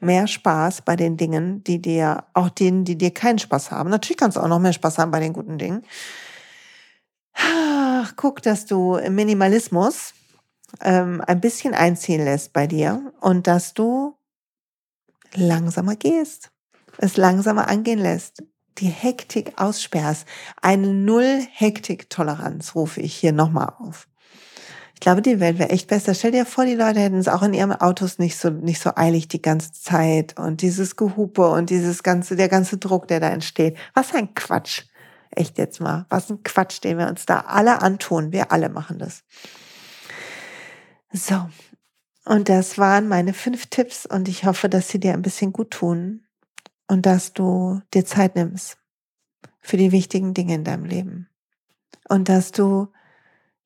mehr 0.00 0.26
Spaß 0.26 0.82
bei 0.82 0.94
den 0.94 1.16
Dingen, 1.16 1.64
die 1.64 1.80
dir, 1.80 2.24
auch 2.34 2.50
denen, 2.50 2.84
die 2.84 2.98
dir 2.98 3.12
keinen 3.12 3.38
Spaß 3.38 3.70
haben. 3.70 3.88
Natürlich 3.88 4.18
kannst 4.18 4.36
du 4.36 4.40
auch 4.40 4.48
noch 4.48 4.58
mehr 4.58 4.74
Spaß 4.74 4.98
haben 4.98 5.10
bei 5.10 5.20
den 5.20 5.32
guten 5.32 5.56
Dingen. 5.56 5.82
Guck, 8.16 8.42
dass 8.42 8.66
du 8.66 8.96
im 8.96 9.14
Minimalismus 9.14 10.12
ähm, 10.80 11.22
ein 11.26 11.40
bisschen 11.40 11.72
einziehen 11.72 12.24
lässt 12.24 12.52
bei 12.52 12.66
dir 12.66 13.12
und 13.20 13.46
dass 13.46 13.74
du 13.74 14.16
langsamer 15.34 15.96
gehst, 15.96 16.50
es 16.98 17.16
langsamer 17.16 17.68
angehen 17.68 17.98
lässt, 17.98 18.44
die 18.78 18.88
Hektik 18.88 19.52
aussperrst. 19.56 20.26
Eine 20.60 20.88
Null-Hektik-Toleranz 20.88 22.74
rufe 22.74 23.00
ich 23.00 23.14
hier 23.14 23.32
nochmal 23.32 23.72
auf. 23.78 24.08
Ich 24.94 25.00
glaube, 25.00 25.22
die 25.22 25.40
Welt 25.40 25.58
wäre 25.58 25.70
echt 25.70 25.88
besser. 25.88 26.14
Stell 26.14 26.30
dir 26.30 26.46
vor, 26.46 26.64
die 26.64 26.74
Leute 26.74 27.00
hätten 27.00 27.18
es 27.18 27.28
auch 27.28 27.42
in 27.42 27.52
ihren 27.52 27.72
Autos 27.72 28.18
nicht 28.18 28.38
so, 28.38 28.48
nicht 28.50 28.80
so 28.80 28.92
eilig 28.94 29.28
die 29.28 29.42
ganze 29.42 29.72
Zeit 29.72 30.38
und 30.38 30.62
dieses 30.62 30.96
Gehupe 30.96 31.50
und 31.50 31.68
dieses 31.68 32.02
ganze, 32.02 32.36
der 32.36 32.48
ganze 32.48 32.78
Druck, 32.78 33.08
der 33.08 33.20
da 33.20 33.28
entsteht. 33.28 33.76
Was 33.92 34.14
ein 34.14 34.34
Quatsch. 34.34 34.84
Echt 35.30 35.58
jetzt 35.58 35.80
mal. 35.80 36.06
Was 36.08 36.30
ein 36.30 36.42
Quatsch, 36.42 36.82
den 36.82 36.98
wir 36.98 37.08
uns 37.08 37.26
da 37.26 37.40
alle 37.40 37.82
antun. 37.82 38.32
Wir 38.32 38.52
alle 38.52 38.68
machen 38.68 38.98
das. 38.98 39.24
So. 41.12 41.48
Und 42.24 42.48
das 42.48 42.78
waren 42.78 43.08
meine 43.08 43.34
fünf 43.34 43.66
Tipps 43.66 44.06
und 44.06 44.28
ich 44.28 44.44
hoffe, 44.44 44.68
dass 44.68 44.88
sie 44.88 45.00
dir 45.00 45.12
ein 45.12 45.22
bisschen 45.22 45.52
gut 45.52 45.72
tun 45.72 46.22
und 46.88 47.04
dass 47.04 47.34
du 47.34 47.82
dir 47.92 48.06
Zeit 48.06 48.36
nimmst 48.36 48.78
für 49.60 49.76
die 49.76 49.92
wichtigen 49.92 50.32
Dinge 50.32 50.54
in 50.54 50.64
deinem 50.64 50.84
Leben 50.84 51.28
und 52.08 52.28
dass 52.28 52.52
du 52.52 52.88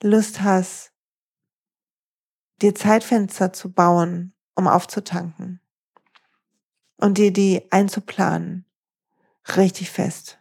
Lust 0.02 0.42
hast, 0.42 0.92
dir 2.62 2.74
Zeitfenster 2.74 3.52
zu 3.52 3.72
bauen, 3.72 4.34
um 4.54 4.66
aufzutanken 4.66 5.60
und 6.96 7.18
dir 7.18 7.32
die 7.32 7.62
einzuplanen, 7.70 8.66
richtig 9.56 9.90
fest. 9.90 10.38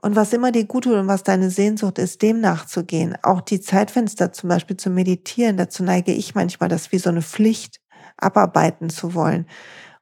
Und 0.00 0.16
was 0.16 0.34
immer 0.34 0.52
dir 0.52 0.66
gut 0.66 0.84
tut 0.84 0.94
und 0.94 1.08
was 1.08 1.22
deine 1.22 1.50
Sehnsucht 1.50 1.98
ist, 1.98 2.20
dem 2.20 2.40
nachzugehen, 2.40 3.16
auch 3.22 3.40
die 3.40 3.60
Zeitfenster 3.60 4.32
zum 4.32 4.50
Beispiel 4.50 4.76
zu 4.76 4.90
meditieren, 4.90 5.56
dazu 5.56 5.82
neige 5.82 6.12
ich 6.12 6.34
manchmal, 6.34 6.68
das 6.68 6.92
wie 6.92 6.98
so 6.98 7.08
eine 7.08 7.22
Pflicht 7.22 7.80
abarbeiten 8.18 8.90
zu 8.90 9.14
wollen. 9.14 9.46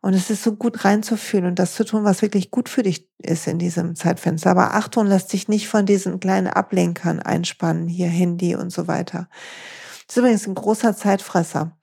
Und 0.01 0.15
es 0.15 0.31
ist 0.31 0.43
so 0.43 0.57
gut 0.57 0.85
reinzufühlen 0.85 1.47
und 1.47 1.61
das 1.61 1.75
zu 1.75 1.85
tun, 1.85 2.03
was 2.03 2.23
wirklich 2.23 2.51
gut 2.51 2.69
für 2.69 2.83
dich 2.83 3.09
ist 3.19 3.47
in 3.47 3.61
diesem 3.61 3.95
Zeitfenster. 3.95 4.51
Aber 4.51 4.75
Achtung, 4.75 5.07
lass 5.07 5.29
dich 5.29 5.47
nicht 5.47 5.69
von 5.69 5.87
diesen 5.87 6.19
kleinen 6.19 6.49
Ablenkern 6.49 7.21
einspannen, 7.21 7.87
hier 7.87 8.09
Handy 8.09 8.57
und 8.57 8.71
so 8.71 8.89
weiter. 8.89 9.29
Ist 10.13 10.19
übrigens 10.19 10.47
ein 10.47 10.55
großer 10.55 10.95
Zeitfresser. 10.95 11.75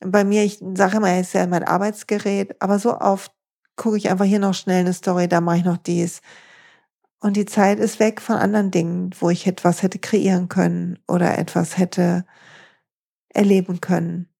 Bei 0.00 0.24
mir, 0.24 0.42
ich 0.42 0.58
sage 0.74 0.96
immer, 0.96 1.10
es 1.10 1.28
ist 1.28 1.34
ja 1.34 1.46
mein 1.46 1.62
Arbeitsgerät, 1.62 2.60
aber 2.60 2.80
so 2.80 2.98
oft 2.98 3.30
gucke 3.76 3.96
ich 3.96 4.10
einfach 4.10 4.24
hier 4.24 4.40
noch 4.40 4.54
schnell 4.54 4.80
eine 4.80 4.92
Story, 4.92 5.28
da 5.28 5.40
mache 5.40 5.58
ich 5.58 5.64
noch 5.64 5.76
dies. 5.76 6.20
Und 7.20 7.36
die 7.36 7.44
Zeit 7.44 7.78
ist 7.78 8.00
weg 8.00 8.20
von 8.20 8.34
anderen 8.34 8.72
Dingen, 8.72 9.14
wo 9.20 9.30
ich 9.30 9.46
etwas 9.46 9.84
hätte 9.84 10.00
kreieren 10.00 10.48
können 10.48 10.98
oder 11.06 11.38
etwas 11.38 11.78
hätte 11.78 12.26
erleben 13.28 13.80
können. 13.80 14.30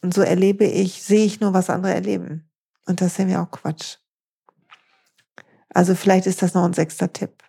Und 0.00 0.14
so 0.14 0.22
erlebe 0.22 0.64
ich, 0.64 1.02
sehe 1.02 1.26
ich 1.26 1.40
nur, 1.40 1.52
was 1.52 1.68
andere 1.68 1.92
erleben. 1.92 2.50
Und 2.86 3.02
das 3.02 3.18
ist 3.18 3.28
ja 3.28 3.44
auch 3.44 3.50
Quatsch. 3.50 3.98
Also 5.68 5.94
vielleicht 5.94 6.24
ist 6.24 6.40
das 6.40 6.54
noch 6.54 6.64
ein 6.64 6.72
sechster 6.72 7.12
Tipp, 7.12 7.44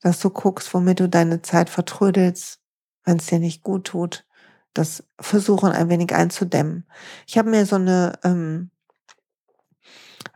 dass 0.00 0.20
du 0.20 0.30
guckst, 0.30 0.72
womit 0.72 1.00
du 1.00 1.08
deine 1.10 1.42
Zeit 1.42 1.68
vertrödelst, 1.68 2.62
wenn 3.04 3.18
es 3.18 3.26
dir 3.26 3.40
nicht 3.40 3.62
gut 3.62 3.88
tut. 3.88 4.24
Das 4.74 5.04
versuchen 5.20 5.72
ein 5.72 5.88
wenig 5.88 6.14
einzudämmen. 6.14 6.86
Ich 7.26 7.38
habe 7.38 7.50
mir 7.50 7.66
so 7.66 7.76
eine 7.76 8.12
ähm, 8.22 8.70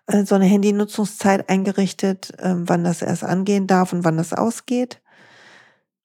äh, 0.07 0.25
so 0.25 0.35
eine 0.35 0.45
Handynutzungszeit 0.45 1.49
eingerichtet, 1.49 2.33
ähm, 2.39 2.69
wann 2.69 2.85
das 2.85 3.03
erst 3.03 3.25
angehen 3.25 3.67
darf 3.67 3.93
und 3.93 4.05
wann 4.05 4.17
das 4.17 4.33
ausgeht. 4.33 5.01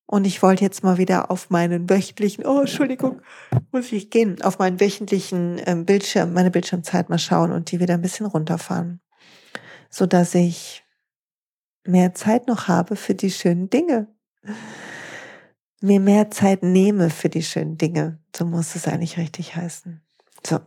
Und 0.06 0.26
ich 0.26 0.42
wollte 0.42 0.64
jetzt 0.64 0.84
mal 0.84 0.98
wieder 0.98 1.30
auf 1.30 1.52
meinen 1.52 1.88
wöchentlichen, 1.90 2.46
oh, 2.46 2.62
Entschuldigung, 2.62 3.22
muss 3.72 3.92
ich 3.92 4.10
gehen, 4.10 4.42
auf 4.42 4.58
meinen 4.58 4.80
wöchentlichen 4.80 5.62
ähm, 5.66 5.86
Bildschirm, 5.86 6.34
meine 6.34 6.50
Bildschirmzeit 6.50 7.10
mal 7.10 7.20
schauen 7.20 7.52
und 7.52 7.72
die 7.72 7.80
wieder 7.80 7.94
ein 7.94 8.02
bisschen 8.02 8.26
runterfahren. 8.26 9.02
So 9.92 10.06
dass 10.08 10.34
ich 10.34 10.84
mehr 11.86 12.14
Zeit 12.16 12.48
noch 12.48 12.68
habe 12.68 12.96
für 12.96 13.16
die 13.16 13.32
schönen 13.32 13.70
Dinge. 13.70 14.08
Mir 15.82 16.00
mehr 16.00 16.32
Zeit 16.32 16.64
nehme 16.64 17.10
für 17.10 17.30
die 17.30 17.44
schönen 17.44 17.78
Dinge. 17.78 18.19
So 18.36 18.46
muss 18.46 18.76
es 18.76 18.88
eigentlich 18.88 19.18
richtig 19.18 19.56
heißen. 19.56 20.02
So. 20.46 20.60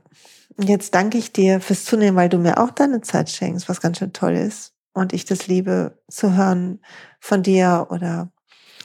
Und 0.56 0.68
jetzt 0.68 0.94
danke 0.94 1.18
ich 1.18 1.32
dir 1.32 1.60
fürs 1.60 1.84
Zunehmen, 1.84 2.16
weil 2.16 2.28
du 2.28 2.38
mir 2.38 2.58
auch 2.58 2.70
deine 2.70 3.00
Zeit 3.00 3.30
schenkst, 3.30 3.68
was 3.68 3.80
ganz 3.80 3.98
schön 3.98 4.12
toll 4.12 4.34
ist. 4.34 4.74
Und 4.92 5.14
ich 5.14 5.24
das 5.24 5.46
liebe 5.46 5.98
zu 6.10 6.36
hören 6.36 6.80
von 7.18 7.42
dir 7.42 7.86
oder 7.90 8.30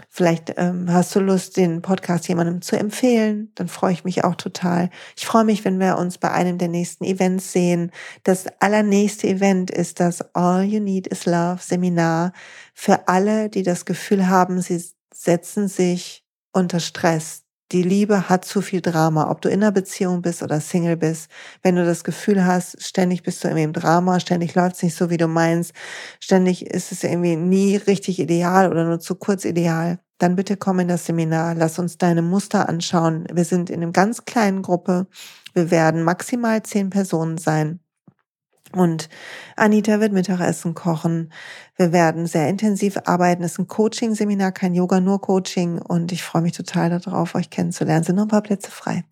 Vielleicht 0.09 0.53
ähm, 0.57 0.91
hast 0.91 1.15
du 1.15 1.19
Lust, 1.19 1.57
den 1.57 1.81
Podcast 1.81 2.27
jemandem 2.27 2.61
zu 2.61 2.77
empfehlen. 2.77 3.51
Dann 3.55 3.67
freue 3.67 3.93
ich 3.93 4.03
mich 4.03 4.23
auch 4.23 4.35
total. 4.35 4.89
Ich 5.15 5.25
freue 5.25 5.43
mich, 5.43 5.65
wenn 5.65 5.79
wir 5.79 5.97
uns 5.97 6.17
bei 6.17 6.31
einem 6.31 6.57
der 6.57 6.67
nächsten 6.67 7.03
Events 7.03 7.51
sehen. 7.51 7.91
Das 8.23 8.45
allernächste 8.59 9.27
Event 9.27 9.71
ist 9.71 9.99
das 9.99 10.35
All 10.35 10.63
You 10.63 10.79
Need 10.79 11.07
is 11.07 11.25
Love 11.25 11.59
Seminar 11.61 12.33
für 12.73 13.07
alle, 13.07 13.49
die 13.49 13.63
das 13.63 13.85
Gefühl 13.85 14.27
haben, 14.27 14.61
sie 14.61 14.83
setzen 15.13 15.67
sich 15.67 16.23
unter 16.51 16.79
Stress, 16.79 17.43
die 17.71 17.83
Liebe 17.83 18.29
hat 18.29 18.45
zu 18.45 18.61
viel 18.61 18.81
Drama, 18.81 19.29
ob 19.29 19.41
du 19.41 19.49
in 19.49 19.61
einer 19.61 19.71
Beziehung 19.71 20.21
bist 20.21 20.41
oder 20.41 20.61
Single 20.61 20.97
bist. 20.97 21.29
Wenn 21.63 21.75
du 21.75 21.85
das 21.85 22.03
Gefühl 22.03 22.45
hast, 22.45 22.81
ständig 22.81 23.23
bist 23.23 23.43
du 23.43 23.49
irgendwie 23.49 23.63
im 23.63 23.73
Drama, 23.73 24.19
ständig 24.19 24.55
läuft 24.55 24.77
es 24.77 24.83
nicht 24.83 24.95
so, 24.95 25.09
wie 25.09 25.17
du 25.17 25.27
meinst, 25.27 25.73
ständig 26.19 26.65
ist 26.65 26.91
es 26.91 27.03
irgendwie 27.03 27.35
nie 27.35 27.75
richtig 27.75 28.19
ideal 28.19 28.71
oder 28.71 28.85
nur 28.85 28.99
zu 28.99 29.15
kurz 29.15 29.43
ideal, 29.45 29.99
dann 30.17 30.35
bitte 30.35 30.57
komm 30.57 30.79
in 30.79 30.87
das 30.87 31.05
Seminar, 31.05 31.55
lass 31.55 31.77
uns 31.79 31.97
deine 31.97 32.21
Muster 32.21 32.69
anschauen. 32.69 33.25
Wir 33.31 33.45
sind 33.45 33.69
in 33.69 33.83
einer 33.83 33.91
ganz 33.91 34.25
kleinen 34.25 34.61
Gruppe. 34.61 35.07
Wir 35.53 35.69
werden 35.71 36.03
maximal 36.03 36.63
zehn 36.63 36.89
Personen 36.89 37.37
sein. 37.37 37.79
Und 38.79 39.09
Anita 39.55 39.99
wird 39.99 40.13
Mittagessen 40.13 40.73
kochen. 40.73 41.31
Wir 41.75 41.91
werden 41.91 42.27
sehr 42.27 42.47
intensiv 42.49 42.97
arbeiten. 43.05 43.43
Es 43.43 43.53
ist 43.53 43.59
ein 43.59 43.67
Coaching-Seminar, 43.67 44.51
kein 44.51 44.73
Yoga, 44.73 44.99
nur 44.99 45.21
Coaching. 45.21 45.79
Und 45.79 46.11
ich 46.11 46.23
freue 46.23 46.41
mich 46.41 46.53
total 46.53 46.89
darauf, 46.89 47.35
euch 47.35 47.49
kennenzulernen. 47.49 48.03
Sind 48.03 48.15
noch 48.15 48.23
ein 48.23 48.29
paar 48.29 48.43
Plätze 48.43 48.71
frei. 48.71 49.03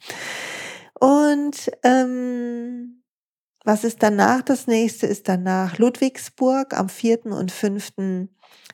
Und 1.00 1.72
ähm, 1.84 3.04
was 3.64 3.84
ist 3.84 4.04
danach? 4.04 4.44
Das 4.44 4.68
nächste 4.68 5.08
ist 5.08 5.28
danach 5.28 5.78
Ludwigsburg 5.80 6.78
am 6.78 6.88
4. 6.88 7.26
und 7.26 7.52
5. 7.52 7.94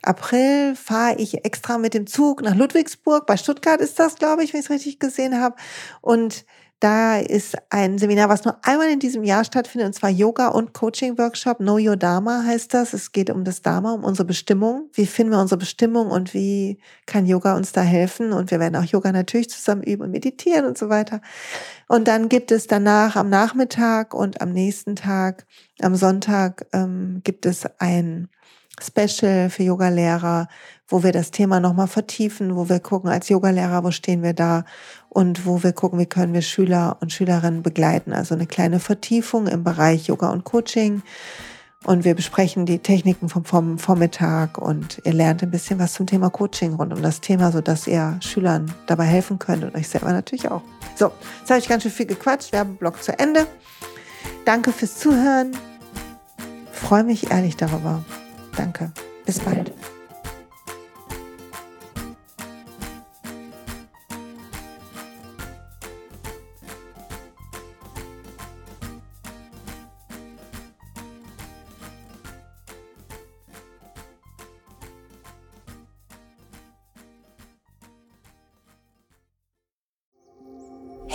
April 0.03 0.75
fahre 0.75 1.15
ich 1.17 1.45
extra 1.45 1.77
mit 1.77 1.93
dem 1.93 2.07
Zug 2.07 2.41
nach 2.41 2.55
Ludwigsburg. 2.55 3.25
Bei 3.25 3.37
Stuttgart 3.37 3.79
ist 3.79 3.99
das, 3.99 4.15
glaube 4.15 4.43
ich, 4.43 4.53
wenn 4.53 4.59
ich 4.59 4.65
es 4.65 4.71
richtig 4.71 4.99
gesehen 4.99 5.39
habe. 5.39 5.55
Und 6.01 6.45
da 6.81 7.19
ist 7.19 7.55
ein 7.69 7.99
Seminar, 7.99 8.27
was 8.27 8.43
nur 8.43 8.57
einmal 8.63 8.89
in 8.89 8.99
diesem 8.99 9.23
Jahr 9.23 9.45
stattfindet, 9.45 9.85
und 9.85 9.93
zwar 9.93 10.09
Yoga 10.09 10.47
und 10.47 10.73
Coaching 10.73 11.15
Workshop. 11.19 11.59
Know 11.59 11.77
Your 11.77 11.95
Dharma 11.95 12.43
heißt 12.43 12.73
das. 12.73 12.93
Es 12.93 13.11
geht 13.11 13.29
um 13.29 13.43
das 13.43 13.61
Dharma, 13.61 13.93
um 13.93 14.03
unsere 14.03 14.25
Bestimmung. 14.25 14.89
Wie 14.93 15.05
finden 15.05 15.33
wir 15.33 15.39
unsere 15.39 15.59
Bestimmung 15.59 16.09
und 16.09 16.33
wie 16.33 16.79
kann 17.05 17.27
Yoga 17.27 17.55
uns 17.55 17.71
da 17.71 17.81
helfen? 17.81 18.33
Und 18.33 18.49
wir 18.49 18.59
werden 18.59 18.75
auch 18.75 18.83
Yoga 18.83 19.11
natürlich 19.11 19.51
zusammen 19.51 19.83
üben 19.83 20.01
und 20.01 20.11
meditieren 20.11 20.65
und 20.65 20.75
so 20.75 20.89
weiter. 20.89 21.21
Und 21.87 22.07
dann 22.07 22.29
gibt 22.29 22.51
es 22.51 22.65
danach 22.65 23.15
am 23.15 23.29
Nachmittag 23.29 24.15
und 24.15 24.41
am 24.41 24.51
nächsten 24.51 24.95
Tag, 24.95 25.45
am 25.81 25.95
Sonntag, 25.95 26.65
ähm, 26.73 27.21
gibt 27.23 27.45
es 27.45 27.67
ein 27.77 28.27
Special 28.81 29.49
für 29.49 29.63
Yogalehrer, 29.63 30.47
wo 30.87 31.03
wir 31.03 31.11
das 31.11 31.31
Thema 31.31 31.59
nochmal 31.59 31.87
vertiefen, 31.87 32.55
wo 32.55 32.69
wir 32.69 32.79
gucken 32.79 33.09
als 33.09 33.29
Yogalehrer, 33.29 33.83
wo 33.83 33.91
stehen 33.91 34.23
wir 34.23 34.33
da 34.33 34.65
und 35.13 35.45
wo 35.45 35.61
wir 35.61 35.73
gucken, 35.73 35.99
wie 35.99 36.05
können 36.05 36.33
wir 36.33 36.41
Schüler 36.41 36.95
und 37.01 37.11
Schülerinnen 37.11 37.63
begleiten. 37.63 38.13
Also 38.13 38.33
eine 38.33 38.47
kleine 38.47 38.79
Vertiefung 38.79 39.47
im 39.47 39.61
Bereich 39.61 40.07
Yoga 40.07 40.29
und 40.29 40.45
Coaching. 40.45 41.01
Und 41.83 42.05
wir 42.05 42.15
besprechen 42.15 42.65
die 42.65 42.79
Techniken 42.79 43.27
vom, 43.27 43.77
Vormittag 43.77 44.57
und 44.57 45.01
ihr 45.03 45.11
lernt 45.11 45.43
ein 45.43 45.51
bisschen 45.51 45.79
was 45.79 45.93
zum 45.93 46.05
Thema 46.05 46.29
Coaching 46.29 46.75
rund 46.75 46.93
um 46.93 47.01
das 47.01 47.19
Thema, 47.19 47.51
sodass 47.51 47.87
ihr 47.87 48.19
Schülern 48.21 48.71
dabei 48.85 49.03
helfen 49.03 49.37
könnt 49.37 49.65
und 49.65 49.75
euch 49.75 49.89
selber 49.89 50.13
natürlich 50.13 50.49
auch. 50.49 50.61
So, 50.95 51.11
jetzt 51.39 51.49
habe 51.49 51.59
ich 51.59 51.67
ganz 51.67 51.83
schön 51.83 51.91
viel 51.91 52.05
gequatscht. 52.05 52.53
Werbeblock 52.53 53.03
zu 53.03 53.17
Ende. 53.19 53.47
Danke 54.45 54.71
fürs 54.71 54.97
Zuhören. 54.97 55.51
freue 56.71 57.03
mich 57.03 57.31
ehrlich 57.31 57.57
darüber. 57.57 58.05
Danke. 58.55 58.91
Bis 59.25 59.39
bald. 59.39 59.73